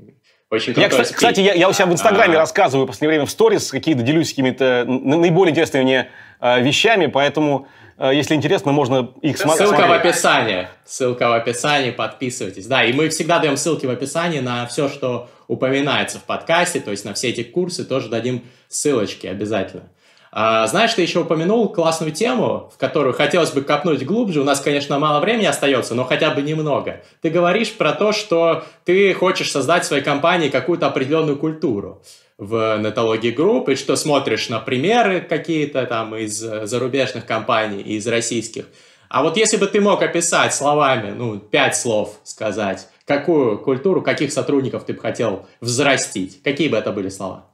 очень 0.54 0.74
я, 0.78 0.90
кстати, 0.90 1.14
кстати, 1.14 1.40
я, 1.40 1.54
я 1.54 1.70
у 1.70 1.74
себя 1.74 1.88
в 1.88 1.94
Инстаграме 1.94 2.36
а... 2.36 2.40
рассказываю 2.40 2.86
в 2.86 2.88
последнее 2.88 3.18
время 3.18 3.26
в 3.26 3.32
сторис, 3.32 3.72
какие-то 3.72 4.02
делюсь 4.02 4.30
какими-то 4.30 4.86
наиболее 4.88 5.52
интересными 5.52 5.84
мне 5.84 6.10
э, 6.40 6.62
вещами, 6.62 7.08
поэтому 7.08 7.68
Э, 7.98 8.12
если 8.14 8.36
интересно, 8.36 8.72
можно 8.72 9.12
их 9.22 9.38
смотреть. 9.38 9.70
Ссылка 9.70 9.88
в 9.88 9.92
описании. 9.92 10.68
Ссылка 10.86 11.30
в 11.30 11.34
описании, 11.34 11.92
подписывайтесь. 11.92 12.68
Да, 12.68 12.84
и 12.84 12.94
мы 12.94 13.10
всегда 13.10 13.40
даем 13.40 13.58
ссылки 13.58 13.86
в 13.86 13.90
описании 13.90 14.40
на 14.40 14.66
все, 14.66 14.90
что 14.90 15.30
упоминается 15.48 16.20
в 16.20 16.24
подкасте, 16.24 16.80
то 16.80 16.92
есть 16.92 17.06
на 17.06 17.14
все 17.14 17.30
эти 17.30 17.44
курсы 17.44 17.86
тоже 17.86 18.10
дадим 18.10 18.44
ссылочки 18.68 19.28
обязательно. 19.28 19.90
А, 20.36 20.66
знаешь, 20.66 20.96
ты 20.96 21.04
еще 21.04 21.20
упомянул 21.20 21.70
классную 21.70 22.12
тему, 22.12 22.72
в 22.74 22.80
которую 22.80 23.14
хотелось 23.14 23.52
бы 23.52 23.62
копнуть 23.62 24.04
глубже. 24.04 24.42
У 24.42 24.44
нас, 24.44 24.62
конечно, 24.62 24.98
мало 24.98 25.20
времени 25.20 25.46
остается, 25.46 25.94
но 25.94 26.06
хотя 26.06 26.32
бы 26.32 26.42
немного. 26.42 27.04
Ты 27.22 27.30
говоришь 27.30 27.72
про 27.74 27.92
то, 27.92 28.12
что 28.12 28.64
ты 28.84 29.14
хочешь 29.14 29.52
создать 29.52 29.84
в 29.84 29.86
своей 29.86 30.04
компании 30.04 30.50
какую-то 30.50 30.88
определенную 30.88 31.38
культуру 31.38 32.02
в 32.40 32.80
нетологии 32.80 33.30
групп, 33.30 33.70
и 33.70 33.76
что 33.76 33.96
смотришь 33.96 34.50
на 34.50 34.60
примеры 34.60 35.22
какие-то 35.22 35.86
там 35.86 36.16
из 36.16 36.34
зарубежных 36.34 37.28
компаний, 37.28 37.84
из 37.84 38.08
российских. 38.08 38.66
А 39.10 39.22
вот 39.22 39.38
если 39.38 39.58
бы 39.58 39.68
ты 39.68 39.82
мог 39.82 40.02
описать 40.02 40.56
словами, 40.56 41.12
ну, 41.12 41.38
пять 41.38 41.76
слов 41.76 42.16
сказать, 42.24 42.88
какую 43.06 43.60
культуру, 43.60 44.02
каких 44.02 44.34
сотрудников 44.34 44.84
ты 44.84 44.94
бы 44.94 45.00
хотел 45.00 45.46
взрастить, 45.62 46.42
какие 46.42 46.70
бы 46.70 46.78
это 46.78 46.92
были 46.92 47.10
слова? 47.10 47.46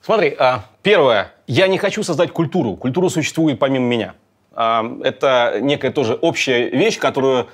Смотри, 0.00 0.34
а, 0.38 0.64
первое, 0.82 1.31
я 1.52 1.66
не 1.66 1.76
хочу 1.76 2.02
создать 2.02 2.30
культуру. 2.32 2.76
Культура 2.76 3.10
существует 3.10 3.58
помимо 3.58 3.84
меня. 3.84 4.14
А, 4.52 4.84
это 5.04 5.58
некая 5.60 5.90
тоже 5.90 6.14
общая 6.14 6.70
вещь, 6.70 6.98
которую 6.98 7.48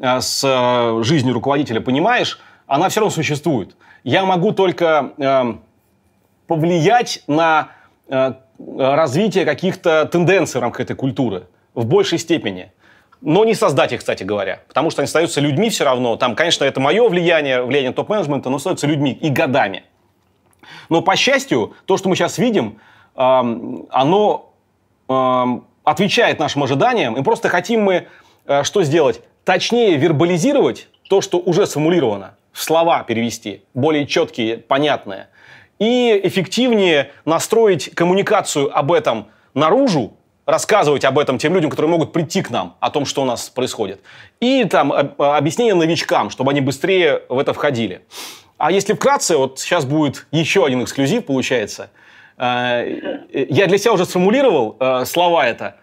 а, 0.00 0.20
с 0.20 1.02
жизнью 1.02 1.34
руководителя 1.34 1.80
понимаешь, 1.80 2.40
она 2.66 2.88
все 2.88 3.00
равно 3.00 3.10
существует. 3.10 3.76
Я 4.02 4.24
могу 4.24 4.52
только 4.52 5.58
повлиять 6.46 7.22
на 7.26 7.68
развитие 8.58 9.44
каких-то 9.44 10.04
тенденций 10.06 10.58
в 10.58 10.62
рамках 10.62 10.80
этой 10.80 10.96
культуры 10.96 11.46
в 11.74 11.86
большей 11.86 12.18
степени. 12.18 12.72
Но 13.20 13.44
не 13.44 13.54
создать 13.54 13.92
их, 13.92 14.00
кстати 14.00 14.24
говоря. 14.24 14.60
Потому 14.68 14.90
что 14.90 15.00
они 15.00 15.06
остаются 15.06 15.40
людьми 15.40 15.70
все 15.70 15.84
равно. 15.84 16.16
Там, 16.16 16.34
конечно, 16.34 16.64
это 16.64 16.80
мое 16.80 17.08
влияние, 17.08 17.62
влияние 17.62 17.92
топ-менеджмента, 17.92 18.50
но 18.50 18.56
остаются 18.56 18.86
людьми 18.86 19.12
и 19.12 19.30
годами. 19.30 19.84
Но, 20.88 21.02
по 21.02 21.16
счастью, 21.16 21.74
то, 21.86 21.96
что 21.96 22.08
мы 22.08 22.16
сейчас 22.16 22.38
видим, 22.38 22.78
оно 23.14 24.52
отвечает 25.84 26.38
нашим 26.38 26.62
ожиданиям. 26.62 27.16
И 27.16 27.22
просто 27.22 27.48
хотим 27.48 27.82
мы 27.82 28.08
э, 28.46 28.62
что 28.62 28.82
сделать? 28.82 29.20
Точнее 29.44 29.96
вербализировать 29.96 30.88
то, 31.10 31.20
что 31.20 31.38
уже 31.38 31.66
сформулировано. 31.66 32.36
В 32.52 32.62
слова 32.62 33.02
перевести. 33.02 33.62
Более 33.74 34.06
четкие, 34.06 34.56
понятные 34.56 35.28
и 35.78 36.20
эффективнее 36.22 37.10
настроить 37.24 37.94
коммуникацию 37.94 38.76
об 38.76 38.92
этом 38.92 39.28
наружу, 39.54 40.14
рассказывать 40.46 41.04
об 41.04 41.18
этом 41.18 41.38
тем 41.38 41.54
людям, 41.54 41.70
которые 41.70 41.90
могут 41.90 42.12
прийти 42.12 42.42
к 42.42 42.50
нам, 42.50 42.76
о 42.80 42.90
том, 42.90 43.06
что 43.06 43.22
у 43.22 43.24
нас 43.24 43.48
происходит. 43.50 44.00
И 44.40 44.64
там 44.64 44.92
объяснение 44.92 45.74
новичкам, 45.74 46.30
чтобы 46.30 46.50
они 46.50 46.60
быстрее 46.60 47.22
в 47.28 47.38
это 47.38 47.52
входили. 47.52 48.02
А 48.56 48.70
если 48.70 48.94
вкратце, 48.94 49.36
вот 49.36 49.58
сейчас 49.58 49.84
будет 49.84 50.26
еще 50.30 50.64
один 50.64 50.82
эксклюзив, 50.82 51.26
получается. 51.26 51.90
Э, 52.38 53.20
я 53.32 53.66
для 53.66 53.78
себя 53.78 53.92
уже 53.92 54.04
сформулировал 54.04 54.76
э, 54.78 55.04
слова 55.04 55.46
это, 55.46 55.76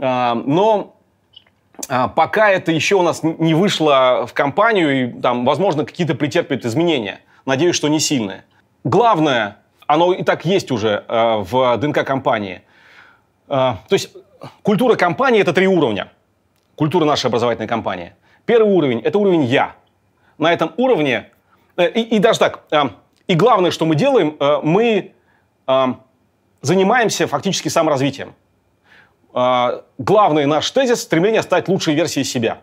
э, 0.00 0.34
но 0.46 0.94
пока 2.16 2.50
это 2.50 2.72
еще 2.72 2.96
у 2.96 3.02
нас 3.02 3.22
не 3.22 3.54
вышло 3.54 4.26
в 4.26 4.34
компанию, 4.34 5.16
и 5.16 5.20
там, 5.20 5.44
возможно, 5.44 5.84
какие-то 5.84 6.14
претерпят 6.14 6.64
изменения. 6.64 7.20
Надеюсь, 7.46 7.76
что 7.76 7.88
не 7.88 8.00
сильные 8.00 8.44
главное, 8.88 9.58
оно 9.86 10.12
и 10.12 10.22
так 10.22 10.44
есть 10.44 10.70
уже 10.70 11.04
э, 11.06 11.36
в 11.38 11.76
ДНК 11.78 12.04
компании. 12.04 12.62
Э, 13.48 13.74
то 13.88 13.92
есть 13.92 14.10
культура 14.62 14.96
компании– 14.96 15.40
это 15.42 15.52
три 15.52 15.66
уровня. 15.66 16.08
Культура 16.74 17.04
нашей 17.04 17.26
образовательной 17.26 17.68
компании. 17.68 18.12
Первый 18.44 18.72
уровень– 18.72 19.00
это 19.04 19.18
уровень 19.18 19.44
«я». 19.44 19.74
На 20.38 20.52
этом 20.52 20.72
уровне, 20.76 21.30
э, 21.76 21.90
и, 21.90 22.16
и 22.16 22.18
даже 22.18 22.38
так, 22.38 22.64
э, 22.70 22.82
и 23.26 23.34
главное, 23.34 23.70
что 23.70 23.86
мы 23.86 23.94
делаем, 23.94 24.36
э, 24.38 24.60
мы 24.62 24.84
э, 24.84 25.10
занимаемся 26.62 27.26
фактически 27.26 27.68
саморазвитием. 27.68 28.34
Э, 29.34 29.82
главный 29.98 30.46
наш 30.46 30.70
тезис– 30.70 31.00
стремление 31.02 31.42
стать 31.42 31.68
лучшей 31.68 31.94
версией 31.94 32.24
себя. 32.24 32.62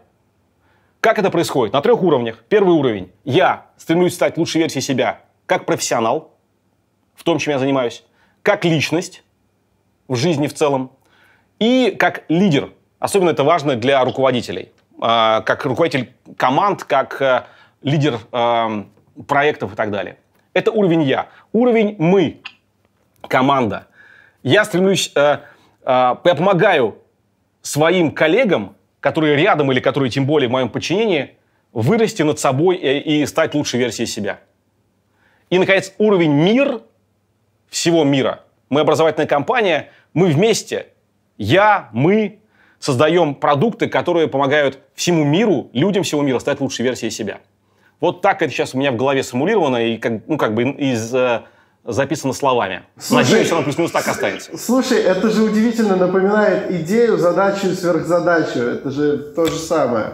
Как 0.99 1.19
это 1.19 1.29
происходит? 1.29 1.73
На 1.73 1.81
трех 1.81 2.01
уровнях. 2.01 2.43
Первый 2.49 2.73
уровень– 2.73 3.11
я 3.23 3.67
стремлюсь 3.77 4.13
стать 4.13 4.37
лучшей 4.37 4.61
версией 4.61 4.81
себя 4.81 5.21
как 5.45 5.65
профессионал 5.65 6.31
в 7.13 7.23
том, 7.23 7.37
чем 7.37 7.53
я 7.53 7.59
занимаюсь, 7.59 8.03
как 8.41 8.65
личность 8.65 9.23
в 10.07 10.15
жизни 10.15 10.47
в 10.47 10.53
целом 10.53 10.91
и 11.59 11.95
как 11.97 12.23
лидер. 12.29 12.71
Особенно 12.99 13.29
это 13.29 13.43
важно 13.43 13.75
для 13.75 14.03
руководителей. 14.03 14.71
А, 14.99 15.41
как 15.41 15.65
руководитель 15.65 16.13
команд, 16.37 16.83
как 16.83 17.21
э, 17.21 17.43
лидер 17.83 18.19
проектов 19.27 19.73
и 19.73 19.75
так 19.75 19.91
далее. 19.91 20.17
Это 20.53 20.71
уровень 20.71 21.03
«я». 21.03 21.27
Уровень 21.53 21.95
«мы», 21.99 22.41
команда. 23.27 23.87
Я 24.43 24.65
стремлюсь, 24.65 25.11
э, 25.15 25.19
э, 25.19 25.37
я 25.85 26.35
помогаю 26.35 26.97
своим 27.61 28.11
коллегам, 28.11 28.75
которые 28.99 29.35
рядом 29.35 29.71
или 29.71 29.79
которые 29.79 30.09
тем 30.09 30.25
более 30.25 30.49
в 30.49 30.51
моем 30.51 30.69
подчинении, 30.69 31.35
вырасти 31.73 32.21
над 32.23 32.39
собой 32.39 32.77
и, 32.77 33.21
и 33.21 33.25
стать 33.25 33.53
лучшей 33.53 33.79
версией 33.79 34.07
себя. 34.07 34.39
И, 35.49 35.59
наконец, 35.59 35.93
уровень 35.97 36.31
мир 36.31 36.81
всего 37.69 38.03
мира. 38.03 38.43
Мы 38.69 38.81
образовательная 38.81 39.27
компания, 39.27 39.89
мы 40.13 40.27
вместе, 40.27 40.87
я, 41.37 41.89
мы, 41.93 42.39
создаем 42.79 43.35
продукты, 43.35 43.87
которые 43.87 44.27
помогают 44.27 44.79
всему 44.93 45.23
миру, 45.23 45.69
людям 45.73 46.03
всего 46.03 46.21
мира 46.21 46.39
стать 46.39 46.59
лучшей 46.59 46.83
версией 46.83 47.11
себя. 47.11 47.39
Вот 47.99 48.21
так 48.21 48.41
это 48.41 48.51
сейчас 48.51 48.75
у 48.75 48.77
меня 48.77 48.91
в 48.91 48.95
голове 48.95 49.23
симулировано 49.23 49.77
и 49.77 49.97
как, 49.97 50.27
ну, 50.27 50.37
как 50.37 50.53
бы 50.53 50.63
из, 50.63 51.13
э, 51.13 51.41
записано 51.85 52.33
словами. 52.33 52.83
Слушай, 52.97 53.23
Надеюсь, 53.23 53.51
оно 53.51 53.63
плюс-минус 53.63 53.91
так 53.91 54.07
останется. 54.07 54.57
Слушай, 54.57 54.99
это 54.99 55.29
же 55.29 55.43
удивительно 55.43 55.95
напоминает 55.95 56.71
идею, 56.71 57.17
задачу 57.17 57.67
и 57.67 57.73
сверхзадачу. 57.75 58.59
Это 58.59 58.91
же 58.91 59.17
то 59.35 59.45
же 59.45 59.57
самое. 59.57 60.13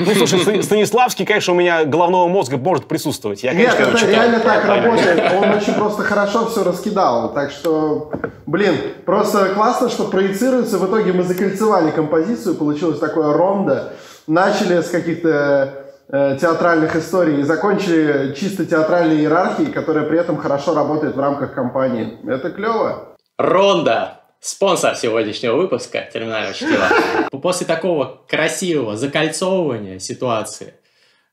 Ну, 0.00 0.14
слушай, 0.14 0.62
Станиславский, 0.62 1.24
конечно, 1.24 1.54
у 1.54 1.56
меня 1.56 1.86
головного 1.86 2.28
мозга 2.28 2.58
может 2.58 2.86
присутствовать. 2.88 3.42
Я, 3.42 3.52
конечно, 3.52 3.78
Нет, 3.78 3.88
это 3.88 3.98
читал. 3.98 4.12
реально 4.14 4.40
так 4.40 4.64
работает. 4.66 5.32
Он 5.42 5.50
очень 5.50 5.72
просто 5.72 6.02
хорошо 6.02 6.46
все 6.46 6.62
раскидал. 6.62 7.32
Так 7.32 7.50
что, 7.50 8.12
блин, 8.44 8.76
просто 9.06 9.46
классно, 9.54 9.88
что 9.88 10.04
проецируется. 10.04 10.76
В 10.76 10.86
итоге 10.86 11.14
мы 11.14 11.22
закольцевали 11.22 11.90
композицию, 11.90 12.56
получилось 12.56 12.98
такое 12.98 13.32
рондо. 13.32 13.94
Начали 14.26 14.82
с 14.82 14.90
каких-то 14.90 15.87
театральных 16.10 16.96
историй 16.96 17.40
и 17.40 17.42
закончили 17.42 18.34
чисто 18.34 18.64
театральной 18.64 19.18
иерархией, 19.18 19.70
которая 19.70 20.06
при 20.06 20.18
этом 20.18 20.38
хорошо 20.38 20.74
работает 20.74 21.14
в 21.14 21.20
рамках 21.20 21.54
компании. 21.54 22.18
Это 22.26 22.50
клево. 22.50 23.16
Ронда 23.36 24.18
спонсор 24.40 24.96
сегодняшнего 24.96 25.56
выпуска 25.56 26.08
терминального 26.12 26.54
чтива. 26.54 26.88
После 27.42 27.66
такого 27.66 28.22
красивого 28.28 28.96
закольцовывания 28.96 29.98
ситуации 29.98 30.74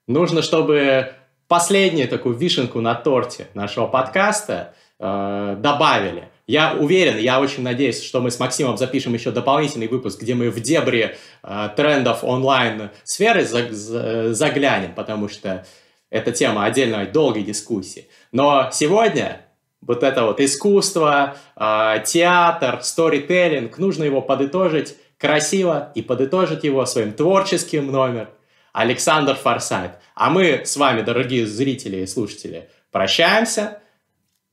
нужно, 0.08 0.42
чтобы 0.42 1.14
последнюю 1.48 2.08
такую 2.08 2.36
вишенку 2.36 2.82
на 2.82 2.96
торте 2.96 3.48
нашего 3.54 3.88
подкаста 3.88 4.74
э, 5.00 5.56
добавили. 5.60 6.30
Я 6.48 6.74
уверен, 6.74 7.18
я 7.18 7.40
очень 7.40 7.64
надеюсь, 7.64 8.04
что 8.04 8.22
мы 8.22 8.30
с 8.30 8.40
Максимом 8.40 8.78
запишем 8.78 9.14
еще 9.14 9.32
дополнительный 9.32 9.88
выпуск, 9.88 10.22
где 10.22 10.36
мы 10.36 10.52
в 10.52 10.60
дебри 10.60 11.18
э, 11.42 11.70
трендов 11.76 12.24
онлайн-сферы 12.24 13.46
за, 13.46 13.72
за, 13.72 14.34
заглянем, 14.34 14.94
потому 14.94 15.28
что 15.28 15.66
это 16.12 16.32
тема 16.32 16.66
отдельной 16.66 17.08
долгой 17.08 17.44
дискуссии. 17.44 18.08
Но 18.32 18.70
сегодня 18.72 19.42
вот 19.82 20.04
это 20.04 20.26
вот 20.26 20.40
искусство, 20.40 21.36
э, 21.56 22.04
театр, 22.06 22.80
сторителлинг, 22.84 23.80
нужно 23.80 24.04
его 24.04 24.22
подытожить 24.22 24.96
красиво 25.18 25.92
и 25.96 26.04
подытожить 26.04 26.64
его 26.64 26.86
своим 26.86 27.14
творческим 27.14 27.92
номером. 27.92 28.30
Александр 28.72 29.36
Форсайт. 29.36 29.94
А 30.16 30.30
мы 30.30 30.64
с 30.66 30.76
вами, 30.76 31.02
дорогие 31.02 31.48
зрители 31.48 31.98
и 31.98 32.08
слушатели, 32.08 32.70
прощаемся. 32.92 33.80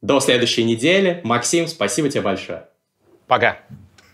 До 0.02 0.18
следующей 0.18 0.64
недели. 0.64 1.20
Максим, 1.22 1.68
спасибо 1.68 2.08
тебе 2.08 2.22
большое. 2.22 2.64
Пока. 3.28 3.58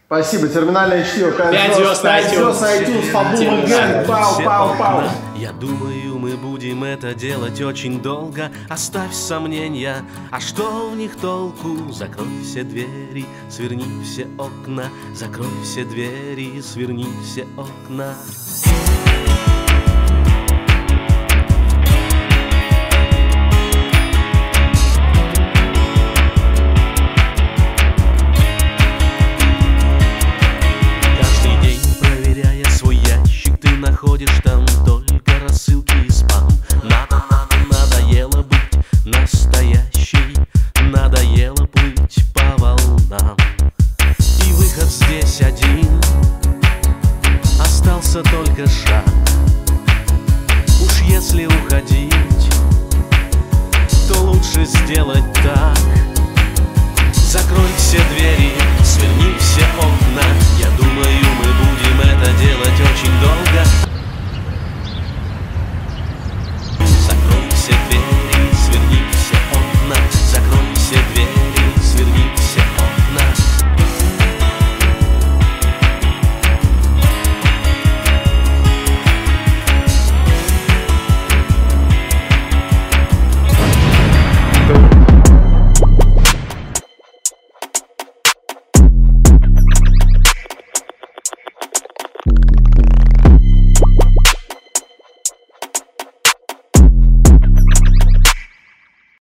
Спасибо, 0.06 0.48
терминальное 0.48 1.04
чтиво. 1.04 1.30
5 1.32 1.74
звезд 1.76 2.04
на 2.04 2.20
iTunes. 2.20 3.12
iTunes, 3.12 4.06
Пау, 4.06 4.42
пау, 4.42 4.76
пау. 4.78 5.02
Я 5.36 5.52
думаю, 5.52 6.18
мы 6.18 6.36
будем 6.36 6.84
это 6.84 7.14
делать 7.14 7.60
очень 7.60 8.02
долго. 8.02 8.50
Оставь 8.68 9.14
сомнения, 9.14 9.96
а 10.30 10.40
что 10.40 10.90
в 10.90 10.96
них 10.96 11.16
толку? 11.16 11.90
Закрой 11.90 12.42
все 12.42 12.64
двери, 12.64 13.24
сверни 13.50 13.86
все 14.04 14.26
окна. 14.38 14.90
Закрой 15.14 15.48
все 15.62 15.84
двери, 15.84 16.60
сверни 16.60 17.06
все 17.24 17.46
окна. 17.56 18.14